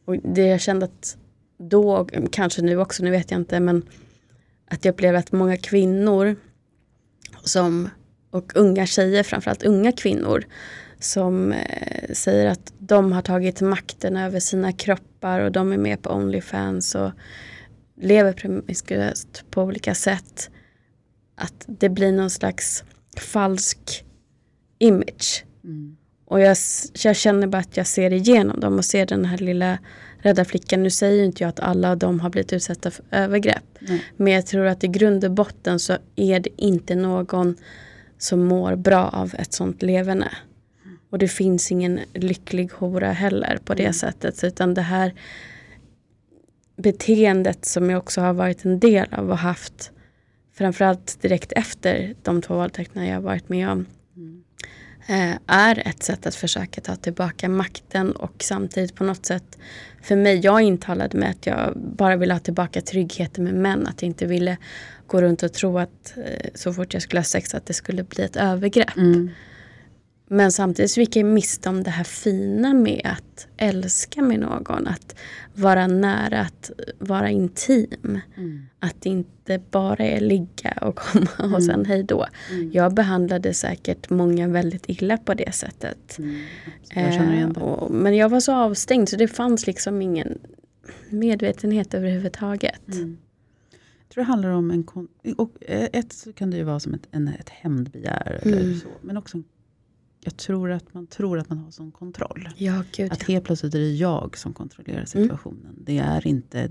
Och 0.04 0.16
det 0.16 0.46
jag 0.46 0.60
kände 0.60 0.84
att 0.84 1.16
då, 1.58 2.08
kanske 2.32 2.62
nu 2.62 2.76
också, 2.76 3.04
nu 3.04 3.10
vet 3.10 3.30
jag 3.30 3.40
inte, 3.40 3.60
men 3.60 3.82
att 4.70 4.84
jag 4.84 4.92
upplevde 4.92 5.18
att 5.18 5.32
många 5.32 5.56
kvinnor 5.56 6.36
som, 7.44 7.90
och 8.30 8.52
unga 8.54 8.86
tjejer, 8.86 9.22
framförallt 9.22 9.62
unga 9.62 9.92
kvinnor, 9.92 10.44
som 11.00 11.52
eh, 11.52 12.12
säger 12.12 12.46
att 12.46 12.72
de 12.78 13.12
har 13.12 13.22
tagit 13.22 13.60
makten 13.60 14.16
över 14.16 14.40
sina 14.40 14.72
kroppar 14.72 15.40
och 15.40 15.52
de 15.52 15.72
är 15.72 15.78
med 15.78 16.02
på 16.02 16.10
Onlyfans 16.10 16.94
och 16.94 17.10
lever 18.02 18.32
promiskuöst 18.32 19.44
på 19.50 19.62
olika 19.62 19.94
sätt. 19.94 20.50
Att 21.34 21.64
det 21.66 21.88
blir 21.88 22.12
någon 22.12 22.30
slags 22.30 22.84
falsk 23.16 24.04
image. 24.78 25.44
Mm. 25.64 25.96
Och 26.24 26.40
jag, 26.40 26.56
jag 27.04 27.16
känner 27.16 27.46
bara 27.46 27.58
att 27.58 27.76
jag 27.76 27.86
ser 27.86 28.12
igenom 28.12 28.60
dem 28.60 28.78
och 28.78 28.84
ser 28.84 29.06
den 29.06 29.24
här 29.24 29.38
lilla 29.38 29.78
rädda 30.18 30.44
flickan. 30.44 30.82
Nu 30.82 30.90
säger 30.90 31.24
inte 31.24 31.42
jag 31.42 31.48
att 31.48 31.60
alla 31.60 31.90
av 31.90 31.98
dem 31.98 32.20
har 32.20 32.30
blivit 32.30 32.52
utsatta 32.52 32.90
för 32.90 33.04
övergrepp. 33.10 33.64
Nej. 33.80 34.04
Men 34.16 34.32
jag 34.32 34.46
tror 34.46 34.66
att 34.66 34.84
i 34.84 34.88
grund 34.88 35.24
och 35.24 35.30
botten 35.30 35.78
så 35.78 35.96
är 36.16 36.40
det 36.40 36.50
inte 36.62 36.94
någon 36.94 37.56
som 38.18 38.44
mår 38.44 38.76
bra 38.76 39.08
av 39.08 39.34
ett 39.38 39.52
sånt 39.52 39.82
leverne. 39.82 40.28
Och 41.10 41.18
det 41.18 41.28
finns 41.28 41.72
ingen 41.72 42.00
lycklig 42.14 42.70
hora 42.72 43.12
heller 43.12 43.58
på 43.64 43.74
det 43.74 43.82
Mm. 43.82 43.92
sättet. 43.92 44.44
Utan 44.44 44.74
det 44.74 44.82
här 44.82 45.14
beteendet 46.82 47.64
som 47.64 47.90
jag 47.90 47.98
också 47.98 48.20
har 48.20 48.32
varit 48.32 48.64
en 48.64 48.80
del 48.80 49.06
av 49.14 49.30
och 49.30 49.38
haft 49.38 49.92
framförallt 50.54 51.22
direkt 51.22 51.52
efter 51.52 52.14
de 52.22 52.42
två 52.42 52.54
våldtäkterna 52.54 53.06
jag 53.06 53.14
har 53.14 53.22
varit 53.22 53.48
med 53.48 53.68
om. 53.68 53.86
Mm. 54.16 54.42
eh, 55.06 55.38
är 55.46 55.88
ett 55.88 56.02
sätt 56.02 56.26
att 56.26 56.34
försöka 56.34 56.80
ta 56.80 56.96
tillbaka 56.96 57.48
makten 57.48 58.12
och 58.12 58.34
samtidigt 58.38 58.94
på 58.94 59.04
något 59.04 59.26
sätt 59.26 59.58
för 60.02 60.16
mig, 60.16 60.40
jag 60.40 60.60
intalade 60.60 61.18
mig 61.18 61.30
att 61.30 61.46
jag 61.46 61.72
bara 61.76 62.16
ville 62.16 62.34
ha 62.34 62.40
tillbaka 62.40 62.80
tryggheten 62.80 63.44
med 63.44 63.54
män. 63.54 63.86
Att 63.86 64.02
jag 64.02 64.06
inte 64.06 64.26
ville 64.26 64.56
gå 65.06 65.22
runt 65.22 65.42
och 65.42 65.52
tro 65.52 65.78
att 65.78 66.14
eh, 66.16 66.50
så 66.54 66.72
fort 66.72 66.94
jag 66.94 67.02
skulle 67.02 67.18
ha 67.18 67.24
sex 67.24 67.54
att 67.54 67.66
det 67.66 67.74
skulle 67.74 68.02
bli 68.02 68.24
ett 68.24 68.36
övergrepp. 68.36 68.96
Mm. 68.96 69.30
Men 70.32 70.52
samtidigt 70.52 70.90
så 70.90 71.00
gick 71.00 71.16
jag 71.16 71.26
miste 71.26 71.68
om 71.68 71.82
det 71.82 71.90
här 71.90 72.04
fina 72.04 72.74
med 72.74 73.00
att 73.04 73.46
älska 73.56 74.22
med 74.22 74.40
någon. 74.40 74.86
Att 74.86 75.14
vara 75.54 75.86
nära, 75.86 76.40
att 76.40 76.70
vara 76.98 77.30
intim. 77.30 78.20
Mm. 78.36 78.66
Att 78.78 78.96
det 79.00 79.08
inte 79.08 79.62
bara 79.70 80.04
är 80.04 80.20
ligga 80.20 80.72
och 80.80 80.96
komma 80.98 81.26
och 81.38 81.44
Mm. 81.44 81.60
sen 81.60 81.84
hej 81.84 82.02
då. 82.02 82.26
Mm. 82.50 82.70
Jag 82.72 82.94
behandlade 82.94 83.54
säkert 83.54 84.10
många 84.10 84.48
väldigt 84.48 84.84
illa 84.88 85.16
på 85.16 85.34
det 85.34 85.54
sättet. 85.54 86.18
Mm. 86.18 86.40
Jag. 86.94 87.40
Eh, 87.40 87.50
och, 87.50 87.90
men 87.90 88.16
jag 88.16 88.28
var 88.28 88.40
så 88.40 88.52
avstängd 88.52 89.08
så 89.08 89.16
det 89.16 89.28
fanns 89.28 89.66
liksom 89.66 90.02
ingen 90.02 90.38
medvetenhet 91.10 91.94
överhuvudtaget. 91.94 92.88
Mm. 92.88 93.18
Jag 94.02 94.14
tror 94.14 94.24
det 94.24 94.28
handlar 94.28 94.50
om 94.50 94.70
en... 94.70 94.86
Och 95.36 95.52
eh, 95.60 95.88
ett 95.92 96.12
så 96.12 96.32
kan 96.32 96.50
det 96.50 96.56
ju 96.56 96.62
vara 96.62 96.80
som 96.80 96.94
ett, 96.94 97.08
en, 97.10 97.28
ett 97.28 97.48
hämndbegär. 97.48 98.40
Eller 98.42 98.74
så, 98.74 98.88
men 99.00 99.16
också 99.16 99.36
en, 99.36 99.44
jag 100.24 100.36
tror 100.36 100.70
att 100.70 100.94
man 100.94 101.06
tror 101.06 101.38
att 101.38 101.48
man 101.48 101.58
har 101.58 101.70
sån 101.70 101.92
kontroll. 101.92 102.48
Ja, 102.56 102.84
gud 102.96 103.12
Att 103.12 103.22
helt 103.22 103.44
plötsligt 103.44 103.74
är 103.74 103.78
det 103.78 103.90
jag 103.92 104.36
som 104.38 104.52
kontrollerar 104.54 105.04
situationen. 105.04 105.74
Det 105.78 105.98
är 105.98 106.26
inte 106.26 106.70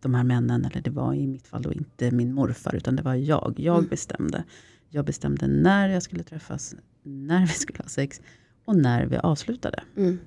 de 0.00 0.14
här 0.14 0.24
männen, 0.24 0.64
eller 0.64 0.80
det 0.82 0.90
var 0.90 1.14
i 1.14 1.26
mitt 1.26 1.46
fall 1.46 1.62
då 1.62 1.72
inte 1.72 2.10
min 2.10 2.34
morfar, 2.34 2.74
utan 2.74 2.96
det 2.96 3.02
var 3.02 3.14
jag. 3.14 3.54
Jag 3.56 3.78
Mm. 3.78 3.88
bestämde. 3.90 4.44
Jag 4.88 5.04
bestämde 5.04 5.46
när 5.46 5.88
jag 5.88 6.02
skulle 6.02 6.22
träffas, 6.22 6.74
när 7.02 7.40
vi 7.46 7.52
skulle 7.52 7.78
ha 7.82 7.88
sex 7.88 8.20
och 8.64 8.76
när 8.76 9.06
vi 9.06 9.16
avslutade. 9.16 9.82
Mm. 9.96 10.18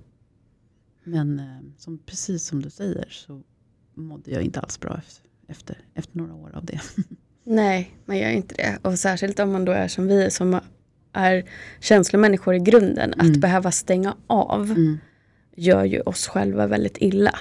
Men 1.03 1.39
eh, 1.39 1.45
som, 1.77 1.97
precis 1.97 2.43
som 2.45 2.61
du 2.61 2.69
säger 2.69 3.07
så 3.09 3.41
mådde 3.93 4.31
jag 4.31 4.43
inte 4.43 4.59
alls 4.59 4.79
bra 4.79 4.97
efter, 4.97 5.23
efter, 5.47 5.77
efter 5.93 6.17
några 6.17 6.33
år 6.33 6.51
av 6.55 6.65
det. 6.65 6.79
Nej, 7.43 7.97
man 8.05 8.17
gör 8.17 8.29
inte 8.29 8.55
det. 8.55 8.79
Och 8.81 8.99
särskilt 8.99 9.39
om 9.39 9.51
man 9.51 9.65
då 9.65 9.71
är 9.71 9.87
som 9.87 10.07
vi 10.07 10.31
som 10.31 10.59
är 11.15 11.49
känslomänniskor 11.79 12.55
i 12.55 12.59
grunden. 12.59 13.13
Att 13.13 13.21
Mm. 13.27 13.39
behöva 13.39 13.71
stänga 13.71 14.15
av 14.27 14.71
Mm. 14.71 14.97
gör 15.55 15.83
ju 15.83 16.01
oss 16.01 16.27
själva 16.27 16.67
väldigt 16.67 16.97
illa. 16.99 17.39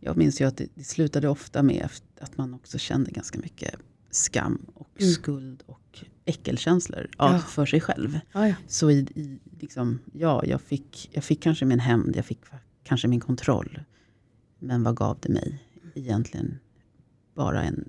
Jag 0.00 0.16
minns 0.16 0.40
ju 0.40 0.44
att 0.44 0.56
det, 0.56 0.66
det 0.74 0.84
slutade 0.84 1.28
ofta 1.28 1.62
med 1.62 1.88
att 2.20 2.36
man 2.38 2.54
också 2.54 2.78
kände 2.78 3.10
ganska 3.10 3.38
mycket 3.38 3.74
skam 4.10 4.66
och 4.74 4.90
Mm. 5.00 5.12
skuld 5.12 5.62
och 5.66 6.04
äckelkänslor 6.24 7.08
Ja. 7.18 7.38
för 7.38 7.66
sig 7.66 7.80
själv. 7.80 8.20
Ja, 8.32 8.48
ja. 8.48 8.54
Så 8.66 8.90
i, 8.90 8.98
i 9.14 9.38
liksom, 9.60 9.98
ja, 10.12 10.44
jag 10.44 10.60
fick, 10.60 11.10
jag 11.12 11.24
fick 11.24 11.42
kanske 11.42 11.64
min 11.64 11.80
hämnd, 11.80 12.16
jag 12.16 12.24
fick 12.24 12.40
kanske 12.84 13.08
min 13.08 13.20
kontroll. 13.20 13.80
Men 14.58 14.82
vad 14.82 14.96
gav 14.96 15.18
det 15.20 15.28
mig? 15.28 15.64
Egentligen 15.94 16.58
bara 17.34 17.62
en 17.62 17.84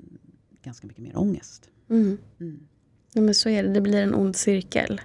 ganska 0.64 0.88
mycket 0.88 1.04
mer 1.04 1.18
ångest. 1.18 1.70
Mm. 1.90 2.18
Mm. 2.40 2.60
Ja, 3.14 3.22
men 3.22 3.36
så 3.36 3.50
är 3.50 3.64
det, 3.64 3.70
det 3.70 3.82
blir 3.82 4.02
en 4.02 4.16
ond 4.16 4.36
cirkel. 4.36 5.02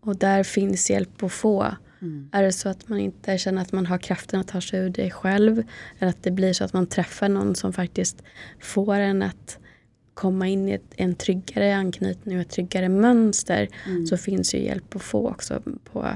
Och 0.00 0.16
där 0.16 0.42
finns 0.42 0.90
hjälp 0.90 1.22
att 1.22 1.32
få. 1.32 1.74
Mm. 2.00 2.28
Är 2.32 2.42
det 2.42 2.52
så 2.52 2.68
att 2.68 2.88
man 2.88 2.98
inte 2.98 3.38
känner 3.38 3.62
att 3.62 3.72
man 3.72 3.86
har 3.86 3.98
kraften 3.98 4.40
att 4.40 4.48
ta 4.48 4.60
sig 4.60 4.80
ur 4.80 4.90
det 4.90 5.10
själv. 5.10 5.62
Eller 5.98 6.10
att 6.10 6.22
det 6.22 6.30
blir 6.30 6.52
så 6.52 6.64
att 6.64 6.72
man 6.72 6.86
träffar 6.86 7.28
någon 7.28 7.54
som 7.54 7.72
faktiskt 7.72 8.22
får 8.60 8.94
en 8.94 9.22
att 9.22 9.58
komma 10.14 10.48
in 10.48 10.68
i 10.68 10.72
ett, 10.72 10.92
en 10.96 11.14
tryggare 11.14 11.76
anknytning 11.76 12.36
och 12.36 12.42
ett 12.42 12.50
tryggare 12.50 12.88
mönster. 12.88 13.68
Mm. 13.86 14.06
Så 14.06 14.16
finns 14.16 14.54
ju 14.54 14.58
hjälp 14.64 14.96
att 14.96 15.02
få 15.02 15.28
också 15.28 15.62
på 15.84 16.08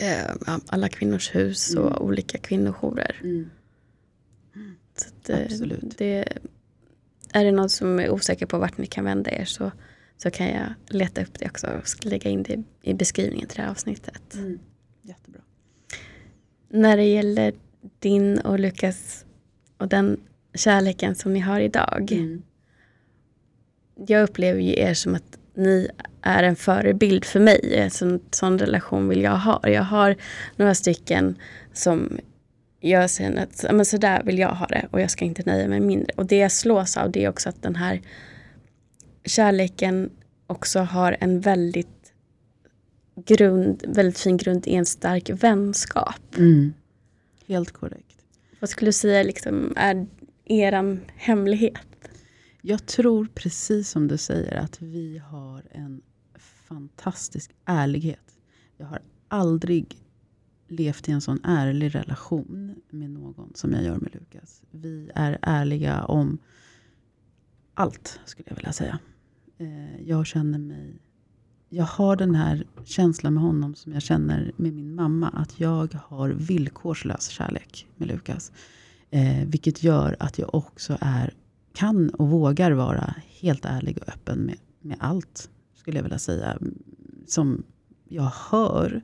eh, 0.00 0.56
alla 0.66 0.88
kvinnors 0.88 1.34
hus 1.34 1.74
och 1.74 1.90
Mm. 1.90 2.02
olika 2.02 2.38
kvinnojourer. 2.38 3.20
Mm. 3.22 3.50
Så 4.96 5.08
att, 5.08 5.30
eh, 5.30 5.38
Absolut. 5.44 5.98
Det, 5.98 6.24
är 7.34 7.44
det 7.44 7.52
någon 7.52 7.68
som 7.68 8.00
är 8.00 8.10
osäker 8.10 8.46
på 8.46 8.58
vart 8.58 8.78
ni 8.78 8.86
kan 8.86 9.04
vända 9.04 9.30
er 9.30 9.44
så, 9.44 9.72
så 10.16 10.30
kan 10.30 10.48
jag 10.48 10.74
leta 10.88 11.22
upp 11.22 11.38
det 11.38 11.46
också 11.46 11.66
och 11.66 12.04
lägga 12.04 12.30
in 12.30 12.42
det 12.42 12.62
i 12.82 12.94
beskrivningen 12.94 13.48
till 13.48 13.56
det 13.56 13.62
här 13.62 13.70
avsnittet. 13.70 14.34
Mm. 14.34 14.58
Jättebra. 15.02 15.40
När 16.68 16.96
det 16.96 17.04
gäller 17.04 17.52
din 17.98 18.38
och 18.38 18.58
Lukas 18.58 19.24
och 19.78 19.88
den 19.88 20.20
kärleken 20.54 21.14
som 21.14 21.32
ni 21.32 21.40
har 21.40 21.60
idag. 21.60 22.12
Mm. 22.12 22.42
Jag 24.06 24.22
upplever 24.22 24.60
ju 24.60 24.78
er 24.78 24.94
som 24.94 25.14
att 25.14 25.38
ni 25.54 25.88
är 26.22 26.42
en 26.42 26.56
förebild 26.56 27.24
för 27.24 27.40
mig. 27.40 27.74
En 27.76 27.90
sån, 27.90 28.20
sån 28.30 28.58
relation 28.58 29.08
vill 29.08 29.22
jag 29.22 29.36
ha. 29.36 29.68
Jag 29.68 29.82
har 29.82 30.16
några 30.56 30.74
stycken 30.74 31.38
som 31.72 32.18
jag 32.90 33.10
känner 33.10 33.42
att 33.42 33.64
men 33.72 33.84
så 33.84 33.96
där 33.96 34.22
vill 34.22 34.38
jag 34.38 34.54
ha 34.54 34.66
det 34.66 34.88
och 34.90 35.00
jag 35.00 35.10
ska 35.10 35.24
inte 35.24 35.42
nöja 35.46 35.68
mig 35.68 35.80
mindre. 35.80 36.12
Och 36.16 36.26
det 36.26 36.36
jag 36.36 36.52
slås 36.52 36.96
av 36.96 37.10
det 37.10 37.24
är 37.24 37.28
också 37.28 37.48
att 37.48 37.62
den 37.62 37.76
här 37.76 38.00
kärleken 39.24 40.10
också 40.46 40.80
har 40.80 41.16
en 41.20 41.40
väldigt, 41.40 42.12
grund, 43.26 43.84
väldigt 43.88 44.18
fin 44.18 44.36
grund 44.36 44.66
i 44.66 44.74
en 44.74 44.86
stark 44.86 45.30
vänskap. 45.30 46.36
Mm. 46.36 46.74
Helt 47.46 47.72
korrekt. 47.72 48.16
Vad 48.60 48.70
skulle 48.70 48.88
du 48.88 48.92
säga 48.92 49.22
liksom, 49.22 49.72
är 49.76 50.06
eran 50.44 51.00
hemlighet? 51.16 52.08
Jag 52.62 52.86
tror 52.86 53.28
precis 53.34 53.90
som 53.90 54.08
du 54.08 54.16
säger 54.16 54.54
att 54.54 54.82
vi 54.82 55.18
har 55.18 55.62
en 55.70 56.02
fantastisk 56.68 57.50
ärlighet. 57.64 58.38
Jag 58.76 58.86
har 58.86 59.00
aldrig 59.28 60.03
levt 60.68 61.08
i 61.08 61.12
en 61.12 61.20
sån 61.20 61.40
ärlig 61.44 61.94
relation 61.94 62.74
med 62.90 63.10
någon 63.10 63.50
som 63.54 63.72
jag 63.72 63.82
gör 63.82 63.98
med 63.98 64.14
Lukas. 64.14 64.62
Vi 64.70 65.10
är 65.14 65.38
ärliga 65.42 66.04
om 66.04 66.38
allt 67.74 68.20
skulle 68.24 68.48
jag 68.48 68.56
vilja 68.56 68.72
säga. 68.72 68.98
Eh, 69.58 70.02
jag 70.02 70.26
känner 70.26 70.58
mig... 70.58 71.00
Jag 71.68 71.84
har 71.84 72.16
den 72.16 72.34
här 72.34 72.66
känslan 72.84 73.34
med 73.34 73.42
honom 73.42 73.74
som 73.74 73.92
jag 73.92 74.02
känner 74.02 74.52
med 74.56 74.74
min 74.74 74.94
mamma. 74.94 75.28
Att 75.28 75.60
jag 75.60 75.98
har 76.04 76.28
villkorslös 76.30 77.28
kärlek 77.28 77.86
med 77.96 78.08
Lukas. 78.08 78.52
Eh, 79.10 79.46
vilket 79.46 79.82
gör 79.82 80.16
att 80.20 80.38
jag 80.38 80.54
också 80.54 80.98
är, 81.00 81.34
kan 81.72 82.10
och 82.10 82.30
vågar 82.30 82.72
vara 82.72 83.14
helt 83.40 83.64
ärlig 83.64 83.98
och 83.98 84.08
öppen 84.08 84.38
med, 84.38 84.56
med 84.80 84.96
allt. 85.00 85.50
Skulle 85.74 85.98
jag 85.98 86.02
vilja 86.02 86.18
säga. 86.18 86.58
Som 87.26 87.62
jag 88.08 88.32
hör 88.50 89.02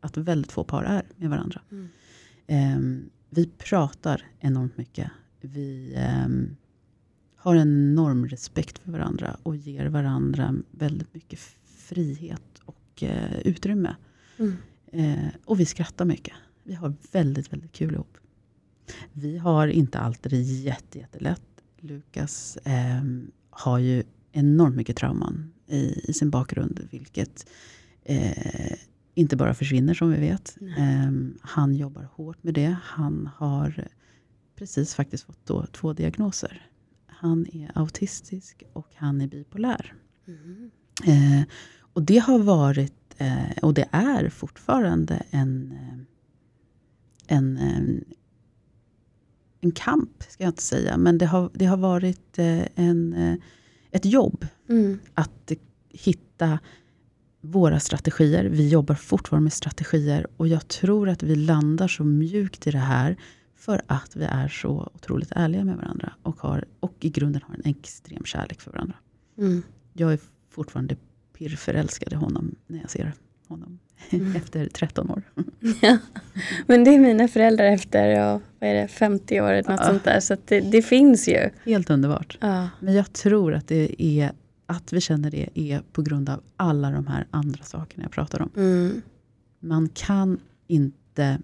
att 0.00 0.16
väldigt 0.16 0.52
få 0.52 0.64
par 0.64 0.82
är 0.82 1.02
med 1.16 1.30
varandra. 1.30 1.60
Mm. 1.70 1.88
Ehm, 2.46 3.10
vi 3.30 3.46
pratar 3.46 4.22
enormt 4.40 4.76
mycket. 4.76 5.10
Vi 5.40 5.94
ehm, 5.96 6.56
har 7.36 7.56
en 7.56 7.92
enorm 7.92 8.26
respekt 8.26 8.78
för 8.78 8.92
varandra 8.92 9.36
och 9.42 9.56
ger 9.56 9.86
varandra 9.86 10.54
väldigt 10.70 11.14
mycket 11.14 11.40
frihet 11.64 12.62
och 12.64 13.02
eh, 13.02 13.40
utrymme. 13.44 13.96
Mm. 14.38 14.56
Eh, 14.92 15.28
och 15.44 15.60
vi 15.60 15.66
skrattar 15.66 16.04
mycket. 16.04 16.34
Vi 16.64 16.74
har 16.74 16.94
väldigt, 17.12 17.52
väldigt 17.52 17.72
kul 17.72 17.94
ihop. 17.94 18.16
Vi 19.12 19.38
har 19.38 19.68
inte 19.68 19.98
alltid 19.98 20.32
det 20.32 20.40
jätte, 20.40 20.98
jättelätt. 20.98 21.42
Lukas 21.80 22.58
ehm, 22.64 23.30
har 23.50 23.78
ju 23.78 24.02
enormt 24.32 24.76
mycket 24.76 24.96
trauman 24.96 25.52
i, 25.66 26.10
i 26.10 26.12
sin 26.12 26.30
bakgrund, 26.30 26.88
vilket 26.90 27.48
eh, 28.04 28.76
inte 29.20 29.36
bara 29.36 29.54
försvinner 29.54 29.94
som 29.94 30.10
vi 30.10 30.20
vet. 30.20 30.56
Ehm, 30.78 31.38
han 31.42 31.74
jobbar 31.74 32.08
hårt 32.12 32.42
med 32.42 32.54
det. 32.54 32.76
Han 32.82 33.30
har 33.36 33.88
precis 34.56 34.94
faktiskt 34.94 35.24
fått 35.24 35.46
då 35.46 35.66
två 35.66 35.92
diagnoser. 35.92 36.70
Han 37.06 37.46
är 37.52 37.70
autistisk 37.74 38.62
och 38.72 38.88
han 38.94 39.20
är 39.20 39.26
bipolär. 39.26 39.94
Mm. 40.26 40.70
Eh, 41.06 41.46
och 41.92 42.02
det 42.02 42.18
har 42.18 42.38
varit, 42.38 43.14
eh, 43.16 43.50
och 43.62 43.74
det 43.74 43.88
är 43.90 44.28
fortfarande 44.28 45.22
en, 45.30 45.72
eh, 45.72 47.36
en, 47.36 47.56
eh, 47.56 48.02
en 49.60 49.72
kamp, 49.72 50.22
ska 50.28 50.44
jag 50.44 50.50
inte 50.50 50.62
säga. 50.62 50.96
Men 50.96 51.18
det 51.18 51.26
har, 51.26 51.50
det 51.54 51.66
har 51.66 51.76
varit 51.76 52.38
eh, 52.38 52.62
en, 52.74 53.14
ett 53.90 54.04
jobb 54.04 54.46
Mm. 54.68 54.98
att 55.14 55.52
hitta 55.88 56.58
våra 57.40 57.80
strategier. 57.80 58.44
Vi 58.44 58.68
jobbar 58.68 58.94
fortfarande 58.94 59.42
med 59.44 59.52
strategier 59.52 60.26
och 60.36 60.48
jag 60.48 60.68
tror 60.68 61.08
att 61.08 61.22
vi 61.22 61.36
landar 61.36 61.88
så 61.88 62.04
mjukt 62.04 62.66
i 62.66 62.70
det 62.70 62.78
här 62.78 63.16
för 63.56 63.82
att 63.86 64.16
vi 64.16 64.24
är 64.24 64.48
så 64.48 64.90
otroligt 64.94 65.32
ärliga 65.32 65.64
med 65.64 65.76
varandra 65.76 66.12
och, 66.22 66.40
har, 66.40 66.64
och 66.80 66.94
i 67.00 67.10
grunden 67.10 67.42
har 67.46 67.54
en 67.54 67.70
extrem 67.70 68.24
kärlek 68.24 68.60
för 68.60 68.70
varandra. 68.72 68.94
Mm. 69.38 69.62
Jag 69.92 70.12
är 70.12 70.18
fortfarande 70.50 70.96
pirrförälskad 71.38 72.12
i 72.12 72.16
honom 72.16 72.54
när 72.66 72.80
jag 72.80 72.90
ser 72.90 73.12
honom 73.48 73.78
Mm. 74.10 74.36
efter 74.36 74.66
13 74.66 75.10
år. 75.10 75.22
Ja. 75.80 75.98
Men 76.66 76.84
det 76.84 76.94
är 76.94 76.98
mina 76.98 77.28
föräldrar 77.28 77.64
efter 77.64 78.08
ja, 78.08 78.40
vad 78.58 78.70
är 78.70 78.74
det, 78.74 78.88
50 78.88 79.40
år 79.40 79.52
eller 79.52 79.70
något 79.70 79.80
Ja. 79.80 79.86
sånt 79.86 80.04
där. 80.04 80.20
Så 80.20 80.36
det, 80.44 80.60
det 80.60 80.82
finns 80.82 81.28
ju. 81.28 81.50
Helt 81.64 81.90
underbart. 81.90 82.38
Ja. 82.40 82.68
Men 82.80 82.94
jag 82.94 83.12
tror 83.12 83.54
att 83.54 83.68
det 83.68 84.02
är 84.02 84.32
att 84.70 84.92
vi 84.92 85.00
känner 85.00 85.30
det 85.30 85.48
är 85.54 85.82
på 85.92 86.02
grund 86.02 86.28
av 86.28 86.42
alla 86.56 86.90
de 86.90 87.06
här 87.06 87.26
andra 87.30 87.64
sakerna 87.64 88.04
jag 88.04 88.12
pratar 88.12 88.42
om. 88.42 88.50
Mm. 88.56 89.02
Man 89.60 89.88
kan 89.88 90.38
inte 90.66 91.38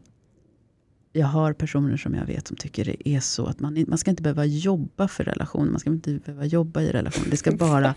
jag 1.13 1.27
har 1.27 1.53
personer 1.53 1.97
som 1.97 2.15
jag 2.15 2.27
vet 2.27 2.47
som 2.47 2.57
tycker 2.57 2.85
det 2.85 3.09
är 3.09 3.21
så 3.21 3.47
att 3.47 3.61
man, 3.61 3.85
man 3.89 3.99
ska 3.99 4.11
inte 4.11 4.23
behöva 4.23 4.45
jobba 4.45 5.09
för 5.09 5.25
relation. 5.25 5.71
Man 5.71 5.81
ska 5.81 5.91
inte 5.91 6.13
behöva 6.25 6.45
jobba 6.45 6.83
i 6.83 6.93
relation. 6.93 7.25
Det 7.31 7.37
ska 7.37 7.57
bara... 7.57 7.95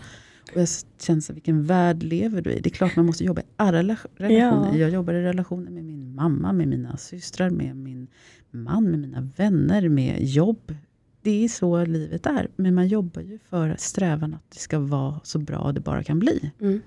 Och 0.54 0.60
jag 0.60 0.68
känner 1.00 1.20
så 1.20 1.32
vilken 1.32 1.64
värld 1.64 2.02
lever 2.02 2.42
du 2.42 2.52
i? 2.52 2.60
Det 2.60 2.68
är 2.68 2.74
klart 2.74 2.96
man 2.96 3.06
måste 3.06 3.24
jobba 3.24 3.40
i 3.40 3.44
alla 3.56 3.78
relationer. 4.16 4.30
Ja. 4.30 4.76
Jag 4.76 4.90
jobbar 4.90 5.14
i 5.14 5.22
relationer 5.22 5.70
med 5.70 5.84
min 5.84 6.14
mamma, 6.14 6.52
med 6.52 6.68
mina 6.68 6.96
systrar, 6.96 7.50
med 7.50 7.76
min 7.76 8.06
man, 8.50 8.90
med 8.90 9.00
mina 9.00 9.20
vänner, 9.36 9.88
med 9.88 10.24
jobb. 10.24 10.74
Det 11.22 11.44
är 11.44 11.48
så 11.48 11.84
livet 11.84 12.26
är. 12.26 12.48
Men 12.56 12.74
man 12.74 12.88
jobbar 12.88 13.22
ju 13.22 13.38
för 13.38 13.76
strävan 13.78 14.34
att 14.34 14.50
det 14.50 14.58
ska 14.58 14.78
vara 14.78 15.20
så 15.22 15.38
bra 15.38 15.72
det 15.72 15.80
bara 15.80 16.02
kan 16.02 16.18
bli. 16.18 16.50
Mm. 16.60 16.80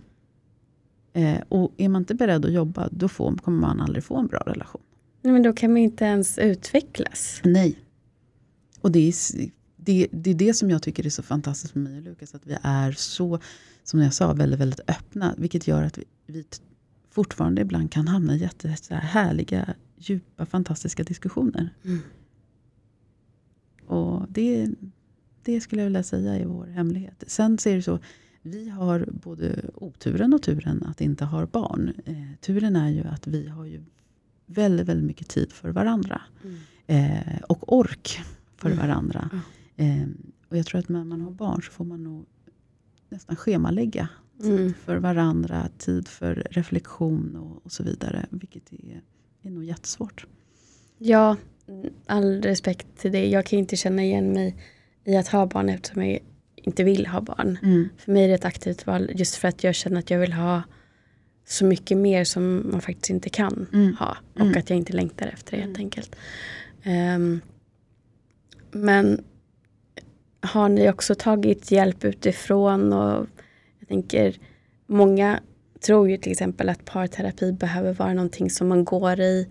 Eh, 1.13 1.41
och 1.49 1.71
är 1.77 1.89
man 1.89 2.01
inte 2.01 2.15
beredd 2.15 2.45
att 2.45 2.53
jobba, 2.53 2.89
då 2.91 3.07
får, 3.07 3.35
kommer 3.35 3.59
man 3.59 3.81
aldrig 3.81 4.03
få 4.03 4.17
en 4.17 4.27
bra 4.27 4.39
relation. 4.39 4.81
Nej, 5.21 5.33
men 5.33 5.43
då 5.43 5.53
kan 5.53 5.71
man 5.71 5.77
inte 5.77 6.05
ens 6.05 6.37
utvecklas. 6.37 7.41
Nej. 7.43 7.77
Och 8.81 8.91
det 8.91 8.99
är, 8.99 9.13
det, 9.75 10.07
det 10.11 10.29
är 10.29 10.35
det 10.35 10.53
som 10.53 10.69
jag 10.69 10.81
tycker 10.81 11.05
är 11.05 11.09
så 11.09 11.23
fantastiskt 11.23 11.75
med 11.75 11.83
mig 11.83 11.97
och 11.97 12.03
Lukas. 12.03 12.35
Att 12.35 12.47
vi 12.47 12.57
är 12.61 12.91
så, 12.91 13.39
som 13.83 13.99
jag 13.99 14.13
sa, 14.13 14.33
väldigt, 14.33 14.59
väldigt 14.59 14.89
öppna. 14.89 15.35
Vilket 15.37 15.67
gör 15.67 15.83
att 15.83 15.97
vi, 15.97 16.03
vi 16.25 16.45
fortfarande 17.11 17.61
ibland 17.61 17.91
kan 17.91 18.07
hamna 18.07 18.35
i 18.35 18.37
jätte, 18.37 18.75
så 18.81 18.93
här 18.93 19.01
härliga, 19.01 19.73
djupa, 19.97 20.45
fantastiska 20.45 21.03
diskussioner. 21.03 21.69
Mm. 21.85 21.99
Och 23.87 24.25
det, 24.29 24.69
det 25.43 25.61
skulle 25.61 25.81
jag 25.81 25.87
vilja 25.87 26.03
säga 26.03 26.35
är 26.35 26.45
vår 26.45 26.65
hemlighet. 26.65 27.23
Sen 27.27 27.57
så 27.57 27.69
är 27.69 27.75
det 27.75 27.81
så, 27.81 27.99
vi 28.41 28.69
har 28.69 29.09
både 29.23 29.69
oturen 29.73 30.33
och 30.33 30.41
turen 30.41 30.83
att 30.83 31.01
inte 31.01 31.25
ha 31.25 31.45
barn. 31.45 31.93
Eh, 32.05 32.15
turen 32.41 32.75
är 32.75 32.89
ju 32.89 33.03
att 33.03 33.27
vi 33.27 33.47
har 33.47 33.65
ju 33.65 33.83
väldigt, 34.45 34.87
väldigt 34.87 35.05
mycket 35.05 35.27
tid 35.29 35.51
för 35.51 35.69
varandra. 35.69 36.21
Mm. 36.43 36.57
Eh, 37.17 37.41
och 37.49 37.73
ork 37.77 38.19
för 38.57 38.69
Mm. 38.69 38.79
varandra. 38.87 39.29
Eh, 39.75 40.07
och 40.49 40.57
jag 40.57 40.65
tror 40.65 40.79
att 40.79 40.89
när 40.89 41.03
man 41.03 41.21
har 41.21 41.31
barn 41.31 41.61
så 41.61 41.71
får 41.71 41.85
man 41.85 42.03
nog 42.03 42.25
nästan 43.09 43.35
schemalägga 43.35 44.09
tid 44.41 44.59
Mm. 44.59 44.73
för 44.73 44.97
varandra, 44.97 45.69
tid 45.77 46.07
för 46.07 46.47
reflektion 46.51 47.35
och, 47.35 47.65
och 47.65 47.71
så 47.71 47.83
vidare. 47.83 48.25
Vilket 48.29 48.73
är, 48.73 49.01
är 49.41 49.49
nog 49.49 49.63
jättesvårt. 49.65 50.27
Ja, 50.97 51.37
all 52.05 52.41
respekt 52.41 52.87
till 52.97 53.11
det. 53.11 53.27
Jag 53.29 53.45
kan 53.45 53.59
inte 53.59 53.75
känna 53.75 54.03
igen 54.03 54.33
mig 54.33 54.55
i 55.05 55.15
att 55.15 55.27
ha 55.27 55.45
barn 55.45 55.69
eftersom 55.69 56.05
jag 56.05 56.19
inte 56.55 56.83
vill 56.83 57.07
ha 57.07 57.21
barn. 57.21 57.57
För 57.97 58.11
mig 58.11 58.23
är 58.23 58.27
det 58.27 58.33
ett 58.33 58.45
aktivt 58.45 58.87
val 58.87 59.11
just 59.15 59.35
för 59.35 59.47
att 59.47 59.63
jag 59.63 59.75
känner 59.75 59.99
att 59.99 60.09
jag 60.09 60.19
vill 60.19 60.33
ha 60.33 60.61
så 61.45 61.65
mycket 61.65 61.97
mer 61.97 62.23
som 62.23 62.71
man 62.71 62.81
faktiskt 62.81 63.09
inte 63.09 63.29
kan 63.29 63.67
Mm. 63.73 63.95
ha. 63.95 64.17
Och 64.33 64.41
Mm. 64.41 64.57
att 64.57 64.69
jag 64.69 64.77
inte 64.77 64.93
längtar 64.93 65.27
efter 65.27 65.51
det 65.51 65.57
helt 65.57 65.77
Mm. 65.77 65.85
enkelt. 65.85 66.15
Ehm, 66.83 67.41
men 68.71 69.23
har 70.41 70.69
ni 70.69 70.89
också 70.89 71.15
tagit 71.15 71.71
hjälp 71.71 72.03
utifrån? 72.05 72.93
Och 72.93 73.27
jag 73.79 73.87
tänker, 73.87 74.35
många 74.87 75.39
tror 75.85 76.09
ju 76.09 76.17
till 76.17 76.31
exempel 76.31 76.69
att 76.69 76.85
parterapi 76.85 77.51
behöver 77.51 77.93
vara 77.93 78.13
någonting 78.13 78.49
som 78.49 78.67
man 78.67 78.85
går 78.85 79.19
i 79.19 79.47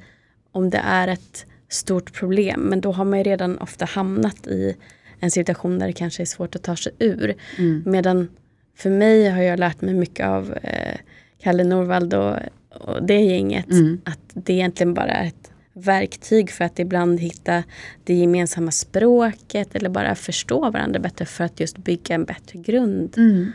om 0.53 0.71
det 0.71 0.79
är 0.85 1.09
ett 1.09 1.47
stort 1.73 2.13
problem. 2.13 2.61
Men 2.61 2.81
då 2.81 2.93
har 2.93 3.05
man 3.05 3.19
ju 3.19 3.25
redan 3.25 3.59
ofta 3.59 3.85
hamnat 3.85 4.47
i 4.47 4.77
en 5.21 5.31
situation 5.31 5.79
där 5.79 5.87
det 5.87 5.93
kanske 5.93 6.23
är 6.23 6.27
svårt 6.27 6.57
att 6.57 6.63
ta 6.63 6.77
sig 6.77 6.93
ur. 6.99 7.35
Mm. 7.59 7.83
Medan 7.87 8.29
för 8.77 8.91
mig 8.91 9.29
har 9.29 9.43
jag 9.43 9.59
lärt 9.59 9.81
mig 9.81 9.95
mycket 9.95 10.27
av 10.27 10.55
eh, 10.63 10.99
Kalle 11.43 11.65
Norvald 11.65 12.15
och, 12.15 12.37
och 12.71 13.07
det 13.07 13.21
gänget. 13.21 13.71
Mm. 13.71 14.01
Att 14.05 14.21
det 14.35 14.53
egentligen 14.53 14.95
bara 14.95 15.13
är 15.13 15.27
ett 15.27 15.53
verktyg 15.73 16.51
för 16.51 16.65
att 16.65 16.79
ibland 16.79 17.21
hitta 17.21 17.63
det 18.05 18.15
gemensamma 18.15 18.71
språket 18.71 19.75
eller 19.75 19.91
bara 19.91 20.15
förstå 20.15 20.71
varandra 20.71 21.01
bättre 21.01 21.25
för 21.25 21.45
att 21.45 21.61
just 21.61 21.79
bygga 21.79 22.15
en 22.15 22.25
bättre 22.25 22.59
grund. 22.59 23.15
Mm. 23.17 23.53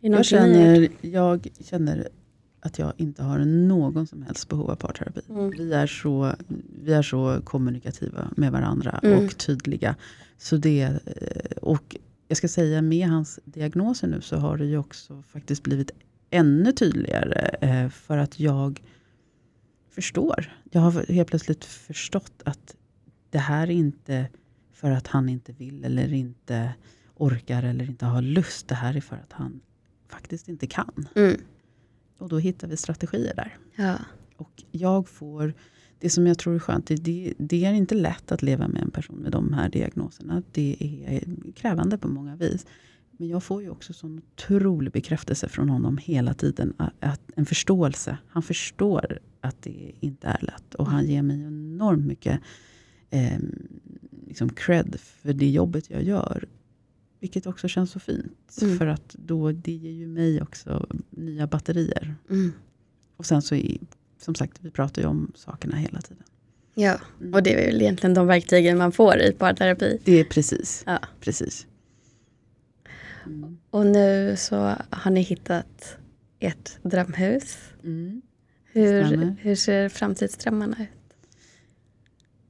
Jag, 0.00 0.24
känner, 0.24 0.88
jag 1.00 1.48
känner 1.64 2.08
att 2.66 2.78
jag 2.78 2.92
inte 2.96 3.22
har 3.22 3.38
någon 3.44 4.06
som 4.06 4.22
helst 4.22 4.48
behov 4.48 4.70
av 4.70 4.76
parterapi. 4.76 5.20
Mm. 5.28 5.50
Vi, 5.50 5.72
är 5.72 5.86
så, 5.86 6.32
vi 6.84 6.92
är 6.92 7.02
så 7.02 7.40
kommunikativa 7.44 8.30
med 8.36 8.52
varandra 8.52 9.00
Mm. 9.02 9.24
och 9.24 9.38
tydliga. 9.38 9.96
Så 10.38 10.56
det, 10.56 10.80
eh, 10.82 11.56
och 11.62 11.96
jag 12.28 12.36
ska 12.38 12.48
säga 12.48 12.82
med 12.82 13.08
hans 13.08 13.40
diagnoser 13.44 14.08
nu 14.08 14.20
så 14.20 14.36
har 14.36 14.56
det 14.56 14.64
ju 14.66 14.78
också 14.78 15.22
faktiskt 15.22 15.62
blivit 15.62 15.90
ännu 16.30 16.72
tydligare. 16.72 17.48
eh, 17.60 17.88
För 17.88 18.18
att 18.18 18.40
jag 18.40 18.82
förstår. 19.90 20.52
Jag 20.70 20.80
har 20.80 21.12
helt 21.12 21.28
plötsligt 21.28 21.64
förstått 21.64 22.32
att 22.44 22.76
det 23.30 23.38
här 23.38 23.66
är 23.66 23.70
inte 23.70 24.26
för 24.72 24.90
att 24.90 25.06
han 25.06 25.28
inte 25.28 25.52
vill 25.52 25.84
eller 25.84 26.12
inte 26.12 26.74
orkar 27.16 27.62
eller 27.62 27.84
inte 27.84 28.04
har 28.06 28.22
lust. 28.22 28.68
Det 28.68 28.74
här 28.74 28.96
är 28.96 29.00
för 29.00 29.16
att 29.16 29.32
han 29.32 29.60
faktiskt 30.08 30.48
inte 30.48 30.66
kan. 30.66 31.06
Mm. 31.14 31.40
Och 32.18 32.28
då 32.28 32.38
hittar 32.38 32.68
vi 32.68 32.76
strategier 32.76 33.34
där. 33.36 33.56
Ja. 33.76 33.96
Och 34.36 34.62
jag 34.70 35.08
får, 35.08 35.54
det 35.98 36.10
som 36.10 36.26
jag 36.26 36.38
tror 36.38 36.54
är 36.54 36.58
skönt, 36.58 36.86
det- 36.86 37.34
det, 37.38 37.64
är 37.64 37.72
inte 37.72 37.94
lätt 37.94 38.32
att 38.32 38.42
leva 38.42 38.68
med 38.68 38.82
en 38.82 38.90
person 38.90 39.16
med 39.18 39.32
de 39.32 39.52
här 39.52 39.68
diagnoserna. 39.68 40.42
Det 40.52 40.76
är 41.06 41.52
krävande 41.52 41.98
på 41.98 42.08
många 42.08 42.36
vis. 42.36 42.66
Men 43.18 43.28
jag 43.28 43.42
får 43.42 43.62
ju 43.62 43.70
också 43.70 43.92
sån 43.92 44.18
otrolig 44.18 44.92
bekräftelse 44.92 45.48
från 45.48 45.68
honom 45.68 45.98
hela 45.98 46.34
tiden. 46.34 46.74
Att, 47.00 47.20
en 47.36 47.46
förståelse. 47.46 48.18
Han 48.28 48.42
förstår 48.42 49.18
att 49.40 49.62
det 49.62 49.92
inte 50.00 50.26
är 50.26 50.38
lätt. 50.42 50.74
Och 50.74 50.86
han 50.86 51.06
ger 51.06 51.22
mig 51.22 51.42
enormt 51.42 52.06
mycket 52.06 52.40
eh, 53.10 53.38
liksom 54.26 54.48
cred 54.48 54.96
för 55.00 55.32
det 55.32 55.50
jobbet 55.50 55.90
jag 55.90 56.02
gör. 56.02 56.48
Vilket 57.26 57.46
också 57.46 57.68
känns 57.68 57.90
så 57.90 58.00
fint. 58.00 58.58
Mm. 58.62 58.78
För 58.78 58.86
att 58.86 59.14
då, 59.18 59.52
det 59.52 59.72
ger 59.72 59.90
ju 59.90 60.06
mig 60.06 60.42
också 60.42 60.86
nya 61.10 61.46
batterier. 61.46 62.14
Mm. 62.30 62.52
Och 63.16 63.26
sen 63.26 63.42
så 63.42 63.54
är, 63.54 63.78
som 64.18 64.34
sagt, 64.34 64.58
vi 64.60 64.70
pratar 64.70 65.02
ju 65.02 65.08
om 65.08 65.32
sakerna 65.34 65.76
hela 65.76 66.00
tiden. 66.00 66.22
ja, 66.74 67.00
Mm. 67.20 67.34
och 67.34 67.42
det 67.42 67.52
är 67.54 67.66
väl 67.66 67.82
egentligen 67.82 68.14
de 68.14 68.26
verktygen 68.26 68.78
man 68.78 68.92
får 68.92 69.18
i 69.20 69.32
parterapi. 69.32 69.98
Det 70.04 70.20
är 70.20 70.24
precis. 70.24 70.82
Ja. 70.86 70.98
precis. 71.20 71.66
Mm. 73.26 73.58
Och 73.70 73.86
nu 73.86 74.34
så 74.38 74.56
har 74.90 75.10
ni 75.10 75.20
hittat 75.20 75.96
ert 76.40 76.78
drömhus. 76.82 77.56
Mm. 77.84 78.22
Hur, 78.72 79.36
hur 79.40 79.54
ser 79.54 79.88
framtidsdrömmarna 79.88 80.76
ut? 80.82 81.14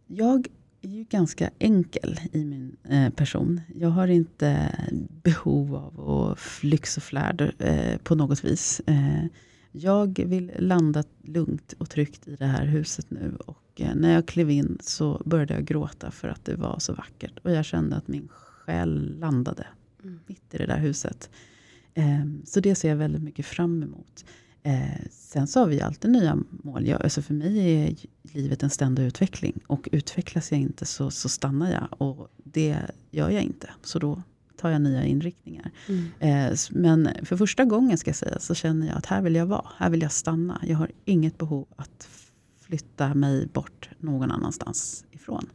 Jag 0.07 0.47
är 0.87 0.99
ju 0.99 1.05
ganska 1.05 1.51
enkel 1.59 2.21
i 2.33 2.45
min 2.45 2.77
eh, 2.89 3.11
person. 3.11 3.61
Jag 3.75 3.89
har 3.89 4.09
inte 4.09 4.79
behov 5.23 5.75
av 5.75 6.11
att 6.11 6.65
lyx 6.65 6.97
och 6.97 7.03
flärd 7.03 7.53
eh, 7.59 7.99
på 7.99 8.15
något 8.15 8.45
vis. 8.45 8.81
Eh, 8.87 9.25
jag 9.73 10.19
vill 10.27 10.53
landa 10.59 11.05
lugnt 11.23 11.75
och 11.79 11.91
tryggt 11.91 12.29
i 12.29 12.37
det 12.37 12.47
här 12.47 12.67
huset 12.67 13.11
nu. 13.11 13.37
Och 13.47 13.81
eh, 13.81 13.95
när 13.95 14.13
jag 14.13 14.27
klev 14.27 14.51
in 14.51 14.79
så 14.81 15.23
började 15.25 15.55
jag 15.55 15.65
gråta 15.65 16.11
för 16.11 16.29
att 16.29 16.45
det 16.45 16.55
var 16.55 16.79
så 16.79 16.93
vackert. 16.93 17.39
Och 17.43 17.51
jag 17.51 17.65
kände 17.65 17.97
att 17.97 18.09
min 18.09 18.29
själ 18.29 19.19
landade 19.19 19.67
Mm. 20.05 20.21
mitt 20.27 20.55
i 20.55 20.59
det 20.59 20.67
där 20.67 20.79
huset. 20.79 21.31
Eh, 21.95 22.25
så 22.45 22.61
det 22.61 22.75
ser 22.75 22.89
jag 22.89 22.97
väldigt 22.97 23.23
mycket 23.23 23.47
fram 23.47 23.83
emot. 23.83 24.25
Eh, 24.67 25.07
sen 25.11 25.47
så 25.47 25.61
har 25.61 25.67
vi 25.67 25.81
alltid 25.81 26.11
nya 26.11 26.39
mål. 26.51 26.87
Jag, 26.87 27.03
alltså 27.03 27.23
för 27.23 27.35
mig 27.35 27.59
är 27.59 27.95
livet 28.23 28.63
en 28.63 28.71
ständig 28.71 29.03
utveckling. 29.03 29.61
Och 29.67 29.89
utvecklas 29.93 30.53
jag 30.53 30.61
inte 30.61 30.87
så, 30.87 31.11
så 31.11 31.29
stannar 31.29 31.73
jag. 31.73 32.09
Och 32.09 32.29
det 32.45 32.79
gör 33.11 33.31
jag 33.31 33.43
inte. 33.43 33.71
Så 33.83 33.99
då 33.99 34.23
tar 34.57 34.71
jag 34.71 34.81
nya 34.81 35.05
inriktningar. 35.05 35.71
Mm. 35.89 36.53
Eh, 36.53 36.59
men 36.71 37.09
för 37.23 37.37
första 37.37 37.65
gången 37.65 37.99
ska 37.99 38.09
jag 38.09 38.17
säga 38.17 38.39
så 38.39 38.55
känner 38.55 38.87
jag 38.87 38.97
att 38.97 39.07
här 39.07 39.23
vill 39.23 39.35
jag 39.35 39.47
vara. 39.47 39.67
Här 39.77 39.91
vill 39.91 40.03
jag 40.03 40.13
stanna. 40.13 40.61
Jag 40.67 40.77
har 40.77 40.91
inget 41.05 41.39
behov 41.39 41.67
att 41.77 42.09
flytta 42.61 43.15
mig 43.15 43.47
bort 43.47 43.91
någon 43.99 44.31
annanstans 44.31 45.05
ifrån. 45.11 45.47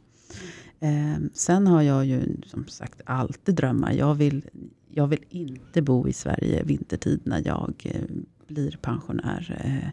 Eh, 0.80 1.18
sen 1.32 1.66
har 1.66 1.82
jag 1.82 2.06
ju 2.06 2.36
som 2.46 2.68
sagt 2.68 3.00
alltid 3.04 3.54
drömmar. 3.54 3.92
Jag 3.92 4.14
vill, 4.14 4.44
jag 4.88 5.06
vill 5.06 5.24
inte 5.28 5.82
bo 5.82 6.08
i 6.08 6.12
Sverige 6.12 6.62
vintertid 6.62 7.20
när 7.24 7.42
jag 7.46 7.74
eh, 7.84 8.00
blir 8.46 8.78
pensionär. 8.82 9.62
Eh, 9.64 9.90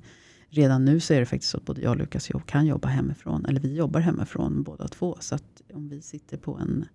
redan 0.49 0.85
nu 0.85 0.99
så 0.99 1.13
är 1.13 1.19
det 1.19 1.25
faktiskt 1.25 1.51
så 1.51 1.57
att 1.57 1.65
både 1.65 1.81
jag 1.81 1.91
och 1.91 1.97
Lukas 1.97 2.29
kan 2.45 2.65
jobba 2.65 2.87
hemifrån. 2.87 3.45
Eller 3.45 3.61
vi 3.61 3.75
jobbar 3.75 3.99
hemifrån 3.99 4.63
båda 4.63 4.87
två. 4.87 5.17
Så 5.19 5.35
att 5.35 5.61
om 5.73 5.89
vi 5.89 6.01
sitter 6.01 6.37
på 6.37 6.57
en 6.57 6.85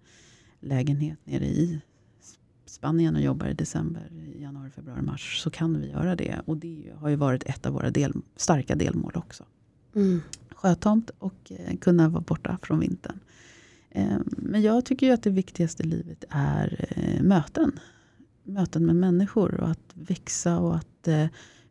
lägenhet 0.60 1.18
nere 1.24 1.46
i 1.46 1.80
Spanien 2.66 3.16
och 3.16 3.22
jobbar 3.22 3.46
i 3.46 3.54
december, 3.54 4.10
januari, 4.40 4.70
februari, 4.70 5.02
mars 5.02 5.40
så 5.42 5.50
kan 5.50 5.80
vi 5.80 5.90
göra 5.90 6.16
det. 6.16 6.40
Och 6.46 6.56
det 6.56 6.92
har 6.96 7.08
ju 7.08 7.16
varit 7.16 7.42
ett 7.42 7.66
av 7.66 7.72
våra 7.72 7.90
del, 7.90 8.12
starka 8.36 8.74
delmål 8.74 9.12
också. 9.14 9.44
Mm. 9.94 10.20
Sjötomt 10.50 11.10
och 11.18 11.52
eh, 11.52 11.76
kunna 11.76 12.08
vara 12.08 12.20
borta 12.20 12.58
från 12.62 12.80
vintern. 12.80 13.20
Eh, 13.90 14.18
men 14.26 14.62
jag 14.62 14.84
tycker 14.84 15.06
ju 15.06 15.12
att 15.12 15.22
det 15.22 15.30
viktigaste 15.30 15.82
i 15.82 15.86
livet 15.86 16.24
är 16.30 16.86
eh, 16.96 17.22
möten. 17.22 17.80
Möten 18.44 18.86
med 18.86 18.96
människor 18.96 19.60
och 19.60 19.68
att 19.68 19.92
växa 19.94 20.58
och 20.58 20.76
att 20.76 21.08
eh, 21.08 21.26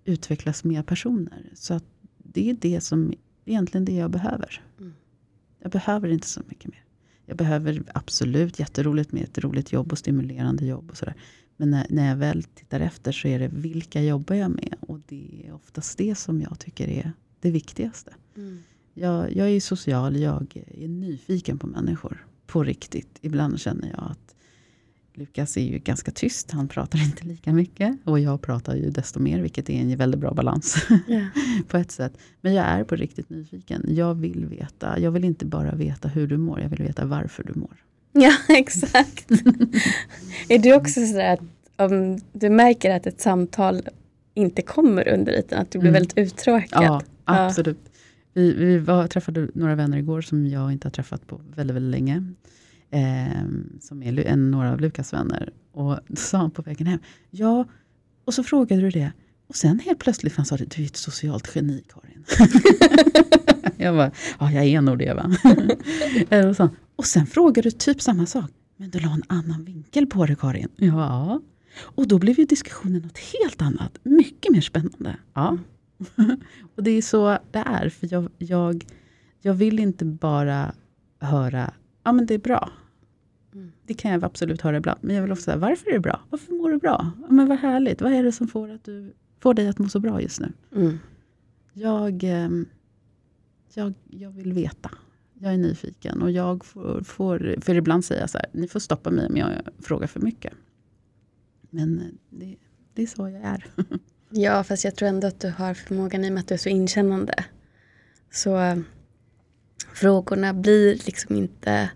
utvecklas 0.06 0.64
med 0.64 0.86
personer. 0.86 1.52
Så 1.54 1.74
att 1.74 1.86
det 2.18 2.50
är 2.50 2.54
det 2.54 2.82
som 2.82 3.14
egentligen 3.46 3.86
det 3.86 3.96
jag 3.96 4.12
behöver. 4.12 4.62
Mm. 4.80 4.94
Jag 5.60 5.72
behöver 5.72 6.10
inte 6.10 6.28
så 6.28 6.42
mycket 6.48 6.72
mer. 6.72 6.84
Jag 7.26 7.38
behöver 7.38 7.84
absolut 7.94 8.60
jätteroligt 8.60 9.12
med 9.12 9.24
ett 9.24 9.38
roligt 9.38 9.72
jobb 9.72 9.92
och 9.92 9.98
stimulerande 9.98 10.66
jobb 10.66 10.90
och 10.90 10.98
sådär. 10.98 11.16
Men 11.58 11.72
när, 11.72 11.88
när 11.90 12.10
jag 12.10 12.16
väl 12.16 12.44
tittar 12.44 12.80
efter 12.80 13.12
så 13.12 13.28
är 13.28 13.40
det 13.40 13.48
vilka 13.48 14.02
jobbar 14.02 14.36
jag 14.36 14.52
med? 14.52 14.76
Och 14.80 15.00
det 15.08 15.46
är 15.48 15.54
oftast 15.54 15.98
det 15.98 16.16
som 16.16 16.42
jag 16.42 16.60
tycker 16.60 16.88
är 16.88 17.12
det 17.40 17.52
viktigaste. 17.52 18.14
Mm. 18.36 18.64
Jag, 18.94 19.36
jag 19.36 19.50
är 19.50 19.60
social, 19.60 20.16
jag 20.16 20.64
är 20.68 20.88
nyfiken 20.88 21.60
på 21.60 21.68
människor. 21.68 22.28
På 22.46 22.64
riktigt. 22.64 23.18
Ibland 23.22 23.60
känner 23.60 23.90
jag 23.90 24.12
att 24.12 24.23
Lukas 25.16 25.57
är 25.57 25.61
ju 25.61 25.80
ganska 25.80 26.11
tyst, 26.11 26.51
han 26.51 26.68
pratar 26.68 26.99
inte 27.05 27.26
lika 27.26 27.53
mycket. 27.53 27.97
Och 28.03 28.20
jag 28.20 28.41
pratar 28.41 28.76
ju 28.76 28.89
desto 28.89 29.20
mer, 29.20 29.39
vilket 29.41 29.70
är 29.70 29.74
en 29.74 29.97
väldigt 29.97 30.20
bra 30.22 30.34
balans. 30.34 30.88
Ja. 31.07 31.26
på 31.68 31.78
ett 31.78 31.91
sätt. 31.91 32.18
Men 32.41 32.53
jag 32.53 32.66
är 32.66 32.84
på 32.84 32.95
riktigt 32.95 33.30
nyfiken. 33.30 33.86
Jag 33.88 34.16
vill 34.16 34.45
veta. 34.45 34.99
Jag 34.99 35.11
vill 35.11 35.24
inte 35.24 35.45
bara 35.45 35.76
veta 35.76 36.07
hur 36.07 36.28
du 36.28 36.38
mår, 36.38 36.61
jag 36.61 36.70
vill 36.70 36.84
veta 36.84 37.05
varför 37.05 37.43
du 37.43 37.53
mår. 37.59 37.76
ja, 38.11 38.32
exakt. 38.49 39.32
är 40.49 40.59
du 40.59 40.74
också 40.76 41.05
sådär 41.05 41.34
att 41.34 41.39
om 41.76 42.20
du 42.34 42.49
märker 42.49 42.91
att 42.95 43.07
ett 43.07 43.22
samtal 43.22 43.82
inte 44.34 44.61
kommer 44.61 45.07
under 45.14 45.34
ytan, 45.39 45.59
att 45.59 45.72
du 45.72 45.80
blir 45.80 45.89
Mm. 45.89 45.99
väldigt 46.01 46.18
uttråkad? 46.18 46.84
Ja, 46.84 47.01
absolut. 47.26 47.80
Vi, 48.34 48.53
vi 48.53 48.78
var, 48.78 49.07
träffade 49.07 49.47
några 49.53 49.76
vänner 49.76 49.97
igår 49.97 50.22
som 50.22 50.47
jag 50.47 50.72
inte 50.72 50.88
har 50.88 50.91
träffat 50.91 51.28
på 51.28 51.41
väldigt, 51.55 51.76
väldigt 51.76 51.91
länge. 51.91 52.34
Ehm, 52.94 53.80
som 53.82 54.04
är 54.04 54.20
en, 54.20 54.52
några 54.52 54.72
av 54.72 54.82
Lukas 54.82 55.14
vänner. 55.14 55.54
Och 55.72 56.00
då 56.08 56.16
sa 56.16 56.38
han 56.38 56.52
på 56.52 56.62
vägen 56.62 56.88
hem, 56.88 57.00
ja, 57.30 57.66
och 58.26 58.34
så 58.34 58.44
frågade 58.44 58.82
du 58.82 58.89
det. 58.89 59.12
Och 59.48 59.56
sen 59.56 59.80
helt 59.80 60.00
plötsligt 60.00 60.36
han 60.36 60.46
sa 60.46 60.58
det, 60.58 60.76
du 60.76 60.82
är 60.82 60.86
ett 60.86 60.98
socialt 60.98 61.56
geni 61.56 61.84
Karin. 61.94 62.26
jag 63.78 63.96
bara, 63.96 64.12
ja 64.39 64.52
jag 64.52 64.66
är 64.66 64.82
nog 64.82 65.00
det 65.00 65.14
va. 65.14 65.32
Eh, 66.30 66.48
och, 66.48 66.56
så, 66.56 66.70
och 66.96 67.06
sen 67.06 67.26
frågade 67.26 67.70
du 67.70 67.72
typ 67.72 68.02
samma 68.02 68.26
sak. 68.26 68.52
Men 68.78 68.89
du 68.89 69.00
la 69.00 69.14
en 69.14 69.24
annan 69.28 69.66
vinkel 69.66 70.08
på 70.08 70.26
det 70.26 70.36
Karin. 70.36 70.70
Ja. 70.76 71.41
Och 71.82 72.08
då 72.08 72.20
blev 72.20 72.39
ju 72.39 72.46
diskussionen 72.46 73.02
något 73.02 73.18
helt 73.18 73.62
annat. 73.62 74.00
Mycket 74.04 74.52
mer 74.52 74.62
spännande. 74.62 75.18
Ja. 75.34 75.58
och 76.76 76.84
det 76.84 76.91
är 76.91 77.02
så 77.02 77.38
det 77.52 77.64
är. 77.66 77.89
För 77.89 78.14
jag, 78.14 78.30
jag, 78.38 78.86
jag 79.41 79.54
vill 79.54 79.80
inte 79.80 80.06
bara 80.06 80.74
höra, 81.20 81.74
ja 82.04 82.12
men 82.12 82.26
det 82.26 82.34
är 82.34 82.39
bra. 82.39 82.72
Mm. 83.54 83.72
Det 83.86 83.93
kan 83.93 84.12
jag 84.12 84.24
absolut 84.24 84.62
höra 84.62 84.78
ibland. 84.78 84.99
Men 85.01 85.16
jag 85.16 85.24
vill 85.24 85.32
också 85.32 85.43
säga, 85.43 85.58
varför 85.58 85.89
är 85.89 85.93
det 85.93 85.99
bra? 85.99 86.20
Varför 86.30 86.54
mår 86.54 86.72
du 86.72 86.78
bra? 86.78 87.12
Men 87.30 87.47
vad 87.47 87.58
härligt. 87.58 88.01
Vad 88.01 88.14
är 88.14 88.24
det 88.24 88.32
som 88.32 88.47
får, 88.47 88.70
att 88.70 88.84
du, 88.84 89.14
får 89.39 89.54
dig 89.54 89.68
att 89.68 89.80
må 89.80 89.89
så 89.89 89.99
bra 89.99 90.22
just 90.22 90.39
nu? 90.39 90.51
Mm. 90.76 90.99
Jag, 91.74 92.24
ehm, 92.24 92.66
jag, 93.74 93.93
jag 94.10 94.32
vill 94.32 94.54
veta. 94.54 94.91
Jag 95.39 95.54
är 95.54 95.58
nyfiken 95.58 96.22
och 96.22 96.32
jag 96.32 96.66
får, 96.66 97.01
får, 97.01 97.56
för 97.62 97.76
ibland 97.76 98.06
säger 98.06 98.22
jag 98.22 98.30
så 98.30 98.38
här, 98.38 98.47
ni 98.51 98.68
får 98.68 98.80
stoppa 98.80 99.12
mig 99.12 99.28
om 99.28 99.38
jag 99.38 99.51
frågar 99.80 100.08
för 100.08 100.20
mycket. 100.20 100.54
Men 101.70 101.99
eh, 101.99 102.06
det, 102.30 102.56
det 102.93 103.04
är 103.04 103.08
så 103.08 103.30
jag 103.30 103.41
är. 103.41 103.66
Ja, 104.36 104.64
fast 104.64 104.84
jag 104.84 104.95
tror 104.95 105.10
ändå 105.10 105.28
att 105.28 105.39
du 105.39 105.49
har 105.49 105.74
förmågan 105.74 106.26
i 106.26 106.30
och 106.30 106.34
med 106.34 106.41
att 106.41 106.47
du 106.47 106.54
är 106.54 106.58
så 106.58 106.70
inkännande. 106.70 107.45
Så 108.32 108.58
eh, 108.60 108.78
frågorna 109.93 110.54
blir 110.54 110.95
liksom 111.06 111.36
inte 111.36 111.89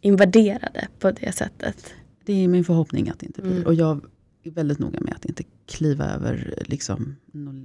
invaderade 0.00 0.88
på 0.98 1.10
det 1.10 1.32
sättet. 1.32 1.94
Det 2.24 2.44
är 2.44 2.48
min 2.48 2.64
förhoppning 2.64 3.08
att 3.08 3.18
det 3.18 3.26
inte 3.26 3.42
blir. 3.42 3.52
Mm. 3.52 3.66
Och 3.66 3.74
jag 3.74 4.04
är 4.42 4.50
väldigt 4.50 4.78
noga 4.78 5.00
med 5.00 5.14
att 5.14 5.24
inte 5.24 5.42
kliva 5.66 6.04
över 6.04 6.62
liksom, 6.66 7.16
några 7.32 7.58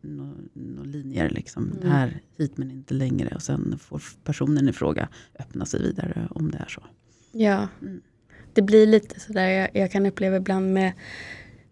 nå, 0.00 0.32
nå 0.52 0.82
linjer. 0.84 1.30
Liksom. 1.30 1.70
Det 1.70 1.86
Mm. 1.86 1.92
här 1.92 2.20
hit 2.38 2.56
men 2.56 2.70
inte 2.70 2.94
längre. 2.94 3.34
Och 3.34 3.42
sen 3.42 3.78
får 3.78 4.02
personen 4.24 4.68
i 4.68 4.72
fråga 4.72 5.08
öppna 5.38 5.64
sig 5.66 5.82
vidare 5.82 6.28
om 6.30 6.50
det 6.50 6.58
är 6.58 6.68
så. 6.68 6.82
Ja, 7.32 7.68
Mm. 7.82 8.00
det 8.52 8.62
blir 8.62 8.86
lite 8.86 9.20
sådär. 9.20 9.48
Jag, 9.48 9.68
jag 9.72 9.92
kan 9.92 10.06
uppleva 10.06 10.36
ibland 10.36 10.72
med 10.72 10.92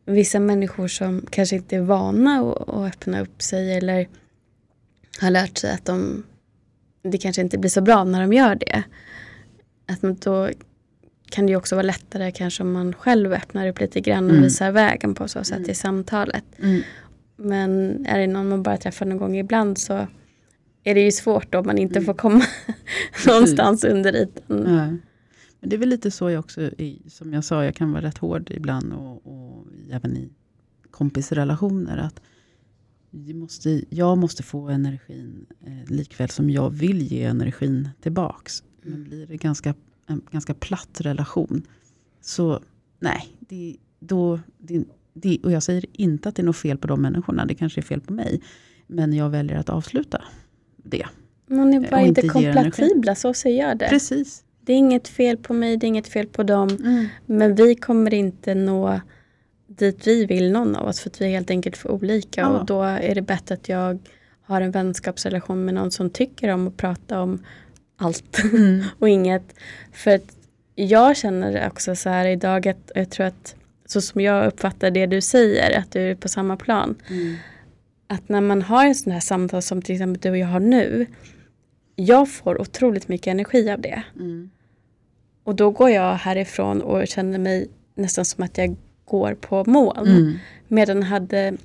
vissa 0.06 0.40
människor 0.40 0.88
som 0.88 1.26
kanske 1.30 1.56
inte 1.56 1.76
är 1.76 1.80
vana 1.80 2.40
att, 2.40 2.68
att 2.68 2.94
öppna 2.94 3.20
upp 3.20 3.42
sig 3.42 3.72
eller 3.76 4.08
har 5.20 5.30
lärt 5.30 5.58
sig 5.58 5.72
att 5.72 5.84
de, 5.84 6.22
det 7.02 7.18
kanske 7.18 7.42
inte 7.42 7.58
blir 7.58 7.70
så 7.70 7.80
bra 7.80 8.04
när 8.04 8.20
de 8.20 8.32
gör 8.32 8.54
det. 8.54 8.82
Att 9.87 10.20
då 10.22 10.51
kan 11.30 11.47
det 11.47 11.57
också 11.57 11.74
vara 11.74 11.87
lättare 11.87 12.30
kanske 12.32 12.62
om 12.62 12.72
man 12.72 12.93
själv 12.93 13.32
öppnar 13.32 13.68
upp 13.68 13.80
lite 13.80 14.01
grann 14.01 14.24
och 14.24 14.30
Mm. 14.30 14.43
visar 14.43 14.72
vägen 14.72 15.14
på 15.14 15.28
så 15.28 15.45
sätt 15.45 15.59
Mm. 15.59 15.70
i 15.70 15.74
samtalet. 15.74 16.45
Men 17.37 18.07
är 18.07 18.18
det 18.18 18.26
någon 18.26 18.49
man 18.49 18.62
bara 18.62 18.76
träffar 18.76 19.07
någon 19.07 19.18
gång 19.18 19.37
ibland 19.37 19.78
så 19.78 20.07
är 20.85 20.95
det 20.95 21.01
ju 21.01 21.12
svårt 21.12 21.55
om 21.55 21.66
man 21.66 21.78
inte 21.78 21.99
Mm. 21.99 22.07
får 22.07 22.14
komma 22.14 22.45
någonstans 23.26 23.85
under 23.85 24.16
ytan. 24.16 24.45
Ja. 24.66 24.87
Men 25.61 25.70
det 25.70 25.76
är 25.76 25.78
väl 25.78 25.89
lite 25.89 26.11
så 26.11 26.30
jag 26.30 26.41
också 26.41 26.61
är. 26.61 27.11
Som 27.11 27.32
jag 27.32 27.45
sa, 27.45 27.64
jag 27.64 27.74
kan 27.74 27.93
vara 27.93 28.03
rätt 28.03 28.18
hård 28.18 28.51
ibland. 28.51 28.93
Och, 28.93 29.26
och 29.26 29.66
även 29.91 30.16
i 30.16 30.28
kompisrelationer. 30.91 31.97
Att 31.99 32.20
måste, 33.35 33.85
jag 33.89 34.18
måste 34.18 34.43
få 34.43 34.68
energin 34.68 35.47
eh, 35.66 35.91
likväl 35.95 36.28
som 36.30 36.51
jag 36.51 36.70
vill 36.70 37.03
ge 37.12 37.24
energin 37.24 37.89
tillbaks. 38.01 38.62
Men 38.85 39.05
blir 39.05 39.26
det 39.26 39.37
ganska, 39.37 39.74
en 40.07 40.22
ganska 40.30 40.55
platt 40.55 41.01
relation. 41.01 41.62
Så 42.20 42.61
nej, 42.99 43.37
det, 43.41 43.76
då, 43.99 44.41
det, 44.59 44.85
det, 45.12 45.39
och 45.43 45.53
jag 45.53 45.62
säger 45.62 45.85
inte 45.93 46.28
att 46.28 46.37
det 46.37 46.43
är 46.43 46.45
något 46.45 46.57
fel 46.57 46.78
på 46.78 46.87
de 46.87 47.03
människorna. 47.03 47.47
Det 47.47 47.55
kanske 47.55 47.80
är 47.80 47.82
fel 47.82 48.01
på 48.01 48.12
mig. 48.12 48.41
Men 48.87 49.12
jag 49.12 49.30
väljer 49.30 49.57
att 49.57 49.68
avsluta 49.68 50.24
det. 50.76 51.07
Man 51.47 51.74
är 51.74 51.91
bara 51.91 52.01
inte 52.01 52.20
inte 52.20 52.32
kompatibla, 52.32 53.14
så 53.14 53.35
ser 53.35 53.59
jag 53.59 53.78
det. 53.78 53.89
Precis. 53.89 54.45
Det 54.61 54.72
är 54.72 54.76
inget 54.76 55.09
fel 55.09 55.37
på 55.37 55.55
mig, 55.55 55.76
det 55.76 55.87
är 55.87 55.89
inget 55.89 56.09
fel 56.09 56.26
på 56.26 56.43
dem. 56.43 56.68
Mm. 56.68 57.07
Men 57.26 57.55
vi 57.55 57.74
kommer 57.74 58.14
inte 58.14 58.55
nå 58.55 59.01
dit 59.66 60.07
vi 60.07 60.26
vill 60.26 60.53
någon 60.53 60.76
av 60.76 60.89
oss 60.89 61.01
för 61.01 61.11
att 61.11 61.20
vi 61.20 61.24
är 61.24 61.30
helt 61.30 61.51
enkelt 61.51 61.76
för 61.76 61.91
olika. 61.91 62.41
Ja. 62.41 62.49
Och 62.49 62.66
då 62.66 62.82
är 62.82 63.14
det 63.14 63.22
bättre 63.22 63.55
att 63.55 63.68
jag 63.68 63.99
har 64.43 64.61
en 64.61 64.70
vänskapsrelation 64.70 65.64
med 65.64 65.74
någon 65.74 65.91
som 65.91 66.11
tycker 66.11 66.49
om 66.49 66.68
att 66.68 66.76
prata 66.76 67.20
om 67.20 67.43
allt 67.97 68.45
Mm. 68.45 68.84
och 68.99 69.09
inget. 69.09 69.55
För 69.92 70.14
att 70.14 70.36
jag 70.74 71.16
känner 71.16 71.66
också 71.68 71.97
så 71.97 72.09
här 72.09 72.26
idag 72.26 72.68
att 72.68 72.92
jag 72.95 73.11
tror 73.11 73.26
att 73.26 73.55
så 73.86 74.01
som 74.01 74.20
jag 74.20 74.47
uppfattar 74.47 74.90
det 74.90 75.07
du 75.07 75.20
säger, 75.20 75.78
att 75.78 75.92
du 75.92 76.11
är 76.11 76.14
på 76.14 76.28
samma 76.28 76.57
plan. 76.57 76.95
Mm. 77.09 77.36
Att 78.07 78.28
när 78.28 78.40
man 78.40 78.62
har 78.62 78.86
en 78.86 78.95
sån 78.95 79.12
här 79.12 79.20
samtal 79.20 79.62
som 79.62 79.82
till 79.82 79.95
exempel 79.95 80.20
du 80.20 80.30
och 80.30 80.38
jag 80.38 80.47
har 80.47 80.61
nu. 80.61 81.07
Jag 81.97 82.30
får 82.30 82.61
otroligt 82.61 83.09
mycket 83.09 83.26
energi 83.26 83.70
av 83.70 83.80
det. 83.80 84.03
Mm. 84.16 84.51
Och 85.45 85.55
då 85.55 85.70
går 85.70 85.90
jag 85.90 86.14
härifrån 86.14 86.82
och 86.82 87.09
känner 87.09 87.38
mig 87.38 87.68
nästan 87.95 88.24
som 88.24 88.45
att 88.45 88.59
jag 88.59 88.76
går 89.05 89.34
på 89.34 89.64
moln. 89.64 90.09
Mm. 90.09 90.38
Medan 90.68 91.03
hade 91.03 91.57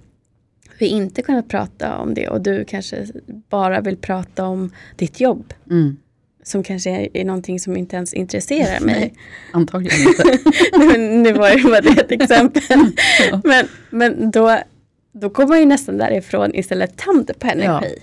vi 0.79 0.87
inte 0.87 1.21
kunnat 1.21 1.47
prata 1.47 1.97
om 1.97 2.13
det 2.13 2.29
och 2.29 2.41
du 2.41 2.65
kanske 2.65 3.07
bara 3.49 3.81
vill 3.81 3.97
prata 3.97 4.45
om 4.45 4.71
ditt 4.95 5.19
jobb. 5.19 5.53
Mm. 5.69 5.97
Som 6.49 6.63
kanske 6.63 6.89
är, 6.89 7.17
är 7.17 7.25
någonting 7.25 7.59
som 7.59 7.77
inte 7.77 7.95
ens 7.95 8.13
intresserar 8.13 8.79
mig. 8.79 8.95
Nej. 8.99 9.13
Antagligen 9.53 10.07
inte. 10.07 10.23
nu, 10.77 10.97
nu 10.97 11.33
var 11.33 11.81
det 11.81 11.93
det 11.93 12.01
ett 12.01 12.11
exempel. 12.11 12.63
Ja. 13.31 13.41
Men, 13.43 13.67
men 13.89 14.31
då, 14.31 14.59
då 15.11 15.29
kommer 15.29 15.49
man 15.49 15.59
ju 15.59 15.65
nästan 15.65 15.97
därifrån 15.97 16.55
istället 16.55 16.97
tömd 16.97 17.31
på 17.39 17.47
energi. 17.47 17.95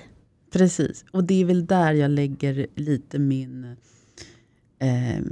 Precis, 0.52 1.04
och 1.10 1.24
det 1.24 1.40
är 1.40 1.44
väl 1.44 1.66
där 1.66 1.92
jag 1.92 2.10
lägger 2.10 2.66
lite 2.74 3.18
min, 3.18 3.76
eh, 4.80 5.22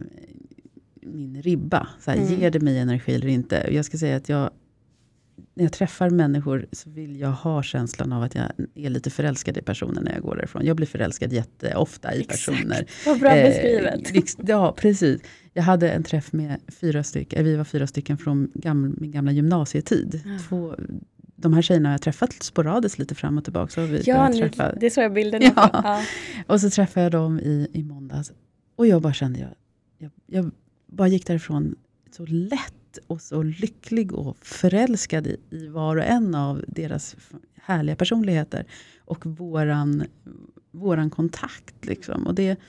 min 1.02 1.42
ribba. 1.42 1.88
Så 2.00 2.10
här, 2.10 2.18
Mm. 2.18 2.40
Ger 2.40 2.50
det 2.50 2.60
mig 2.60 2.78
energi 2.78 3.14
eller 3.14 3.28
inte? 3.28 3.68
Jag 3.70 3.84
ska 3.84 3.98
säga 3.98 4.16
att 4.16 4.28
jag, 4.28 4.50
när 5.54 5.64
jag 5.64 5.72
träffar 5.72 6.10
människor 6.10 6.66
så 6.72 6.90
vill 6.90 7.20
jag 7.20 7.32
ha 7.32 7.62
känslan 7.62 8.12
av 8.12 8.22
att 8.22 8.34
jag 8.34 8.44
är 8.74 8.90
lite 8.90 9.10
förälskad 9.10 9.56
i 9.56 9.62
personen 9.62 10.04
när 10.04 10.12
jag 10.12 10.22
går 10.22 10.36
därifrån. 10.36 10.66
Jag 10.66 10.76
blir 10.76 10.86
förälskad 10.86 11.32
jätteofta 11.32 12.14
i 12.14 12.20
Exakt. 12.20 12.30
personer. 12.46 12.86
Vad 13.06 13.20
bra 13.20 13.30
Eh, 13.30 13.48
beskrivet. 13.48 14.10
riks- 14.12 14.44
ja, 14.46 14.72
precis. 14.78 15.20
Jag 15.52 15.62
hade 15.62 15.90
en 15.90 16.02
träff 16.02 16.32
med 16.32 16.60
fyra 16.80 17.02
stycken, 17.02 17.44
vi 17.44 17.56
var 17.56 17.64
fyra 17.64 17.86
stycken 17.86 18.18
från 18.18 18.50
gamla, 18.54 18.94
min 18.98 19.10
gamla 19.10 19.32
gymnasietid. 19.32 20.20
Ja. 20.24 20.38
Två, 20.48 20.74
de 21.36 21.52
här 21.52 21.62
tjejerna 21.62 21.88
har 21.88 21.94
jag 21.94 22.02
träffat 22.02 22.32
sporadiskt 22.42 22.98
lite 22.98 23.14
fram 23.14 23.38
och 23.38 23.44
tillbaka. 23.44 23.70
Så 23.72 23.80
har 23.80 23.88
vi 23.88 24.02
Ja, 24.04 24.28
nu, 24.28 24.38
träffa. 24.38 24.74
det 24.74 24.90
såg 24.90 25.04
jag 25.04 25.12
bilden 25.12 25.42
Ja. 25.42 25.50
på. 25.72 25.80
Ja. 25.84 26.02
Och 26.46 26.60
så 26.60 26.70
träffade 26.70 27.04
jag 27.04 27.12
dem 27.12 27.40
i, 27.40 27.68
i 27.72 27.82
måndags. 27.82 28.32
Och 28.76 28.86
jag 28.86 29.02
bara 29.02 29.12
kände, 29.12 29.38
jag, 29.40 29.50
jag, 29.98 30.10
jag 30.26 30.50
bara 30.86 31.08
gick 31.08 31.26
därifrån 31.26 31.74
så 32.16 32.26
lätt 32.26 32.74
och 33.06 33.22
så 33.22 33.42
lycklig 33.42 34.12
och 34.12 34.36
förälskad 34.46 35.26
i, 35.26 35.36
i 35.50 35.68
var 35.68 35.96
och 35.96 36.04
en 36.04 36.34
av 36.34 36.64
deras 36.68 37.16
härliga 37.54 37.96
personligheter. 37.96 38.66
Och 38.98 39.26
våran, 39.26 40.04
våran 40.70 41.10
kontakt. 41.10 41.86
Liksom. 41.86 42.26
Och 42.26 42.34
det, 42.34 42.60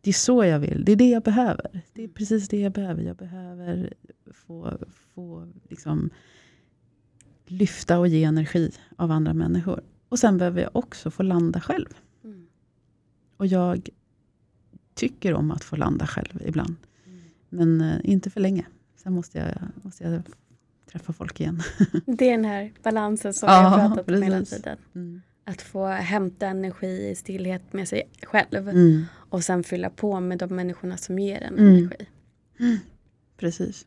det 0.00 0.10
är 0.10 0.14
så 0.14 0.44
jag 0.44 0.58
vill. 0.58 0.84
Det 0.84 0.92
är 0.92 0.96
det 0.96 1.10
jag 1.10 1.22
behöver. 1.22 1.82
Det 1.92 2.04
är 2.04 2.08
precis 2.08 2.48
det 2.48 2.60
jag 2.60 2.72
behöver. 2.72 3.02
Jag 3.02 3.16
behöver 3.16 3.94
få, 4.32 4.78
få 5.14 5.48
liksom, 5.68 6.10
lyfta 7.46 7.98
och 7.98 8.08
ge 8.08 8.24
energi 8.24 8.70
av 8.96 9.10
andra 9.10 9.34
människor. 9.34 9.80
Och 10.08 10.18
sen 10.18 10.38
behöver 10.38 10.62
jag 10.62 10.70
också 10.76 11.10
få 11.10 11.22
landa 11.22 11.60
själv. 11.60 11.88
Mm. 12.24 12.46
Och 13.36 13.46
jag 13.46 13.88
tycker 14.94 15.34
om 15.34 15.50
att 15.50 15.64
få 15.64 15.76
landa 15.76 16.06
själv 16.06 16.42
ibland. 16.44 16.76
Mm. 17.06 17.20
Men 17.48 17.80
eh, 17.80 18.00
inte 18.04 18.30
för 18.30 18.40
länge. 18.40 18.66
Sen 19.06 19.12
måste 19.14 19.38
jag, 19.38 19.54
måste 19.84 20.04
jag 20.04 20.22
träffa 20.92 21.12
folk 21.12 21.40
igen. 21.40 21.62
Det 22.06 22.28
är 22.28 22.30
den 22.30 22.44
här 22.44 22.72
balansen 22.82 23.34
som 23.34 23.48
Ja, 23.48 23.60
vi 23.76 23.80
har 23.82 23.88
pratat 23.88 24.08
om 24.16 24.22
hela 24.22 24.38
precis. 24.38 24.56
tiden. 24.56 24.78
Mm. 24.94 25.22
Att 25.44 25.62
få 25.62 25.86
hämta 25.86 26.46
energi 26.46 27.08
i 27.10 27.14
stillhet 27.14 27.72
med 27.72 27.88
sig 27.88 28.02
själv. 28.22 28.68
Mm. 28.68 29.04
Och 29.14 29.44
sen 29.44 29.64
fylla 29.64 29.90
på 29.90 30.20
med 30.20 30.38
de 30.38 30.56
människorna 30.56 30.96
som 30.96 31.18
ger 31.18 31.42
en 31.42 31.58
Mm. 31.58 31.76
energi. 31.76 32.06
Precis. 33.36 33.86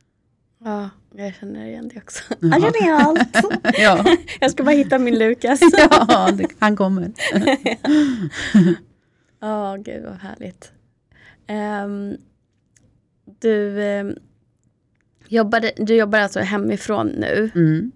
Ja, 0.63 0.89
jag 1.15 1.35
känner 1.35 1.65
igen 1.65 1.87
det 1.93 1.97
också. 2.01 2.23
Ja. 2.39 2.47
Jag 2.59 2.75
känner 2.75 2.93
allt. 2.93 3.29
ja, 3.77 4.05
Jag 4.39 4.51
ska 4.51 4.63
bara 4.63 4.75
hitta 4.75 4.99
min 4.99 5.17
Lukas. 5.19 5.59
ja 5.77 6.29
han 6.59 6.75
kommer. 6.75 7.11
Ja, 9.39 9.77
gud 9.79 10.03
vad 10.03 10.15
härligt. 10.17 10.71
Ehm, 11.47 12.17
du, 13.39 13.83
ehm, 13.83 14.15
jobbade, 15.29 15.71
du 15.77 15.95
jobbar 15.95 16.19
alltså 16.19 16.39
hemifrån 16.39 17.07
nu. 17.07 17.51
Mm. 17.55 17.91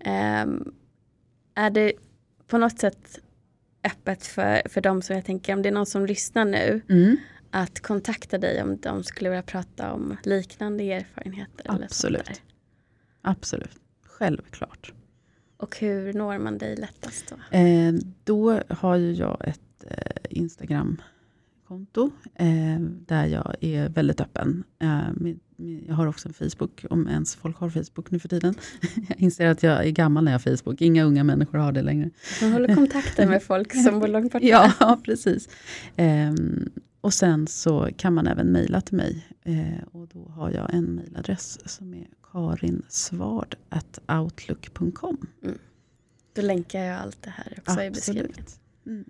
Ehm, 0.00 0.74
är 1.54 1.70
det 1.70 1.92
på 2.46 2.58
något 2.58 2.78
sätt 2.78 3.18
öppet 3.84 4.26
för, 4.26 4.62
för 4.68 4.80
de 4.80 5.02
som 5.02 5.16
jag 5.16 5.24
tänker, 5.24 5.54
om 5.54 5.62
det 5.62 5.68
är 5.68 5.72
någon 5.72 5.86
som 5.86 6.06
lyssnar 6.06 6.44
nu, 6.44 6.80
Mm. 6.88 7.16
att 7.50 7.80
kontakta 7.80 8.38
dig 8.38 8.62
om 8.62 8.76
de 8.76 9.04
skulle 9.04 9.30
vilja 9.30 9.42
prata 9.42 9.92
om 9.92 10.16
liknande 10.24 10.84
erfarenheter? 10.92 11.64
Eller 11.64 11.72
sånt 11.74 11.84
Absolut. 11.84 12.24
där? 12.26 12.36
Absolut. 13.22 13.76
Självklart. 14.04 14.92
Och 15.56 15.76
hur 15.78 16.12
når 16.12 16.38
man 16.38 16.58
dig 16.58 16.76
lättast 16.76 17.24
då? 17.50 17.56
Eh, 17.58 17.92
då 18.24 18.60
har 18.68 18.96
ju 18.96 19.12
jag 19.12 19.48
ett 19.48 19.84
eh, 19.90 20.22
Instagram-konto 21.66 22.10
eh, 22.34 22.80
där 23.06 23.26
jag 23.26 23.54
är 23.60 23.88
väldigt 23.88 24.20
öppen. 24.20 24.64
Eh, 24.78 24.88
med, 24.88 25.38
med, 25.56 25.84
jag 25.88 25.94
har 25.94 26.06
också 26.06 26.28
en 26.28 26.34
Facebook, 26.34 26.84
om 26.90 27.08
ens 27.08 27.36
folk 27.36 27.56
har 27.56 27.70
Facebook 27.70 28.10
nu 28.10 28.18
för 28.18 28.28
tiden. 28.28 28.54
jag 29.08 29.20
inser 29.20 29.46
att 29.46 29.62
jag 29.62 29.86
är 29.86 29.90
gammal 29.90 30.24
när 30.24 30.32
jag 30.32 30.38
har 30.38 30.56
Facebook. 30.56 30.82
Inga 30.82 31.04
unga 31.04 31.24
människor 31.24 31.58
har 31.58 31.72
det 31.72 31.82
längre. 31.82 32.10
Man 32.42 32.52
håller 32.52 32.74
kontakten 32.74 33.30
med 33.30 33.42
folk 33.42 33.84
som 33.84 34.00
bor 34.00 34.08
långt 34.08 34.32
borta. 34.32 34.46
Ja, 34.80 35.00
precis. 35.04 35.48
Ehm, 35.96 36.70
och 37.00 37.14
sen 37.14 37.46
så 37.46 37.88
kan 37.96 38.14
man 38.14 38.26
även 38.26 38.46
mejla 38.46 38.80
till 38.80 38.96
mig. 38.96 39.26
Eh, 39.44 39.82
och 39.92 40.08
då 40.08 40.28
har 40.28 40.50
jag 40.50 40.74
en 40.74 40.84
mejladress 40.84 41.70
som 41.70 41.94
är 41.94 42.06
karinsvard.outlook.com. 42.32 45.26
Då 46.32 46.42
länkar 46.42 46.80
jag 46.80 46.98
allt 46.98 47.22
det 47.22 47.30
här 47.30 47.58
också 47.60 47.82
i 47.82 47.90
beskrivningen. 47.90 48.44
Mm. 48.86 49.04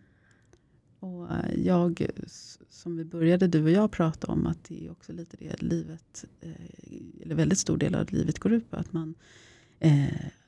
Och 1.07 1.30
eh, 1.30 1.61
jag, 1.64 2.07
som 2.70 2.96
vi 2.96 3.04
började 3.04 3.46
du 3.46 3.62
och 3.62 3.70
jag 3.70 3.90
prata 3.90 4.26
om, 4.26 4.46
att 4.46 4.64
det 4.64 4.86
är 4.86 4.90
också 4.90 5.12
lite 5.12 5.36
det 5.36 5.62
livet, 5.62 6.24
eh, 6.40 6.50
eller 7.22 7.34
väldigt 7.34 7.59
stor 7.59 7.76
del 7.76 7.94
av 7.94 8.12
livet 8.12 8.38
går 8.38 8.52
ut 8.52 8.70
på. 8.70 8.76
Att 8.76 8.92
man 8.92 9.14
eh, 9.80 10.07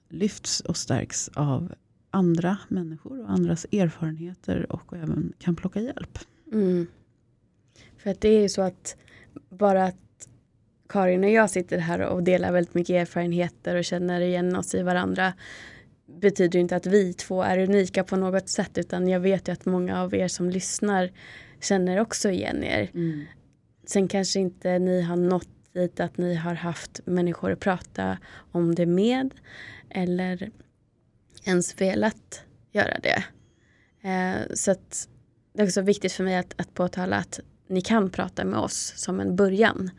lyfts 0.09 0.61
och 0.61 0.76
stärks 0.76 1.28
av 1.28 1.74
andra 2.11 2.59
människor 2.68 3.20
och 3.20 3.30
andras 3.30 3.66
erfarenheter 3.72 4.72
och 4.72 4.96
även 4.96 5.32
kan 5.38 5.56
plocka 5.56 5.80
hjälp. 5.80 6.18
Mm. 6.52 6.86
För 7.96 8.11
att 8.11 8.20
det 8.20 8.28
är 8.28 8.40
ju 8.40 8.48
så 8.48 8.62
att 8.62 8.96
bara 9.48 9.84
att 9.84 10.28
Karin 10.88 11.24
och 11.24 11.30
jag 11.30 11.50
sitter 11.50 11.78
här 11.78 12.00
och 12.00 12.22
delar 12.22 12.52
väldigt 12.52 12.74
mycket 12.74 12.94
erfarenheter 12.94 13.76
och 13.76 13.84
känner 13.84 14.20
igen 14.20 14.56
oss 14.56 14.74
i 14.74 14.82
varandra 14.82 15.32
betyder 16.21 16.59
inte 16.59 16.77
att 16.77 16.87
vi 16.87 17.12
två 17.12 17.43
är 17.43 17.59
unika 17.59 18.05
på 18.05 18.16
något 18.16 18.49
sätt 18.49 18.79
utan 18.79 19.09
jag 19.09 19.21
vet 19.21 19.49
ju 19.49 19.53
att 19.53 19.66
många 19.66 20.03
av 20.03 20.14
er 20.14 20.29
som 20.29 20.51
lyssnar 20.51 21.11
känner 21.61 22.01
också 22.01 22.31
igen 22.31 22.64
er. 22.64 22.91
Sen 23.87 24.09
kanske 24.09 24.41
inte 24.41 24.79
ni 24.79 25.03
har 25.03 25.16
nått 25.16 25.49
dit 25.73 26.01
att 26.01 26.19
ni 26.19 26.35
har 26.35 26.55
haft 26.55 27.01
människor 27.05 27.53
att 27.53 27.61
prata 27.61 28.19
om 28.53 28.75
det 28.75 28.87
med 28.87 29.35
eller 29.91 30.51
ens 31.45 31.81
velat 31.81 32.43
göra 32.73 32.99
det. 33.03 33.25
Eh, 34.09 34.55
så 34.55 34.71
att 34.71 35.09
det 35.53 35.62
är 35.62 35.66
också 35.66 35.81
viktigt 35.81 36.12
för 36.12 36.25
mig 36.25 36.37
att, 36.37 36.55
att 36.61 36.75
påtala 36.75 37.16
att 37.16 37.41
ni 37.66 37.81
kan 37.81 38.11
prata 38.11 38.45
med 38.45 38.59
oss 38.59 38.93
som 38.97 39.21
en 39.21 39.37
början. 39.37 39.91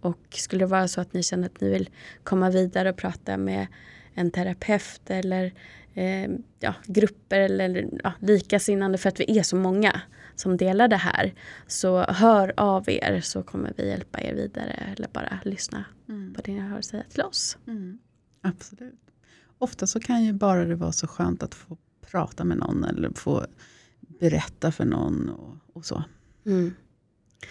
Och 0.00 0.18
skulle 0.30 0.64
det 0.64 0.66
vara 0.66 0.88
så 0.88 1.00
att 1.00 1.12
ni 1.12 1.22
känner 1.22 1.46
att 1.46 1.60
ni 1.60 1.70
vill 1.70 1.90
komma 2.24 2.50
vidare 2.50 2.90
och 2.90 2.96
prata 2.96 3.36
med 3.36 3.66
en 4.18 4.30
terapeut 4.30 5.10
eller 5.10 5.52
eh, 5.94 6.30
ja, 6.60 6.74
grupper 6.86 7.40
eller 7.40 7.88
ja, 8.04 8.12
likasinnande 8.20 8.98
för 8.98 9.08
att 9.08 9.20
vi 9.20 9.38
är 9.38 9.42
så 9.42 9.56
många 9.56 10.00
som 10.36 10.56
delar 10.56 10.88
det 10.88 10.96
här. 10.96 11.34
Så 11.66 12.02
hör 12.02 12.52
av 12.56 12.90
er 12.90 13.20
så 13.20 13.42
kommer 13.42 13.72
vi 13.76 13.88
hjälpa 13.88 14.20
er 14.20 14.34
vidare 14.34 14.94
eller 14.96 15.08
bara 15.12 15.38
lyssna 15.44 15.84
Mm. 16.08 16.34
på 16.34 16.40
det 16.44 16.52
ni 16.52 16.60
har 16.60 16.78
att 16.78 16.84
säga 16.84 17.02
till 17.08 17.22
oss. 17.22 17.58
Mm. 17.66 17.98
Absolut. 18.42 19.00
Ofta 19.58 19.86
så 19.86 20.00
kan 20.00 20.24
ju 20.24 20.32
bara 20.32 20.64
det 20.64 20.74
vara 20.74 20.92
så 20.92 21.06
skönt 21.06 21.42
att 21.42 21.54
få 21.54 21.76
prata 22.00 22.44
med 22.44 22.56
någon 22.58 22.84
eller 22.84 23.10
få 23.14 23.46
berätta 24.00 24.72
för 24.72 24.84
någon 24.84 25.28
och, 25.28 25.56
och 25.76 25.84
så. 25.86 26.04
Mm. 26.46 26.74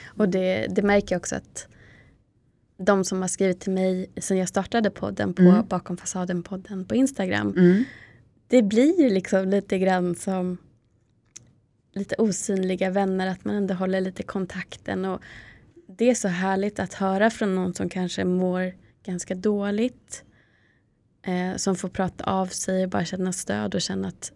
Och 0.05 0.29
det, 0.29 0.67
det 0.69 0.81
märker 0.81 1.15
jag 1.15 1.19
också 1.19 1.35
att 1.35 1.67
de 2.77 3.03
som 3.03 3.21
har 3.21 3.27
skrivit 3.27 3.59
till 3.59 3.71
mig 3.71 4.09
sen 4.17 4.37
jag 4.37 4.49
startade 4.49 4.89
podden 4.89 5.33
på 5.33 5.41
Mm. 5.41 5.67
Bakom 5.67 5.97
fasaden-podden 5.97 6.85
på 6.85 6.95
Instagram. 6.95 7.53
Mm. 7.57 7.83
Det 8.47 8.61
blir 8.61 9.01
ju 9.01 9.09
liksom 9.09 9.49
lite 9.49 9.79
grann 9.79 10.15
som 10.15 10.57
lite 11.93 12.15
osynliga 12.15 12.89
vänner, 12.89 13.27
att 13.27 13.45
man 13.45 13.55
ändå 13.55 13.73
håller 13.73 14.01
lite 14.01 14.23
kontakten. 14.23 15.05
Och 15.05 15.21
det 15.87 16.09
är 16.09 16.15
så 16.15 16.27
härligt 16.27 16.79
att 16.79 16.93
höra 16.93 17.29
från 17.29 17.55
någon 17.55 17.73
som 17.73 17.89
kanske 17.89 18.25
mår 18.25 18.73
ganska 19.03 19.35
dåligt. 19.35 20.23
Eh, 21.21 21.55
som 21.55 21.75
får 21.75 21.89
prata 21.89 22.23
av 22.23 22.47
sig 22.47 22.83
och 22.83 22.89
bara 22.89 23.05
känna 23.05 23.33
stöd 23.33 23.75
och 23.75 23.81
känna 23.81 24.07
att 24.07 24.31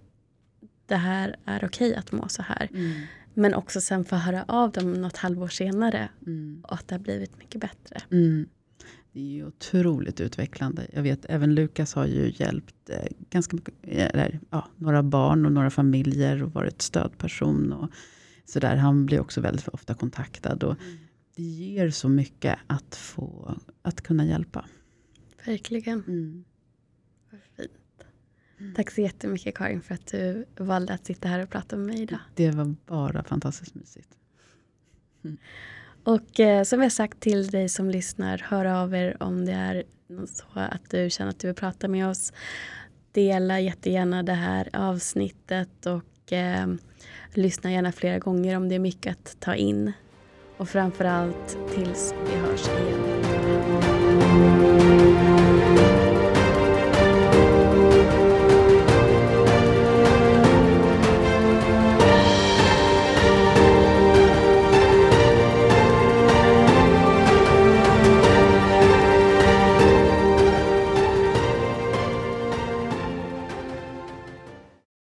det 0.85 0.95
här 0.95 1.35
är 1.45 1.65
okej 1.65 1.95
att 1.95 2.11
må 2.11 2.27
så 2.27 2.41
här. 2.41 2.69
Mm. 2.73 3.01
Men 3.33 3.53
också 3.53 3.81
sen 3.81 4.05
få 4.05 4.15
höra 4.15 4.45
av 4.47 4.71
dem 4.71 4.93
något 4.93 5.17
halvår 5.17 5.47
senare 5.47 6.09
Mm. 6.27 6.61
och 6.63 6.73
att 6.73 6.87
det 6.87 6.95
har 6.95 6.99
blivit 6.99 7.37
mycket 7.37 7.61
bättre. 7.61 8.01
Mm. 8.11 8.49
Det 9.13 9.19
är 9.19 9.25
ju 9.25 9.45
otroligt 9.45 10.21
utvecklande. 10.21 10.87
Jag 10.93 11.03
vet 11.03 11.25
även 11.29 11.55
Lukas 11.55 11.93
har 11.93 12.05
ju 12.05 12.33
hjälpt 12.35 12.89
eh, 12.89 13.05
ganska 13.29 13.55
mycket, 13.55 13.73
eller, 13.83 14.39
ja, 14.49 14.67
några 14.77 15.03
barn 15.03 15.45
och 15.45 15.51
några 15.51 15.69
familjer 15.69 16.43
och 16.43 16.53
varit 16.53 16.81
stödperson. 16.81 17.73
Och 17.73 17.89
så 18.45 18.59
där. 18.59 18.75
Han 18.75 19.05
blir 19.05 19.19
också 19.19 19.41
väldigt 19.41 19.67
ofta 19.67 19.93
kontaktad. 19.93 20.63
Och 20.63 20.75
det 21.35 21.43
ger 21.43 21.89
så 21.89 22.09
mycket 22.09 22.59
att, 22.67 22.95
få, 22.95 23.55
att 23.81 24.01
kunna 24.01 24.25
hjälpa. 24.25 24.65
Verkligen. 25.45 26.03
Mm. 26.07 26.43
Fint. 28.61 28.75
Tack 28.75 28.91
så 28.91 29.01
jättemycket 29.01 29.55
Karin 29.55 29.81
för 29.81 29.95
att 29.95 30.07
du 30.07 30.45
valde 30.57 30.93
att 30.93 31.05
sitta 31.05 31.27
här 31.27 31.43
och 31.43 31.49
prata 31.49 31.75
med 31.75 31.85
mig 31.87 32.01
idag. 32.01 32.19
Det 32.35 32.51
var 32.51 32.75
bara 32.85 33.23
fantastiskt 33.23 33.75
mysigt. 33.75 34.09
Och 36.03 36.39
eh, 36.39 36.63
som 36.63 36.81
jag 36.81 36.91
sagt 36.91 37.19
till 37.19 37.47
dig 37.47 37.69
som 37.69 37.89
lyssnar, 37.89 38.37
hör 38.37 38.65
av 38.65 38.95
er 38.95 39.17
om 39.19 39.45
det 39.45 39.51
är 39.51 39.83
så 40.27 40.45
att 40.53 40.89
du 40.89 41.09
känner 41.09 41.29
att 41.29 41.39
du 41.39 41.47
vill 41.47 41.55
prata 41.55 41.87
med 41.87 42.07
oss. 42.07 42.33
Dela 43.11 43.59
jättegärna 43.59 44.23
det 44.23 44.33
här 44.33 44.69
avsnittet 44.73 45.85
och 45.85 46.33
eh, 46.33 46.67
lyssna 47.33 47.71
gärna 47.71 47.91
flera 47.91 48.19
gånger 48.19 48.57
om 48.57 48.69
det 48.69 48.75
är 48.75 48.79
mycket 48.79 49.11
att 49.17 49.39
ta 49.39 49.55
in. 49.55 49.91
Och 50.57 50.69
framförallt 50.69 51.57
tills 51.75 52.13
vi 52.25 52.37
hörs 52.37 52.67
igen. 52.67 53.11